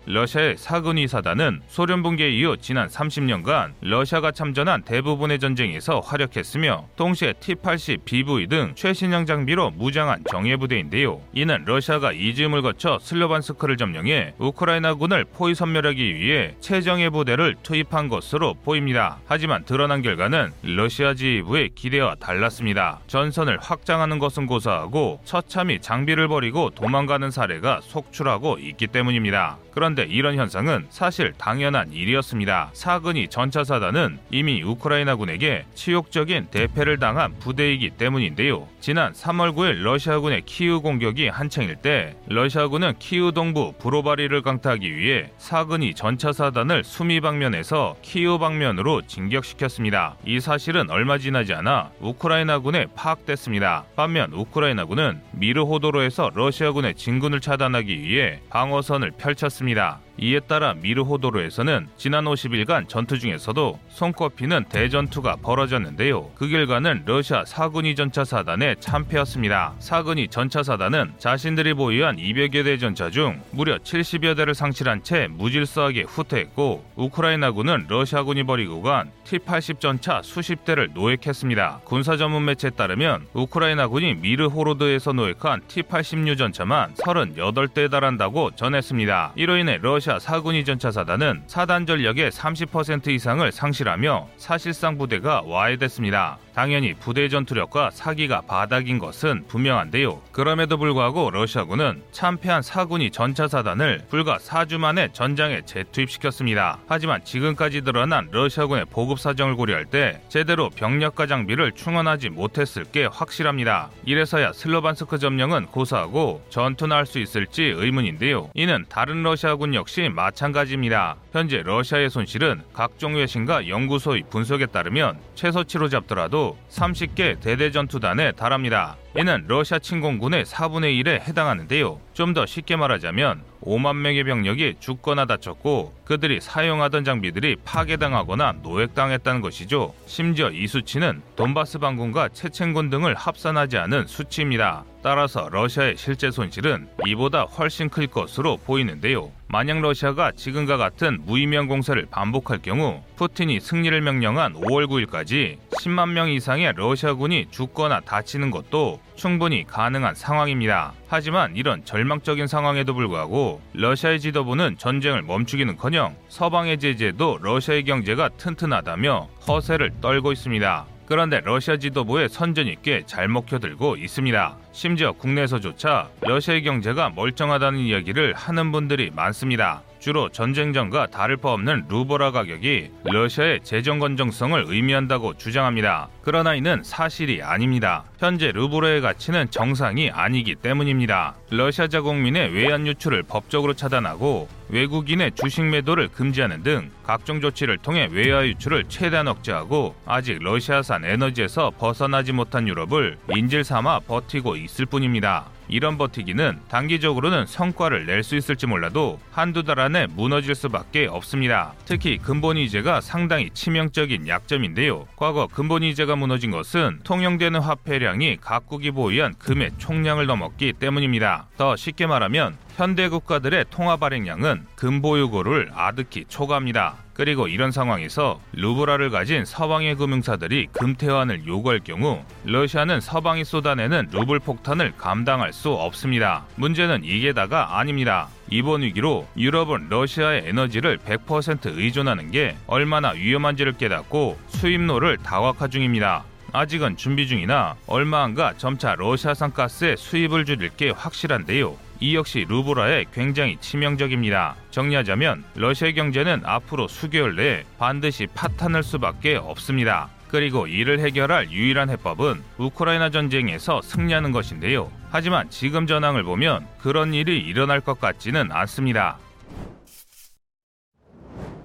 [0.07, 8.05] 러시아의 사근위 사단은 소련 붕괴 이후 지난 30년간 러시아가 참전한 대부분의 전쟁에서 활약했으며 동시에 T-80
[8.05, 11.21] BV 등 최신형 장비로 무장한 정예 부대인데요.
[11.33, 19.19] 이는 러시아가 이즈음을 거쳐 슬로반스크를 점령해 우크라이나군을 포위 섬멸하기 위해 최정예 부대를 투입한 것으로 보입니다.
[19.27, 23.01] 하지만 드러난 결과는 러시아 지휘부의 기대와 달랐습니다.
[23.07, 29.59] 전선을 확장하는 것은 고사하고 처참히 장비를 버리고 도망가는 사례가 속출하고 있기 때문입니다.
[29.73, 32.71] 그런데 이런 현상은 사실 당연한 일이었습니다.
[32.73, 38.67] 사근이 전차 사단은 이미 우크라이나군에게 치욕적인 대패를 당한 부대이기 때문인데요.
[38.81, 45.95] 지난 3월 9일 러시아군의 키우 공격이 한창일 때 러시아군은 키우 동부 브로바리를 강타하기 위해 사근이
[45.95, 50.17] 전차 사단을 수미 방면에서 키우 방면으로 진격시켰습니다.
[50.25, 53.85] 이 사실은 얼마 지나지 않아 우크라이나군에 파악됐습니다.
[53.97, 59.84] 반면 우크라이나군은 미르호도로에서 러시아군의 진군을 차단하기 위해 방어선을 펼쳤습니다.
[59.85, 60.04] 있습니다.
[60.17, 66.31] 이에 따라 미르호도로에서는 지난 50일간 전투 중에서도 손꼽히는 대전투가 벌어졌는데요.
[66.37, 69.75] 그 결과는 러시아 사군이 전차 사단의 참패였습니다.
[69.81, 76.03] 사군이 전차 사단은 자신들이 보유한 200여 대 전차 중 무려 70여 대를 상실한 채 무질서하게
[76.03, 81.81] 후퇴했고 우크라이나군은 러시아군이 버리고 간 T-80 전차 수십 대를 노획했습니다.
[81.85, 89.33] 군사 전문 매체에 따르면 우크라이나군이 미르호로드에서 노획한 T-80류 전차만 38대에 달한다고 전했습니다.
[89.37, 95.41] 이로 인해 러시아 러시아 사군 이 전차 사단은 사단 전력의 30% 이상을 상실하며 사실상 부대가
[95.47, 96.39] 와해됐습니다.
[96.55, 100.21] 당연히 부대 전투력과 사기가 바닥인 것은 분명한데요.
[100.33, 106.79] 그럼에도 불구하고 러시아군은 참패한 사군이 전차 사단을 불과 4주 만에 전장에 재투입시켰습니다.
[106.87, 113.91] 하지만 지금까지 드러난 러시아군의 보급 사정을 고려할 때 제대로 병력과 장비를 충원하지 못했을 게 확실합니다.
[114.05, 118.51] 이래서야 슬로반스크 점령은 고사하고 전투나 할 수 있을지 의문인데요.
[118.55, 121.17] 이는 다른 러시아군 역시 마찬가지입니다.
[121.33, 128.97] 현재 러시아의 손실은 각종 외신과 연구소의 분석에 따르면 최소 치로 잡더라도 30개 대대전투단에 달합니다.
[129.17, 132.01] 이는 러시아 침공군의 4분의 1에 해당하는데요.
[132.15, 139.95] 좀 더 쉽게 말하자면 5만 명의 병력이 죽거나 다쳤고 그들이 사용하던 장비들이 파괴당하거나 노획당했다는 것이죠.
[140.07, 144.85] 심지어 이 수치는 돈바스 반군과 체첸군 등을 합산하지 않은 수치입니다.
[145.03, 149.31] 따라서 러시아의 실제 손실은 이보다 훨씬 클 것으로 보이는데요.
[149.49, 156.31] 만약 러시아가 지금과 같은 무의미한 공세를 반복할 경우 푸틴이 승리를 명령한 5월 9일까지 10만 명
[156.31, 160.93] 이상의 러시아군이 죽거나 다치는 것도 충분히 가능한 상황입니다.
[161.09, 169.93] 하지만 이런 절망적인 상황에도 불구하고 러시아의 지도부는 전쟁을 멈추기는커녕 서방의 제재도 러시아의 경제가 튼튼하다며 허세를
[170.01, 170.87] 떨고 있습니다.
[171.07, 174.57] 그런데 러시아 지도부의 선전이 꽤 잘 먹혀들고 있습니다.
[174.73, 179.83] 심지어 국내에서조차 러시아의 경제가 멀쩡하다는 이야기를 하는 분들이 많습니다.
[180.05, 186.09] 주로 전쟁 전과 다를 바 없는 루보라 가격이 러시아의 재정 건정성을 의미한다고 주장합니다.
[186.21, 188.05] 그러나 이는 사실이 아닙니다.
[188.19, 191.37] 현재 루브라의 가치는 정상이 아니기 때문입니다.
[191.49, 198.07] 러시아 자 국민의 외환 유출을 법적으로 차단하고 외국인의 주식 매도를 금지하는 등 각종 조치를 통해
[198.13, 205.47] 외화 유출을 최대한 억제하고 아직 러시아산 에너지에서 벗어나지 못한 유럽을 인질 삼아 버티고 있을 뿐입니다.
[205.69, 211.75] 이런 버티기는 단기적으로는 성과를 낼 수 있을지 몰라도 한두 달 안에 무너질 수밖에 없습니다.
[211.85, 215.07] 특히 근본이제가 상당히 치명적인 약점인데요.
[215.17, 221.49] 과거 근본이제가 무너진 것은 통용되는 화폐량이 각국이 보유한 금의 총량을 넘었기 때문입니다.
[221.59, 227.04] 더 쉽게 말하면 현대 국가들의 통화 발행량은 금보유고를 아득히 초과합니다.
[227.15, 234.95] 그리고 이런 상황에서 루브라를 가진 서방의 금융사들이 금태환을 요구할 경우 러시아는 서방이 쏟아내는 루블 폭탄을
[234.99, 236.45] 감당할 수 없습니다.
[236.57, 238.29] 문제는 이게 다가 아닙니다.
[238.51, 246.25] 이번 위기로 유럽은 러시아의 에너지를 100% 의존하는 게 얼마나 위험한지를 깨닫고 수입로를 다각화 중입니다.
[246.53, 251.77] 아직은 준비 중이나 얼마 안가 점차 러시아산 가스의 수입을 줄일 게 확실한데요.
[252.05, 254.57] 이 역시 루브라에 굉장히 치명적입니다.
[254.71, 260.11] 정리하자면 러시아 경제는 앞으로 수개월 내에 반드시 파탄할 수밖에 없습니다.
[260.29, 264.93] 그리고 이를 해결할 유일한 해법은 우크라이나 전쟁에서 승리하는 것인데요.
[265.11, 269.17] 하지만 지금 전황을 보면 그런 일이 일어날 것 같지는 않습니다.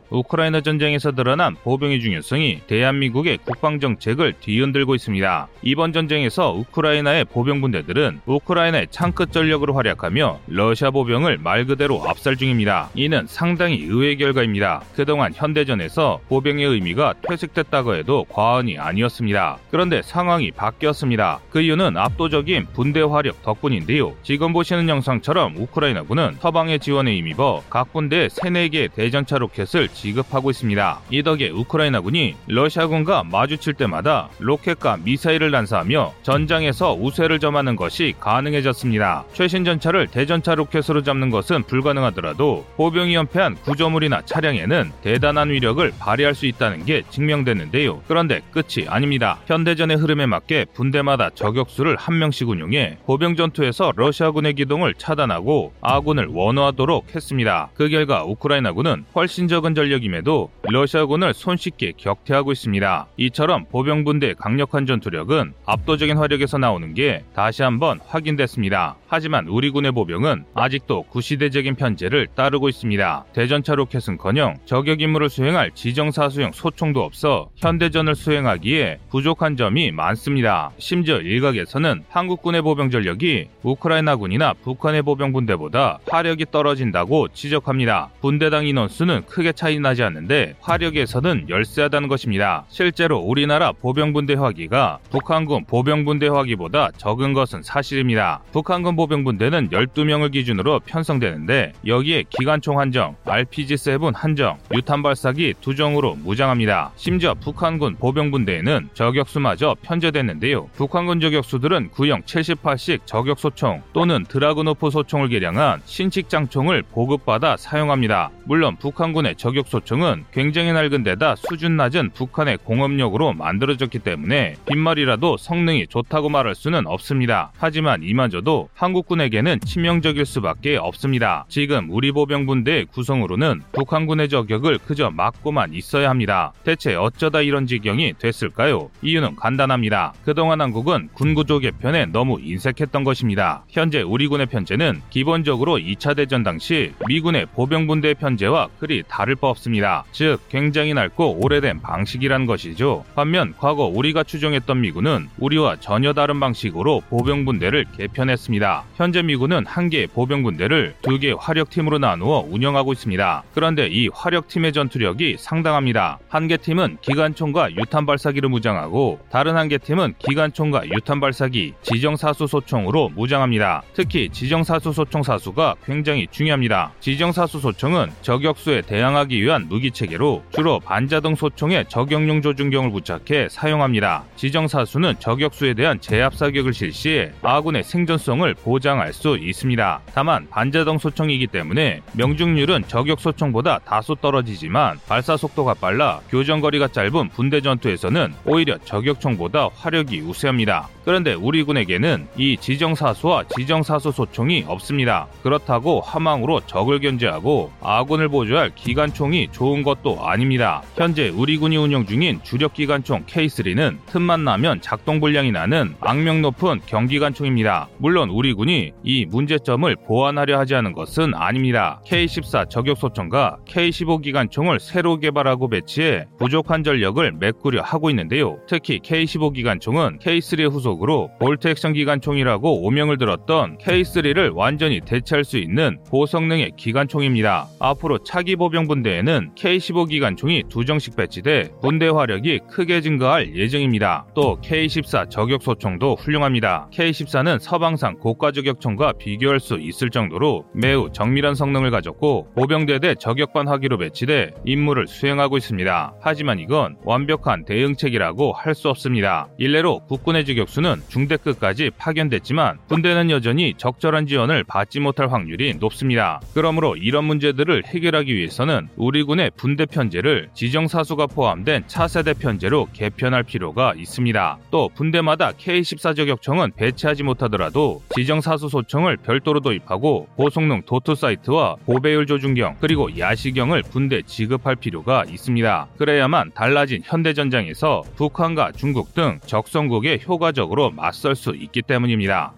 [0.09, 5.47] 우크라이나 전쟁에서 드러난 보병의 중요성이 대한민국의 국방 정책을 뒤흔들고 있습니다.
[5.61, 12.89] 이번 전쟁에서 우크라이나의 보병 군대들은 우크라이나의 창끝 전력으로 활약하며 러시아 보병을 말 그대로 압살 중입니다.
[12.95, 14.81] 이는 상당히 의외의 결과입니다.
[14.95, 19.57] 그동안 현대전에서 보병의 의미가 퇴색됐다고 해도 과언이 아니었습니다.
[19.69, 21.39] 그런데 상황이 바뀌었습니다.
[21.49, 24.15] 그 이유는 압도적인 군대 화력 덕분인데요.
[24.23, 31.01] 지금 보시는 영상처럼 우크라이나군은 서방의 지원에 힘입어 각 군대에 3, 4개의 대전차 로켓을 지급하고 있습니다.
[31.09, 39.25] 이 덕에 우크라이나군이 러시아군과 마주칠 때마다 로켓과 미사일을 난사하며 전장에서 우세를 점하는 것이 가능해졌습니다.
[39.33, 46.45] 최신 전차를 대전차 로켓으로 잡는 것은 불가능하더라도 보병이 엄폐한 구조물이나 차량에는 대단한 위력을 발휘할 수
[46.45, 48.01] 있다는 게 증명됐는데요.
[48.07, 49.39] 그런데 끝이 아닙니다.
[49.47, 57.15] 현대전의 흐름에 맞게 분대마다 저격수를 한 명씩 운용해 보병 전투에서 러시아군의 기동을 차단하고 아군을 원호하도록
[57.15, 57.69] 했습니다.
[57.73, 63.07] 그 결과 우크라이나군은 훨씬 적은 전력 전력임에도 러시아군을 손쉽게 격퇴하고 있습니다.
[63.17, 68.95] 이처럼 보병분대의 강력한 전투력은 압도적인 화력에서 나오는 게 다시 한번 확인됐습니다.
[69.07, 73.25] 하지만 우리 군의 보병은 아직도 구시대적인 편제를 따르고 있습니다.
[73.33, 80.71] 대전차 로켓은커녕 저격 임무를 수행할 지정사수용 소총도 없어 현대전을 수행하기에 부족한 점이 많습니다.
[80.77, 88.09] 심지어 일각에서는 한국군의 보병 전력이 우크라이나군이나 북한의 보병 분대보다 화력이 떨어진다고 지적합니다.
[88.21, 92.65] 분대당 인원수는 크게 차이 나지 않는데 화력에서는 열세하다는 것입니다.
[92.69, 98.41] 실제로 우리나라 보병분대 화기가 북한군 보병분대 화기보다 적은 것은 사실입니다.
[98.51, 106.91] 북한군 보병분대는 12명을 기준으로 편성되는데 여기에 기관총 한정, RPG-7 한정, 유탄 발사기 두 정으로 무장합니다.
[106.95, 110.67] 심지어 북한군 보병분대에는 저격수마저 편제됐는데요.
[110.75, 118.31] 북한군 저격수들은 구형 78식 저격소총 또는 드라그노프 소총을 개량한 신칙장총을 보급받아 사용합니다.
[118.45, 125.87] 물론 북한군의 저격 소총은 굉장히 낡은 데다 수준 낮은 북한의 공업력으로 만들어졌기 때문에 빈말이라도 성능이
[125.87, 127.51] 좋다고 말할 수는 없습니다.
[127.57, 131.45] 하지만 이마저도 한국군에게는 치명적일 수밖에 없습니다.
[131.49, 136.51] 지금 우리 보병분대의 구성으로는 북한군의 저격을 그저 막고만 있어야 합니다.
[136.63, 138.89] 대체 어쩌다 이런 지경이 됐을까요?
[139.01, 140.13] 이유는 간단합니다.
[140.25, 143.63] 그동안 한국은 군구조 개편에 너무 인색했던 것입니다.
[143.69, 150.03] 현재 우리 군의 편제는 기본적으로 2차 대전 당시 미군의 보병분대 편제와 그리 다를 바 없습니다.
[150.11, 153.05] 즉 굉장히 낡고 오래된 방식이란 것이죠.
[153.15, 158.83] 반면 과거 우리가 추정했던 미군은 우리와 전혀 다른 방식으로 보병분대를 개편했습니다.
[158.95, 163.43] 현재 미군은 한 개의 보병분대를 두 개의 화력팀으로 나누어 운영하고 있습니다.
[163.53, 166.19] 그런데 이 화력팀의 전투력이 상당합니다.
[166.27, 172.47] 한 개 팀은 기관총과 유탄 발사기를 무장하고 다른 한 개 팀은 기관총과 유탄 발사기, 지정사수
[172.47, 173.83] 소총으로 무장합니다.
[173.93, 176.91] 특히 지정사수 소총 사수가 굉장히 중요합니다.
[177.01, 184.23] 지정사수 소총은 저격수에 대항하기 위한 무기 체계로 주로 반자동 소총의 저격용 조준경을 부착해 사용합니다.
[184.35, 190.01] 지정사수는 저격수에 대한 제압 사격을 실시해 아군의 생존성을 보장할 수 있습니다.
[190.13, 197.61] 다만 반자동 소총이기 때문에 명중률은 저격 소총보다 다소 떨어지지만 발사 속도가 빨라 교전거리가 짧은 분대
[197.61, 200.89] 전투에서는 오히려 저격총보다 화력이 우세합니다.
[201.09, 205.25] 그런데 우리 군에게는 이 지정사수와 지정사수 소총이 없습니다.
[205.41, 210.83] 그렇다고 하망으로 적을 견제하고 아군을 보조할 기관총이 좋은 것도 아닙니다.
[210.95, 216.79] 현재 우리 군이 운영 중인 주력 기관총 K3는 틈만 나면 작동 불량이 나는 악명 높은
[216.85, 217.89] 경기관총입니다.
[217.97, 222.03] 물론 우리 군이 이 문제점을 보완하려 하지 않은 것은 아닙니다.
[222.05, 228.59] K14 저격 소총과 K15 기관총을 새로 개발하고 배치해 부족한 전력을 메꾸려 하고 있는데요.
[228.67, 235.57] 특히 K15 기관총은 K3의 후속 으로 볼트 액션 기관총이라고 오명을 들었던 K3를 완전히 대체할 수
[235.57, 237.67] 있는 고성능의 기관총입니다.
[237.79, 244.25] 앞으로 차기 보병 분대에는 K15 기관총이 두 정씩 배치돼 분대 화력이 크게 증가할 예정입니다.
[244.33, 246.89] 또 K14 저격 소총도 훌륭합니다.
[246.91, 253.97] K14는 서방상 고가 저격총과 비교할 수 있을 정도로 매우 정밀한 성능을 가졌고 보병대대 저격반 화기로
[253.99, 256.15] 배치돼 임무를 수행하고 있습니다.
[256.21, 259.49] 하지만 이건 완벽한 대응책이라고 할 수 없습니다.
[259.57, 266.39] 일례로 국군의 저격수 는 중대급까지 파견됐지만 군대는 여전히 적절한 지원을 받지 못할 확률이 높습니다.
[266.53, 273.93] 그러므로 이런 문제들을 해결하기 위해서는 우리 군의 분대 편제를 지정사수가 포함된 차세대 편제로 개편할 필요가
[273.97, 274.57] 있습니다.
[274.71, 282.77] 또 분대마다 K14 저격총은 배치하지 못하더라도 지정사수 소총을 별도로 도입하고 고성능 도트 사이트와 고배율 조준경
[282.79, 285.87] 그리고 야시경을 분대 지급할 필요가 있습니다.
[285.97, 292.53] 그래야만 달라진 현대전장에서 북한과 중국 등 적성국에 효과적으로 맞설 수 있기 때문입니다.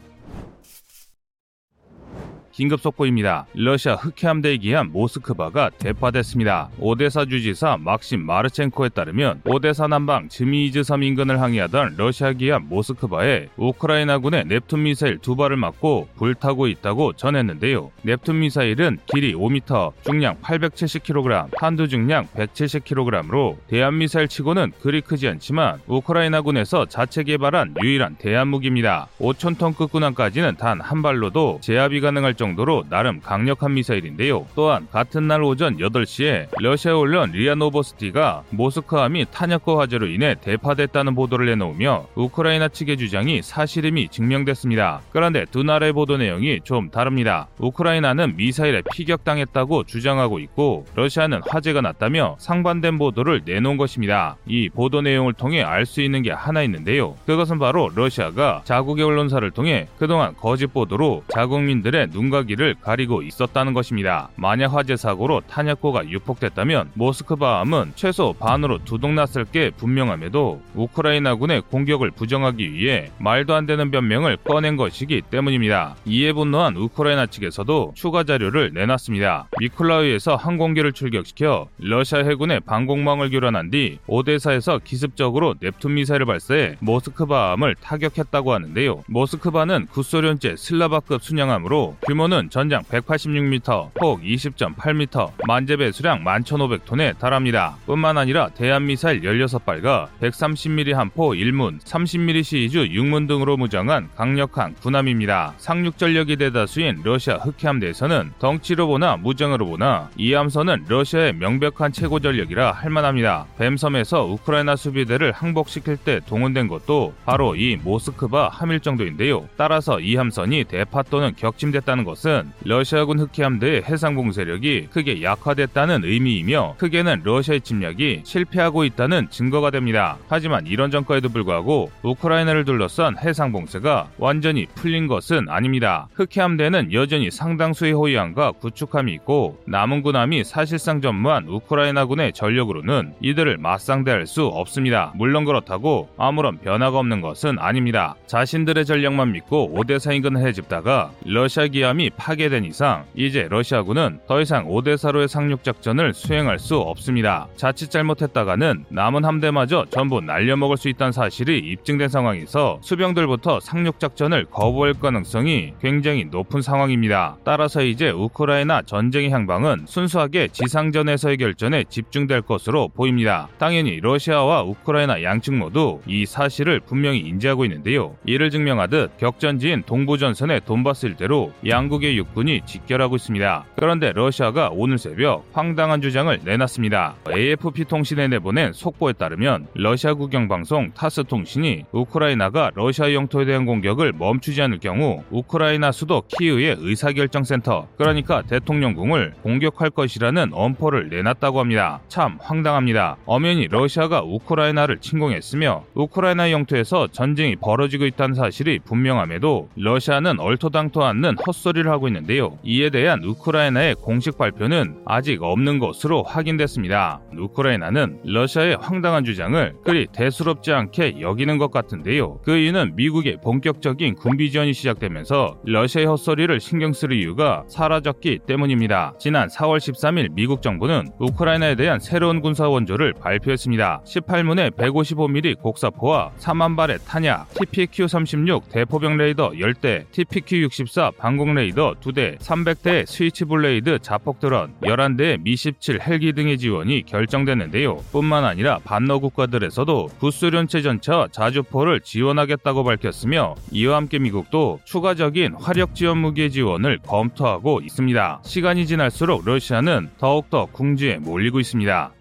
[2.51, 3.45] 긴급 속보입니다.
[3.53, 6.69] 러시아 흑해함대에 기한 모스크바가 대파됐습니다.
[6.77, 14.45] 오데사 주지사 막심 마르첸코에 따르면 오데사 남방 즈미이즈 섬 인근을 항해하던 러시아 기한 모스크바에 우크라이나군의
[14.45, 17.91] 넵툰 미사일 두 발을 맞고 불타고 있다고 전했는데요.
[18.03, 25.79] 넵툰 미사일은 길이 5m, 중량 870kg, 탄두 중량 170kg으로 대한 미사일 치고는 그리 크지 않지만
[25.87, 29.07] 우크라이나군에서 자체 개발한 유일한 대한 무기입니다.
[29.19, 34.47] 5,000톤 급 군함까지는 단 한 발로도 제압이 가능할 정도로 나름 강력한 미사일인데요.
[34.55, 42.07] 또한 같은 날 오전 8시에 러시아 언론 리아노보스티가 모스크바함이 탄약고 화재로 인해 대파됐다는 보도를 내놓으며
[42.15, 45.01] 우크라이나 측의 주장이 사실임이 증명됐습니다.
[45.11, 47.47] 그런데 두 나라의 보도 내용이 좀 다릅니다.
[47.59, 54.37] 우크라이나는 미사일에 피격당했다고 주장하고 있고 러시아는 화재가 났다며 상반된 보도를 내놓은 것입니다.
[54.47, 57.15] 이 보도 내용을 통해 알 수 있는 게 하나 있는데요.
[57.25, 64.29] 그것은 바로 러시아가 자국의 언론사를 통해 그동안 거짓 보도로 자국민들의 눈과 귀를 가리고 있었다는 것입니다.
[64.35, 72.73] 만약 화재 사고로 탄약고가 유폭됐다면 모스크바함은 최소 반으로 두동강 났을 게 분명함에도 우크라이나군의 공격을 부정하기
[72.73, 75.95] 위해 말도 안 되는 변명을 꺼낸 것이기 때문입니다.
[76.05, 79.49] 이에 분노한 우크라이나 측에서도 추가 자료를 내놨습니다.
[79.59, 88.53] 미콜라이에서 항공기를 출격시켜 러시아 해군의 방공망을 교란한 뒤 오데사에서 기습적으로 넵툰 미사일을 발사해 모스크바함을 타격했다고
[88.53, 89.03] 하는데요.
[89.07, 97.75] 모스크바는 구소련제 슬라바급 순양함으로 규모 는 전장 186m, 폭 20.8m, 만재 배 수량 11,500톤에 달합니다.
[97.85, 105.55] 뿐만 아니라 대한미사일 16발과 130mm 한포 1문, 30mm 시리즈 6문 등으로 무장한 강력한 군함입니다.
[105.57, 112.71] 상륙 전력이 대다수인 러시아 흑해함대에서는 덩치로 보나 무장으로 보나 이 함선은 러시아의 명백한 최고 전력이라
[112.71, 113.47] 할 만합니다.
[113.57, 119.47] 뱀섬에서 우크라이나 수비대를 항복시킬 때 동원된 것도 바로 이 모스크바 함일 정도인데요.
[119.57, 127.21] 따라서 이 함선이 대파 또는 격침됐다는 것은 러시아군 흑해함대의 해상봉 세력이 크게 약화됐다는 의미이며 크게는
[127.23, 130.17] 러시아의 침략이 실패하고 있다는 증거가 됩니다.
[130.27, 136.07] 하지만 이런 전과에도 불구하고 우크라이나를 둘러싼 해상 봉쇄가 완전히 풀린 것은 아닙니다.
[136.13, 144.45] 흑해함대는 여전히 상당수의 호위함과 구축함이 있고 남은 군함이 사실상 전무한 우크라이나군의 전력으로는 이들을 맞상대할 수
[144.45, 145.13] 없습니다.
[145.15, 148.15] 물론 그렇다고 아무런 변화가 없는 것은 아닙니다.
[148.27, 155.27] 자신들의 전력만 믿고 오데사 인근을 해집다가 러시아 기함이 파괴된 이상 이제 러시아군은 더 이상 오데사로의
[155.27, 157.47] 상륙 작전을 수행할 수 없습니다.
[157.55, 164.93] 자칫 잘못했다가는 남은 함대마저 전부 날려먹을 수 있다는 사실이 입증된 상황에서 수병들부터 상륙 작전을 거부할
[164.93, 167.37] 가능성이 굉장히 높은 상황입니다.
[167.43, 173.47] 따라서 이제 우크라이나 전쟁의 향방은 순수하게 지상전에서의 결전에 집중될 것으로 보입니다.
[173.57, 178.15] 당연히 러시아와 우크라이나 양측 모두 이 사실을 분명히 인지하고 있는데요.
[178.25, 183.65] 이를 증명하듯 격전지인 동부전선의 돈바스 일대로 양 국의 육군이 직결하고 있습니다.
[183.75, 187.15] 그런데 러시아가 오늘 새벽 황당한 주장을 내놨습니다.
[187.29, 194.61] AFP 통신에 내보낸 속보에 따르면 러시아 국영방송 타스 통신이 우크라이나가 러시아 영토에 대한 공격을 멈추지
[194.61, 201.99] 않을 경우 우크라이나 수도 키의의 의사결정센터 그러니까 대통령궁을 공격할 것이라는 엄포를 내놨다고 합니다.
[202.07, 203.17] 참 황당합니다.
[203.25, 211.80] 엄연히 러시아가 우크라이나를 침공했으며 우크라이나 영토에서 전쟁이 벌어지고 있다는 사실이 분명함에도 러시아는 얼토당토 않는 헛소리
[211.81, 212.57] 를 헛소리를 하고 있는데요.
[212.63, 217.21] 이에 대한 우크라이나의 공식 발표는 아직 없는 것으로 확인됐습니다.
[217.37, 222.39] 우크라이나는 러시아의 황당한 주장을 그리 대수롭지 않게 여기는 것 같은데요.
[222.43, 229.15] 그 이유는 미국의 본격적인 군비 지원이 시작되면서 러시아의 헛소리를 신경 쓸 이유가 사라졌기 때문입니다.
[229.19, 234.03] 지난 4월 13일 미국 정부는 우크라이나에 대한 새로운 군사 원조를 발표했습니다.
[234.05, 243.05] 18문의 155mm 곡사포와 3만 발의 탄약, TPQ-36 대포병 레이더 10대, TPQ-64 방공 레이더 2대, 300대의
[243.05, 247.97] 스위치 블레이드 자폭 드론, 11대의 미-17 헬기 등의 지원이 결정됐는데요.
[248.11, 256.19] 뿐만 아니라 반러 국가들에서도 구소련제 전차 자주포를 지원하겠다고 밝혔으며 이와 함께 미국도 추가적인 화력 지원
[256.19, 258.41] 무기 지원을 검토하고 있습니다.
[258.43, 262.11] 시간이 지날수록 러시아는 더욱더 궁지에 몰리고 있습니다.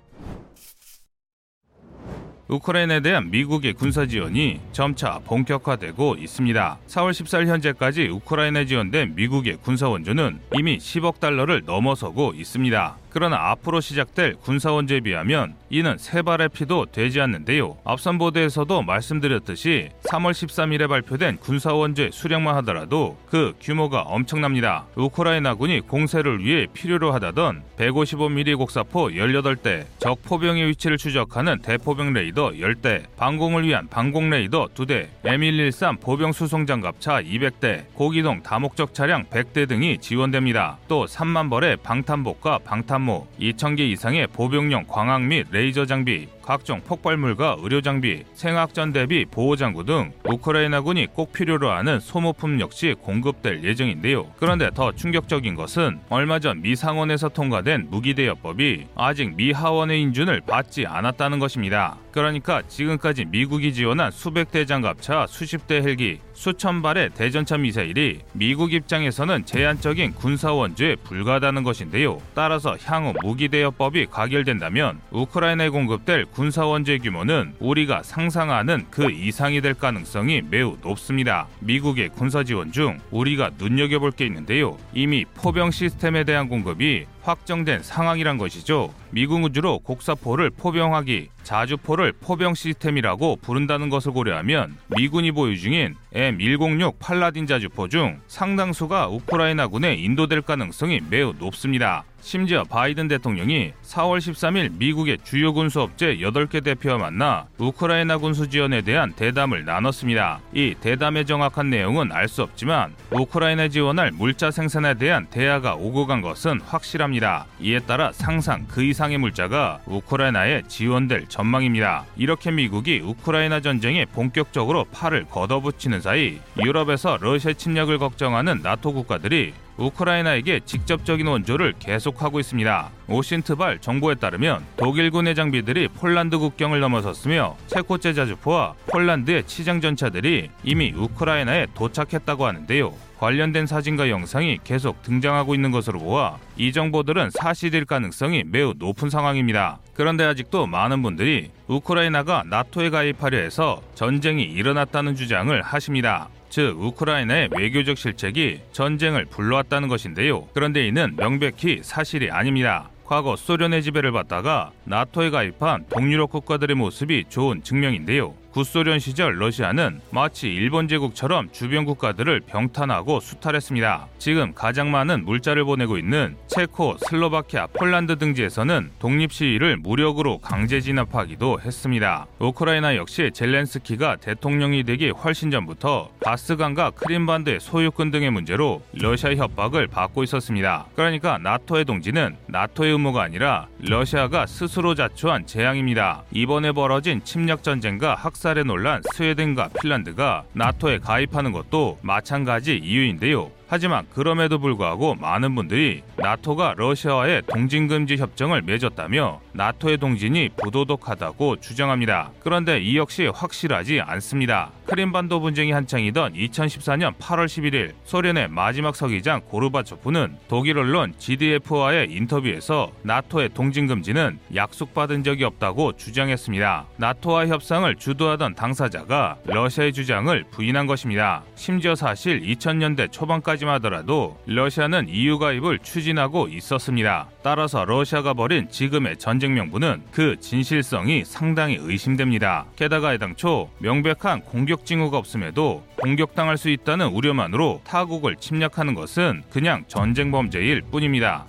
[2.51, 6.79] 우크라이나에 대한 미국의 군사 지원이 점차 본격화되고 있습니다.
[6.89, 13.00] 4월 14일 현재까지 우크라이나에 지원된 미국의 군사 원조는 이미 10억 달러를 넘어서고 있습니다.
[13.11, 17.77] 그러나 앞으로 시작될 군사원조에 비하면 이는 새 발의 피도 되지 않는데요.
[17.85, 24.87] 앞선 보도에서도 말씀드렸듯이 3월 13일에 발표된 군사원조 수량만 하더라도 그 규모가 엄청납니다.
[24.97, 33.05] 우크라이나군이 공세를 위해 필요로 하다던 155mm 곡사포 18대, 적 포병의 위치를 추적하는 대포병 레이더 10대,
[33.17, 39.99] 방공을 위한 방공 레이더 2대, M113 보병 수송 장갑차 200대, 고기동 다목적 차량 100대 등이
[39.99, 40.79] 지원됩니다.
[40.89, 47.57] 또 3만 벌의 방탄복과 방탄 철모, 2,000개 이상의 보병용 광학 및 레이저 장비, 각종 폭발물과
[47.61, 54.31] 의료 장비, 생화학전 대비 보호 장구 등 우크라이나군이 꼭 필요로 하는 소모품 역시 공급될 예정인데요.
[54.39, 60.43] 그런데 더 충격적인 것은 얼마 전 미 상원에서 통과된 무기 대여법이 아직 미 하원의 인준을
[60.43, 61.97] 받지 않았다는 것입니다.
[62.13, 68.73] 그러니까 지금까지 미국이 지원한 수백 대 장갑차, 수십 대 헬기, 수천 발의 대전차 미사일이 미국
[68.73, 72.21] 입장에서는 제한적인 군사 원조에 불과하다는 것인데요.
[72.35, 79.75] 따라서 향후 무기 대여법이 가결된다면 우크라이나에 공급될 군사 원조의 규모는 우리가 상상하는 그 이상이 될
[79.75, 81.49] 가능성이 매우 높습니다.
[81.59, 84.79] 미국의 군사 지원 중 우리가 눈여겨볼 게 있는데요.
[84.95, 88.95] 이미 포병 시스템에 대한 공급이 확정된 상황이란 것이죠.
[89.11, 97.47] 미국 우주로 곡사포를 포병하기, 자주포를 포병 시스템이라고 부른다는 것을 고려하면 미군이 보유 중인 M106 팔라딘
[97.47, 102.05] 자주포 중 상당수가 우크라이나군에 인도될 가능성이 매우 높습니다.
[102.21, 108.83] 심지어 바이든 대통령이 4월 13일 미국의 주요 군수 업체 8개 대표와 만나 우크라이나 군수 지원에
[108.83, 110.41] 대한 대담을 나눴습니다.
[110.55, 116.21] 이 대담의 정확한 내용은 알 수 없지만 우크라이나 지원할 물자 생산에 대한 대화가 오고 간
[116.21, 117.47] 것은 확실합니다.
[117.61, 122.05] 이에 따라 상상 그 이상의 물자가 우크라이나에 지원될 전망입니다.
[122.17, 130.61] 이렇게 미국이 우크라이나 전쟁에 본격적으로 팔을 걷어붙이는 사이 유럽에서 러시아 침략을 걱정하는 나토 국가들이 우크라이나에게
[130.65, 132.91] 직접적인 원조를 계속하고 있습니다.
[133.09, 140.93] 오신트발 정보에 따르면 독일군의 장비들이 폴란드 국경을 넘어섰으며 체코 제 자주포와 폴란드의 치장 전차들이 이미
[140.95, 142.93] 우크라이나에 도착했다고 하는데요.
[143.19, 149.79] 관련된 사진과 영상이 계속 등장하고 있는 것으로 보아 이 정보들은 사실일 가능성이 매우 높은 상황입니다.
[149.93, 156.29] 그런데 아직도 많은 분들이 우크라이나가 나토에 가입하려 해서 전쟁이 일어났다는 주장을 하십니다.
[156.51, 160.49] 즉 우크라이나의 외교적 실책이 전쟁을 불러왔다는 것인데요.
[160.53, 162.91] 그런데 이는 명백히 사실이 아닙니다.
[163.05, 168.35] 과거 소련의 지배를 받다가 나토에 가입한 동유럽 국가들의 모습이 좋은 증명인데요.
[168.53, 174.09] 구소련 시절 러시아는 마치 일본 제국처럼 주변 국가들을 병탄하고 수탈했습니다.
[174.19, 181.61] 지금 가장 많은 물자를 보내고 있는 체코, 슬로바키아, 폴란드 등지에서는 독립 시위를 무력으로 강제 진압하기도
[181.61, 182.27] 했습니다.
[182.41, 190.25] 우크라이나 역시 젤렌스키가 대통령이 되기 훨씬 전부터 바스강과 크림반도의 소유권 등의 문제로 러시아 협박을 받고
[190.25, 190.87] 있었습니다.
[190.97, 196.25] 그러니까 나토의 동지는 나토의 의무가 아니라 러시아가 스스로 자초한 재앙입니다.
[196.33, 203.51] 이번에 벌어진 침략 전쟁과 학 학살에 놀란 스웨덴과 핀란드가 나토에 가입하는 것도 마찬가지 이유인데요.
[203.69, 212.31] 하지만 그럼에도 불구하고 많은 분들이 나토가 러시아와의 동진금지 협정을 맺었다며 나토의 동진이 부도덕하다고 주장합니다.
[212.41, 214.71] 그런데 이 역시 확실하지 않습니다.
[214.91, 223.51] 크림반도 분쟁이 한창이던 2014년 8월 11일 소련의 마지막 서기장 고르바초프는 독일 언론 GDF와의 인터뷰에서 나토의
[223.55, 226.87] 동진 금지는 약속받은 적이 없다고 주장했습니다.
[226.97, 231.45] 나토와 협상을 주도하던 당사자가 러시아의 주장을 부인한 것입니다.
[231.55, 237.29] 심지어 사실 2000년대 초반까지 하지만 하더라도 러시아는 EU 가입을 추진하고 있었습니다.
[237.43, 242.65] 따라서 러시아가 벌인 지금의 전쟁 명분은 그 진실성이 상당히 의심됩니다.
[242.75, 249.85] 게다가 해당초 명백한 공격 표적 징후가 없음에도 공격당할 수 있다는 우려만으로 타국을 침략하는 것은 그냥
[249.89, 251.47] 전쟁 범죄일 뿐입니다.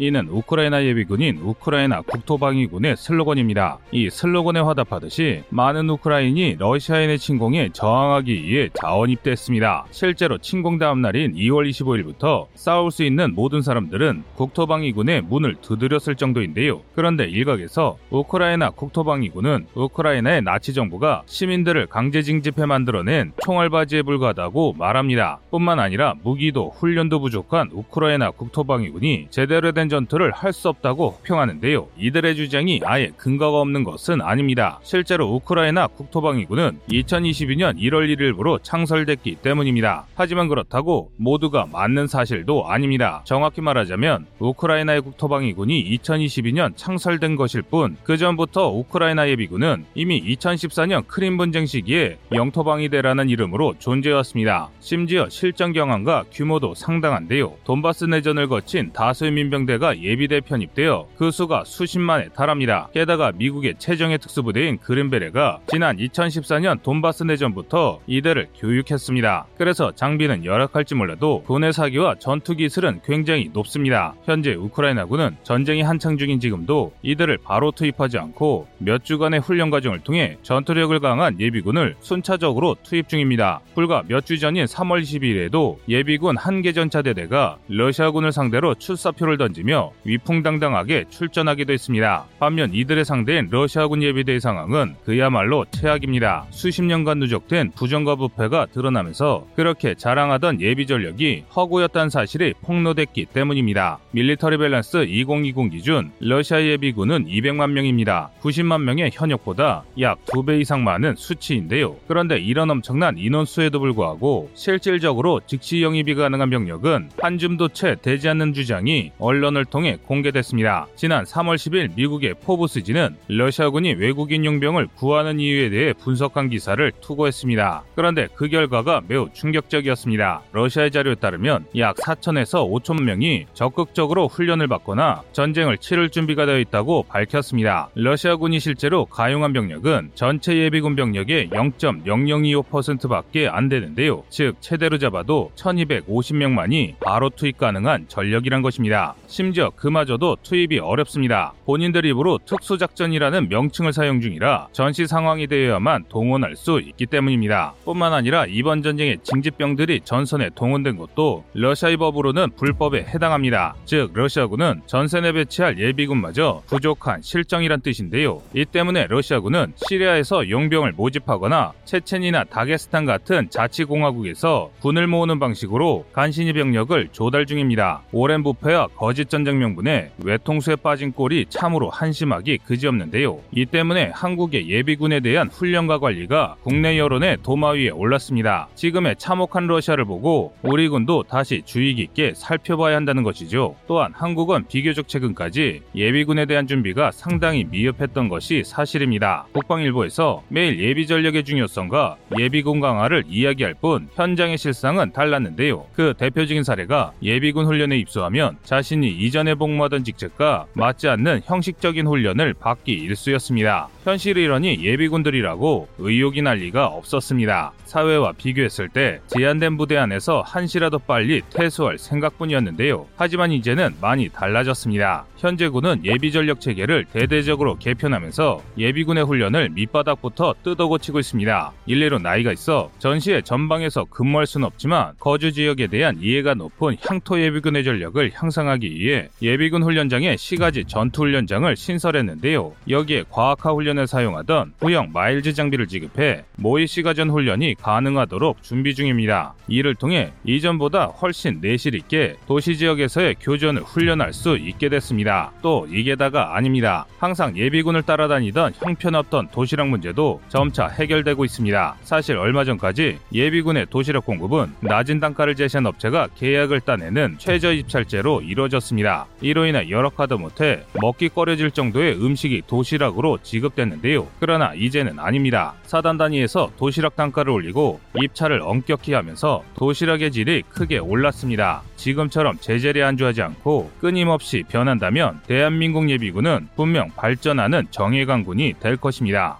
[0.00, 3.80] 이는 우크라이나 예비군인 우크라이나 국토방위군의 슬로건입니다.
[3.92, 9.84] 이 슬로건에 화답하듯이 많은 우크라인이 러시아인의 침공에 저항하기 위해 자원 입대했습니다.
[9.90, 16.80] 실제로 침공 다음 날인 2월 25일부터 싸울 수 있는 모든 사람들은 국토방위군의 문을 두드렸을 정도인데요.
[16.94, 25.40] 그런데 일각에서 우크라이나 국토방위군은 우크라이나의 나치 정부가 시민들을 강제 징집해 만들어낸 총알바지에 불과하다고 말합니다.
[25.50, 31.88] 뿐만 아니라 무기도 훈련도 부족한 우크라이나 국토방위군이 제대로 된 전투를 할 수 없다고 혹평하는데요.
[31.98, 34.80] 이들의 주장이 아예 근거가 없는 것은 아닙니다.
[34.82, 40.06] 실제로 우크라이나 국토방위군은 2022년 1월 1일부로 창설됐기 때문입니다.
[40.14, 43.22] 하지만 그렇다고 모두가 맞는 사실도 아닙니다.
[43.24, 51.36] 정확히 말하자면 우크라이나의 국토방위군이 2022년 창설된 것일 뿐 그 전부터 우크라이나 예비군은 이미 2014년 크림
[51.36, 54.68] 분쟁 시기에 영토방위대라는 이름으로 존재했습니다.
[54.80, 57.54] 심지어 실전 경황과 규모도 상당한데요.
[57.64, 62.88] 돈바스 내전을 거친 다수의 민병대가 예비대 편입되어 그 수가 수십만에 달합니다.
[62.94, 69.46] 게다가 미국의 최정예 특수부대인 그린베레가 지난 2014년 돈바스 내전부터 이들을 교육했습니다.
[69.58, 74.14] 그래서 장비는 열악할지 몰라도 군의 사기와 전투 기술은 굉장히 높습니다.
[74.24, 80.38] 현재 우크라이나군은 전쟁이 한창 중인 지금도 이들을 바로 투입하지 않고 몇 주간의 훈련 과정을 통해
[80.42, 83.60] 전투력을 강화한 예비군을 순차적으로 투입 중입니다.
[83.74, 91.72] 불과 몇 주 전인 3월 12일에도 예비군 한개 전차대대가 러시아군을 상대로 출사표를 던지며 위풍당당하게 출전하기도
[91.72, 92.24] 했습니다.
[92.38, 96.46] 반면 이들의 상대인 러시아군 예비대의 상황은 그야말로 최악입니다.
[96.50, 103.98] 수십 년간 누적된 부정과 부패가 드러나면서 그렇게 자랑하던 예비 전력이 허구였다는 사실이 폭로됐기 때문입니다.
[104.12, 108.30] 밀리터리 밸런스 2020 기준 러시아 예비군은 200만 명입니다.
[108.40, 111.96] 90만 명의 현역보다 약 2배 이상 많은 수치인데요.
[112.08, 118.52] 그런데 이런 엄청난 인원수에도 불구하고 실질적으로 즉시 영입이 가능한 병력은 한 줌도 채 되지 않는
[118.52, 120.86] 주장이 언론 을 통해 공개됐습니다.
[120.96, 127.82] 지난 3월 10일 미국의 포브스지는 러시아군이 외국인 용병을 구하는 이유에 대해 분석한 기사를 투고했습니다.
[127.94, 130.42] 그런데 그 결과가 매우 충격적이었습니다.
[130.52, 137.04] 러시아의 자료에 따르면 약 4천에서 5천 명이 적극적으로 훈련을 받거나 전쟁을 치를 준비가 되어 있다고
[137.04, 137.90] 밝혔습니다.
[137.94, 144.22] 러시아군이 실제로 가용한 병력은 전체 예비군 병력의 0.0025%밖에 안 되는데요.
[144.28, 149.14] 즉 최대로 잡아도 1250명만이 바로 투입 가능한 전력이란 것입니다.
[149.40, 151.54] 심지어 그마저도 투입이 어렵습니다.
[151.64, 157.72] 본인들 입으로 특수작전이라는 명칭을 사용 중이라 전시 상황이 되어야만 동원할 수 있기 때문입니다.
[157.86, 163.76] 뿐만 아니라 이번 전쟁에 징집병들이 전선에 동원된 것도 러시아의 법으로는 불법에 해당합니다.
[163.86, 168.42] 즉 러시아군은 전선에 배치할 예비군마저 부족한 실정이란 뜻인데요.
[168.54, 177.08] 이 때문에 러시아군은 시리아에서 용병을 모집하거나 체첸이나 다게스탄 같은 자치공화국에서 군을 모으는 방식으로 간신히 병력을
[177.12, 178.02] 조달 중입니다.
[178.12, 183.40] 오랜 부패와 거짓 전쟁 명분에 외통수에 빠진 꼴이 참으로 한심하기 그지없는데요.
[183.52, 188.68] 이 때문에 한국의 예비군에 대한 훈련과 관리가 국내 여론의 도마 위에 올랐습니다.
[188.74, 193.76] 지금의 참혹한 러시아를 보고 우리 군도 다시 주의 깊게 살펴봐야 한다는 것이죠.
[193.86, 199.46] 또한 한국은 비교적 최근까지 예비군에 대한 준비가 상당히 미흡했던 것이 사실입니다.
[199.52, 205.86] 국방일보에서 매일 예비 전력의 중요성과 예비군 강화를 이야기할 뿐 현장의 실상은 달랐는데요.
[205.94, 212.92] 그 대표적인 사례가 예비군 훈련에 입소하면 자신이 이전에 복무하던 직책과 맞지 않는 형식적인 훈련을 받기
[212.92, 213.88] 일쑤였습니다.
[214.04, 217.72] 현실이 이러니 예비군들이라고 의혹이 날 리가 없었습니다.
[217.84, 223.06] 사회와 비교했을 때 제한된 부대 안에서 한시라도 빨리 퇴소할 생각뿐이었는데요.
[223.16, 225.26] 하지만 이제는 많이 달라졌습니다.
[225.36, 231.72] 현재 군은 예비 전력 체계를 대대적으로 개편하면서 예비군의 훈련을 밑바닥부터 뜯어고치고 있습니다.
[231.86, 237.84] 일례로 나이가 있어 전시의 전방에서 근무할 수는 없지만 거주 지역에 대한 이해가 높은 향토 예비군의
[237.84, 242.72] 전력을 향상하기 위해 예비군 훈련장에 시가지 전투 훈련장을 신설했는데요.
[242.88, 248.94] 여기에 과학화 훈련 에 사용하던 후형 마일즈 장비를 지급해 모의 시 가전 훈련이 가능하도록 준비
[248.94, 249.54] 중입니다.
[249.68, 255.52] 이를 통해 이전보다 훨씬 내실 있게 도시 지역에서의 교전을 훈련할 수 있게 됐습니다.
[255.62, 257.06] 또 이게 다가 아닙니다.
[257.18, 261.96] 항상 예비군을 따라다니던 형편없던 도시락 문제도 점차 해결되고 있습니다.
[262.02, 269.26] 사실 얼마 전까지 예비군의 도시락 공급은 낮은 단가를 제시한 업체가 계약을 따내는 최저 입찰제로 이루어졌습니다.
[269.40, 274.26] 이로 인해 열악하다 못해 먹기 꺼려질 정도의 음식이 도시락으로 지급 됐는데요.
[274.38, 275.74] 그러나 이제는 아닙니다.
[275.84, 281.82] 사단 단위에서 도시락 단가를 올리고 입찰을 엄격히 하면서 도시락의 질이 크게 올랐습니다.
[281.96, 289.58] 지금처럼 제재를 안주하지 않고 끊임없이 변한다면 대한민국 예비군은 분명 발전하는 정예강군이 될 것입니다.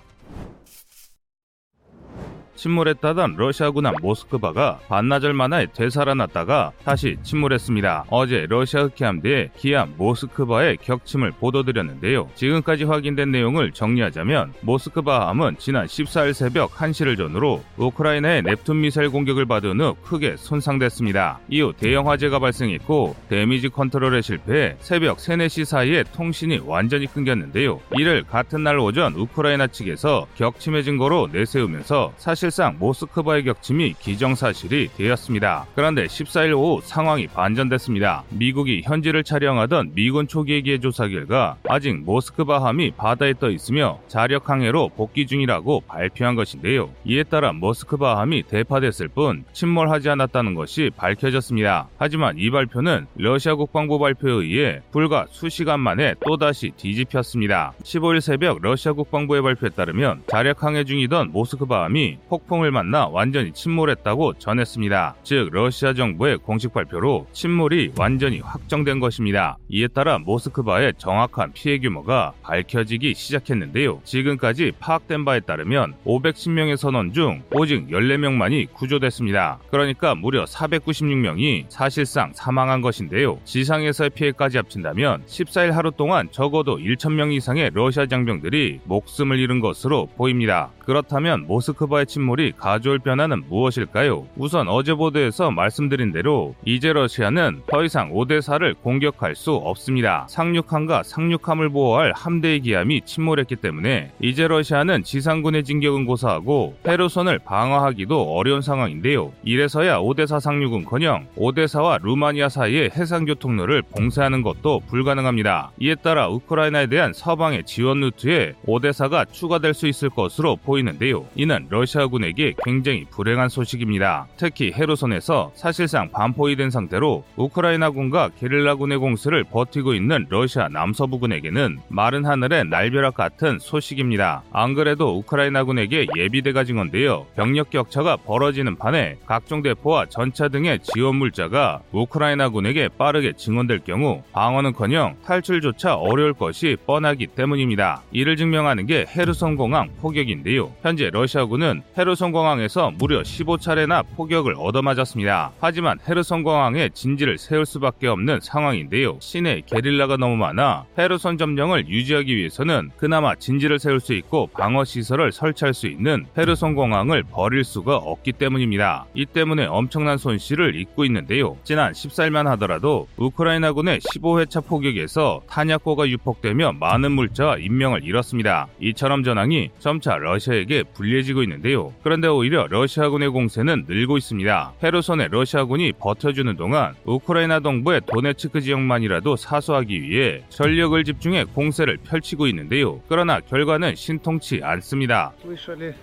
[2.61, 8.05] 침몰했다던 러시아군함 모스크바가 반나절 만에 되살아났다가 다시 침몰했습니다.
[8.11, 12.28] 어제 러시아 흑해함대의 기함 모스크바의 격침을 보도드렸는데요.
[12.35, 19.47] 지금까지 확인된 내용을 정리하자면 모스크바 함은 지난 14일 새벽 1시를 전후로 우크라이나의 넵툰 미사일 공격을
[19.47, 21.41] 받은 후 크게 손상됐습니다.
[21.49, 27.81] 이후 대형 화재가 발생했고 damage control에 실패해 새벽 3, 4시 사이에 통신이 완전히 끊겼는데요.
[27.99, 35.66] 이를 같은 날 오전 우크라이나 측에서 격침의 증거로 내세우면서 사실 상 모스크바의 격침이 기정사실이 되었습니다.
[35.74, 38.24] 그런데 14일 오후 상황이 반전됐습니다.
[38.31, 44.90] 미국이 현지를 촬영하던 미군 초계기의 조사 결과 아직 모스크바 함이 바다에 떠 있으며 자력 항해로
[44.97, 46.90] 복귀 중이라고 발표한 것인데요.
[47.05, 51.89] 이에 따라 모스크바 함이 대파됐을 뿐 침몰하지 않았다는 것이 밝혀졌습니다.
[51.98, 57.72] 하지만 이 발표는 러시아 국방부 발표에 의해 불과 수시간 만에 또다시 뒤집혔습니다.
[57.82, 63.53] 15일 새벽 러시아 국방부의 발표에 따르면 자력 항해 중이던 모스크바 함이 폭 풍을 만나 완전히
[63.53, 65.17] 침몰했다고 전했습니다.
[65.23, 69.59] 즉 러시아 정부의 공식 발표로 침몰이 완전히 확정된 것입니다.
[69.69, 74.01] 이에 따라 모스크바의 정확한 피해 규모가 밝혀지기 시작했는데요.
[74.05, 79.59] 지금까지 파악된 바에 따르면 510명의 선원 중 오직 14명만이 구조됐습니다.
[79.71, 83.39] 그러니까 무려 496명이 사실상 사망한 것인데요.
[83.45, 90.71] 지상에서의 피해까지 합친다면 14일 하루 동안 적어도 1,000명 이상의 러시아 장병들이 목숨을 잃은 것으로 보입니다.
[90.79, 94.27] 그렇다면 모스크바의 침몰 이 가져올 변화는 무엇일까요?
[94.36, 100.27] 우선 어제 보도에서 말씀드린 대로 이제 러시아는 더 이상 오데사를 공격할 수 없습니다.
[100.28, 108.61] 상륙함과 상륙함을 보호할 함대의 기함이 침몰했기 때문에 이제 러시아는 지상군의 진격은 고사하고 페르손을 방어하기도 어려운
[108.62, 109.32] 상황인데요.
[109.43, 115.73] 이래서야 오데사 상륙은커녕 오데사와 루마니아 사이의 해상 교통로를 봉쇄하는 것도 불가능합니다.
[115.81, 121.27] 이에 따라 우크라이나에 대한 서방의 지원 루트에 오데사가 추가될 수 있을 것으로 보이는데요.
[121.35, 124.26] 이는 러시아군 에게 굉장히 불행한 소식입니다.
[124.36, 132.66] 특히 헤르손에서 사실상 반포위 된 상태로 우크라이나군과 게릴라군의 공세를 버티고 있는 러시아 남서부군에게는 마른 하늘의
[132.68, 134.42] 날벼락 같은 소식입니다.
[134.52, 141.80] 안 그래도 우크라이나군에게 예비대가 증언되어 병력 격차가 벌어지는 판에 각종 대포와 전차 등의 지원 물자가
[141.92, 148.02] 우크라이나군에게 빠르게 증원될 경우 방어는커녕 탈출조차 어려울 것이 뻔하기 때문입니다.
[148.12, 150.72] 이를 증명하는 게 헤르손 공항 포격인데요.
[150.82, 155.52] 현재 러시아군은 헤르손 공항에서 무려 15차례나 포격을 얻어맞았습니다.
[155.60, 159.18] 하지만 헤르손 공항에 진지를 세울 수밖에 없는 상황인데요.
[159.20, 165.31] 시내 게릴라가 너무 많아 헤르손 점령을 유지하기 위해서는 그나마 진지를 세울 수 있고 방어 시설을
[165.31, 169.05] 설치할 수 있는 헤르손 공항을 버릴 수가 없기 때문입니다.
[169.12, 171.59] 이 때문에 엄청난 손실을 입고 있는데요.
[171.64, 178.68] 지난 14일만 하더라도 우크라이나군의 15회차 포격에서 탄약고가 유폭되며 많은 물자와 인명을 잃었습니다.
[178.81, 181.90] 이처럼 전황이 점차 러시아에게 불리해지고 있는데요.
[182.03, 184.73] 그런데 오히려 러시아군의 공세는 늘고 있습니다.
[184.84, 193.02] 헤르손의 러시아군이 버텨주는 동안 우크라이나 동부의 도네츠크 지역만이라도 사수하기 위해 전력을 집중해 공세를 펼치고 있는데요.
[193.07, 195.34] 그러나 결과는 신통치 않습니다.
[195.41, 195.95] Слышали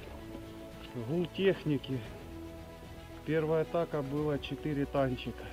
[1.09, 1.97] гул техники.
[3.25, 5.45] Первая атака была 4 танчика.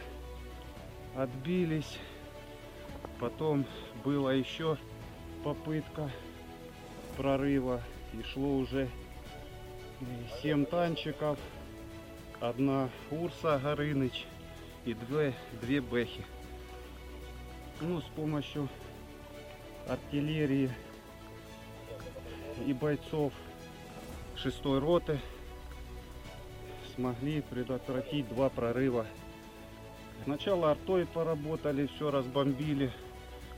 [1.15, 1.99] Отбились.
[3.19, 3.63] Потом
[4.03, 4.75] была еще
[5.43, 6.09] попытка
[7.15, 7.79] прорыва.
[8.13, 8.87] И шло уже
[10.42, 11.38] 7 танчиков.
[12.40, 14.26] Одна Урса Горыныч
[14.84, 16.24] и две, две Бэхи.
[17.80, 18.68] Ну, с помощью
[19.88, 20.70] артиллерии
[22.66, 23.32] и бойцов
[24.36, 25.18] шестой роты
[26.94, 29.06] смогли предотвратить два прорыва.
[30.24, 32.90] Сначала артой поработали, все разбомбили,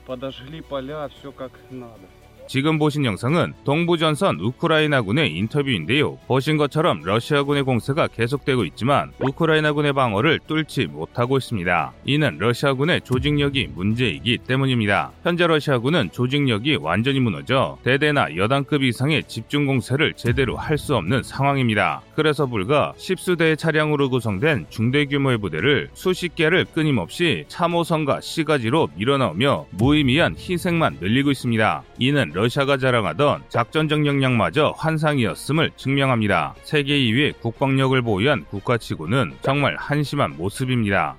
[0.07, 2.07] подожгли поля, все как надо.
[2.49, 6.17] 지금 보신 영상은 동부전선 우크라이나군의 인터뷰인데요.
[6.29, 11.93] 보신 것처럼 러시아군의 공세가 계속되고 있지만 우크라이나군의 방어를 뚫지 못하고 있습니다.
[12.05, 15.11] 이는 러시아군의 조직력이 문제이기 때문입니다.
[15.25, 22.03] 현재 러시아군은 조직력이 완전히 무너져 대대나 여단급 이상의 집중 공세를 제대로 할 수 없는 상황입니다.
[22.15, 30.37] 그래서 불과 10수대의 차량으로 구성된 중대 규모의 부대를 수십 개를 끊임없이 참호선과 시가지로 밀어넣으며 무의미한
[30.37, 31.83] 희생만 늘리고 있습니다.
[31.99, 36.55] 이는 러시아가 자랑하던 작전적 역량마저 환상이었음을 증명합니다.
[36.65, 41.17] 세계 2위의 국방력을 보유한 국가치고는 정말 한심한 모습입니다.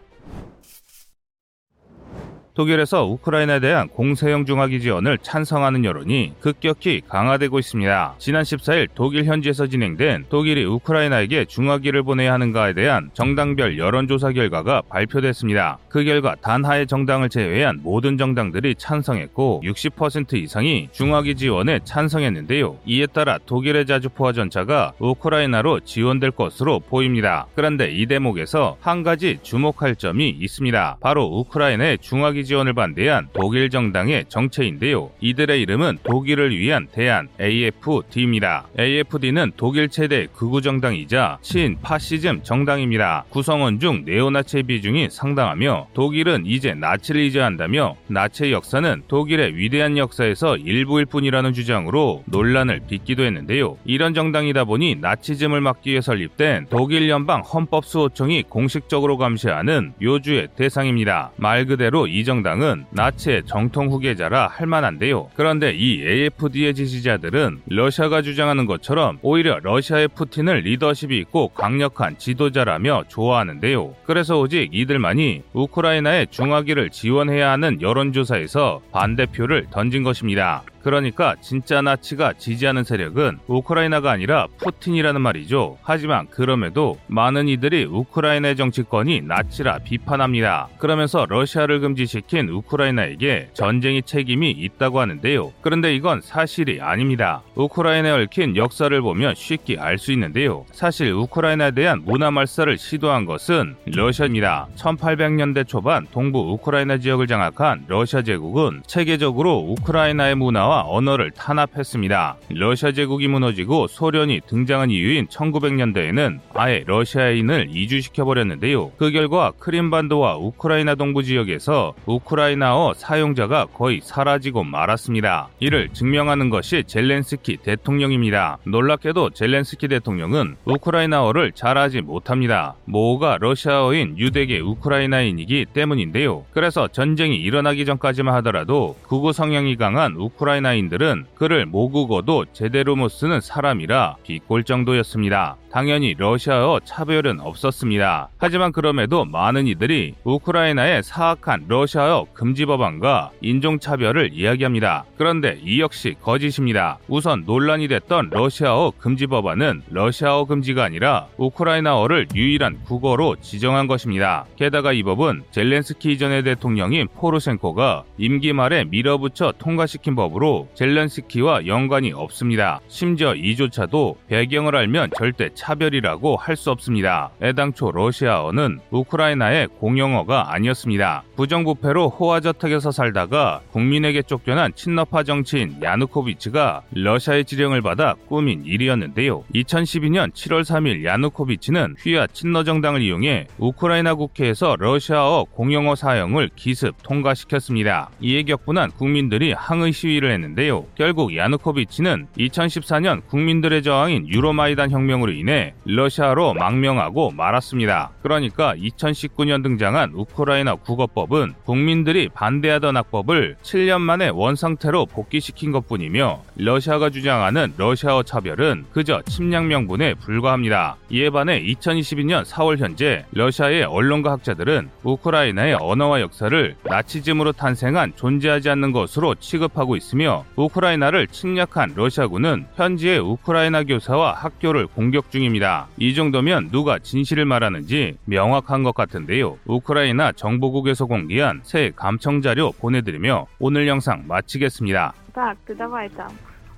[2.58, 8.16] 독일에서 우크라이나에 대한 공세형 중화기 지원을 찬성하는 여론이 급격히 강화되고 있습니다.
[8.18, 15.78] 지난 14일 독일 현지에서 진행된 독일이 우크라이나에게 중화기를 보내야 하는가에 대한 정당별 여론조사 결과가 발표됐습니다.
[15.88, 22.80] 그 결과 단하의 정당을 제외한 모든 정당들이 찬성했고 60% 이상이 중화기 지원에 찬성했는데요.
[22.88, 27.46] 이에 따라 독일의 자주포화 전차가 우크라이나로 지원될 것으로 보입니다.
[27.54, 30.98] 그런데 이 대목에서 한 가지 주목할 점이 있습니다.
[31.02, 35.11] 바로 우크라이나의 중화기 지원을 반대한 독일 정당의 정체인데요.
[35.19, 38.68] 이들의 이름은 독일을 위한 대안 AFD입니다.
[38.80, 43.26] AFD는 독일 최대 극우 정당이자 친 파시즘 정당입니다.
[43.30, 51.06] 구성원 중 네오나치의 비중이 상당하며 독일은 이제 나치를 이제한다며 나치의 역사는 독일의 위대한 역사에서 일부일
[51.06, 53.78] 뿐이라는 주장으로 논란을 빚기도 했는데요.
[53.84, 61.32] 이런 정당이다 보니 나치즘을 막기 위해 설립된 독일 연방 헌법수호청이 공식적으로 감시하는 요주의 대상입니다.
[61.36, 65.30] 말 그대로 이 정당 은 나치의 정통 후계자라 할 만한데요.
[65.35, 73.95] 그런데 이 AFD의 지지자들은 러시아가 주장하는 것처럼 오히려 러시아의 푸틴을 리더십이 있고 강력한 지도자라며 좋아하는데요.
[74.05, 80.64] 그래서 오직 이들만이 우크라이나의 중화기를 지원해야 하는 여론조사에서 반대표를 던진 것입니다.
[80.88, 85.77] 그러니까 진짜 나치가 지지하는 세력은 우크라이나가 아니라 푸틴이라는 말이죠.
[85.81, 90.69] 하지만 그럼에도 많은 이들이 우크라이나의 정치권이 나치라 비판합니다.
[90.77, 95.51] 그러면서 러시아를 금지시킨 우크라이나에게 전쟁의 책임이 있다고 하는데요.
[95.59, 97.41] 그런데 이건 사실이 아닙니다.
[97.55, 100.64] 우크라이나에 얽힌 역사를 보면 쉽게 알 수 있는데요.
[100.72, 104.68] 사실 우크라이나에 대한 문화 말살을 시도한 것은 러시아입니다.
[104.77, 112.38] 1800년대 초반 동부 우크라이나 지역을 장악한 러시아 제국은 체계적으로 우크라이나의 문화와 언어를 탄압했습니다.
[112.49, 118.91] 러시아 제국이 무너지고 소련이 등장한 이유인 1900년대에는 아예 러시아인을 이주시켜버렸는데요.
[118.98, 125.49] 그 결과 크림반도와 우크라이나 동부 지역에서 우크라이나어 사용자가 거의 사라지고 말았습니다.
[125.60, 128.58] 이를 증명하는 것이 젤렌스키 대통령입니다.
[128.66, 132.76] 놀랍게도 젤렌스키 대통령은 우크라이나어를 잘하지 못합니다.
[132.86, 136.45] 모가 러시아어인 유대계 우크라이나인이기 때문인데요.
[136.52, 143.42] 그래서 전쟁이 일어나기 전까지만 하더라도 극우 성향이 강한 우크라이나 인들은 그를 모국어도 제대로 못 쓰는
[143.42, 145.58] 사람이라 비꼴 정도였습니다.
[145.72, 148.30] 당연히 러시아어 차별은 없었습니다.
[148.38, 155.06] 하지만 그럼에도 많은 이들이 우크라이나의 사악한 러시아어 금지 법안과 인종차별을 이야기합니다.
[155.18, 156.99] 그런데 이 역시 거짓입니다.
[157.07, 164.45] 우선 논란이 됐던 러시아어 금지 법안은 러시아어 금지가 아니라 우크라이나어를 유일한 국어로 지정한 것입니다.
[164.56, 172.80] 게다가 이 법은 젤렌스키 이전의 대통령인 포르셴코가 임기 말에 밀어붙여 통과시킨 법으로 젤렌스키와 연관이 없습니다.
[172.88, 177.30] 심지어 이조차도 배경을 알면 절대 차별이라고 할 수 없습니다.
[177.42, 181.24] 애당초 러시아어는 우크라이나의 공용어가 아니었습니다.
[181.36, 189.44] 부정부패로 호화저택에서 살다가 국민에게 쫓겨난 친러파 정치인 야누코비치가 러시아의 지령을 받아 꾸민 일이었는데요.
[189.54, 198.10] 2012년 7월 3일 야누코비치는 휘하 친러 정당을 이용해 우크라이나 국회에서 러시아어 공용어 사용을 기습 통과시켰습니다.
[198.20, 200.86] 이에 격분한 국민들이 항의 시위를 했는데요.
[200.96, 205.47] 결국 야누코비치는 2014년 국민들의 저항인 유로마이단 혁명으로 인해
[205.86, 208.11] 러시아로 망명하고 말았습니다.
[208.22, 217.74] 그러니까 2019년 등장한 우크라이나 국어법은 국민들이 반대하던 악법을 7년 만에 원상태로 복귀시킨 것뿐이며 러시아가 주장하는
[217.78, 220.98] 러시아어 차별은 그저 침략 명분에 불과합니다.
[221.10, 228.91] 이에 반해 2022년 4월 현재 러시아의 언론과 학자들은 우크라이나의 언어와 역사를 나치즘으로 탄생한 존재하지 않는
[228.91, 235.89] 것으로 취급하고 있으며 우크라이나를 침략한 러시아군은 현지의 우크라이나 교사와 학교를 공격 중 입니다.
[235.99, 239.59] 이 정도면 누가 진실을 말하는지 명확한 것 같은데요.
[239.66, 245.15] 우크라이나 정보국에서 공개한 새 감청 자료 보내드리며 오늘 영상 마치겠습니다.
[245.35, 246.31] Так, ты давай там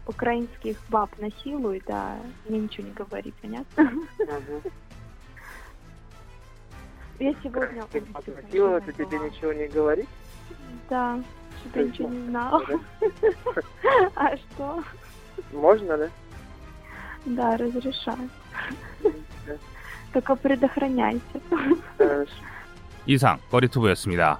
[0.07, 2.17] украинских баб насилуй, да,
[2.49, 3.91] мне ничего не говори, понятно?
[7.19, 7.83] Я сегодня...
[7.93, 10.09] Ты насиловать, и тебе ничего не говорит?
[10.91, 11.21] Да,
[11.61, 12.63] что-то ничего не знала.
[14.17, 14.85] А что?
[15.53, 16.09] Можно, да?
[17.27, 18.29] Да, разрешаю.
[20.13, 21.21] Только предохраняйся.
[21.99, 22.31] Хорошо.
[23.07, 24.39] 이상 꺼리투브였습니다.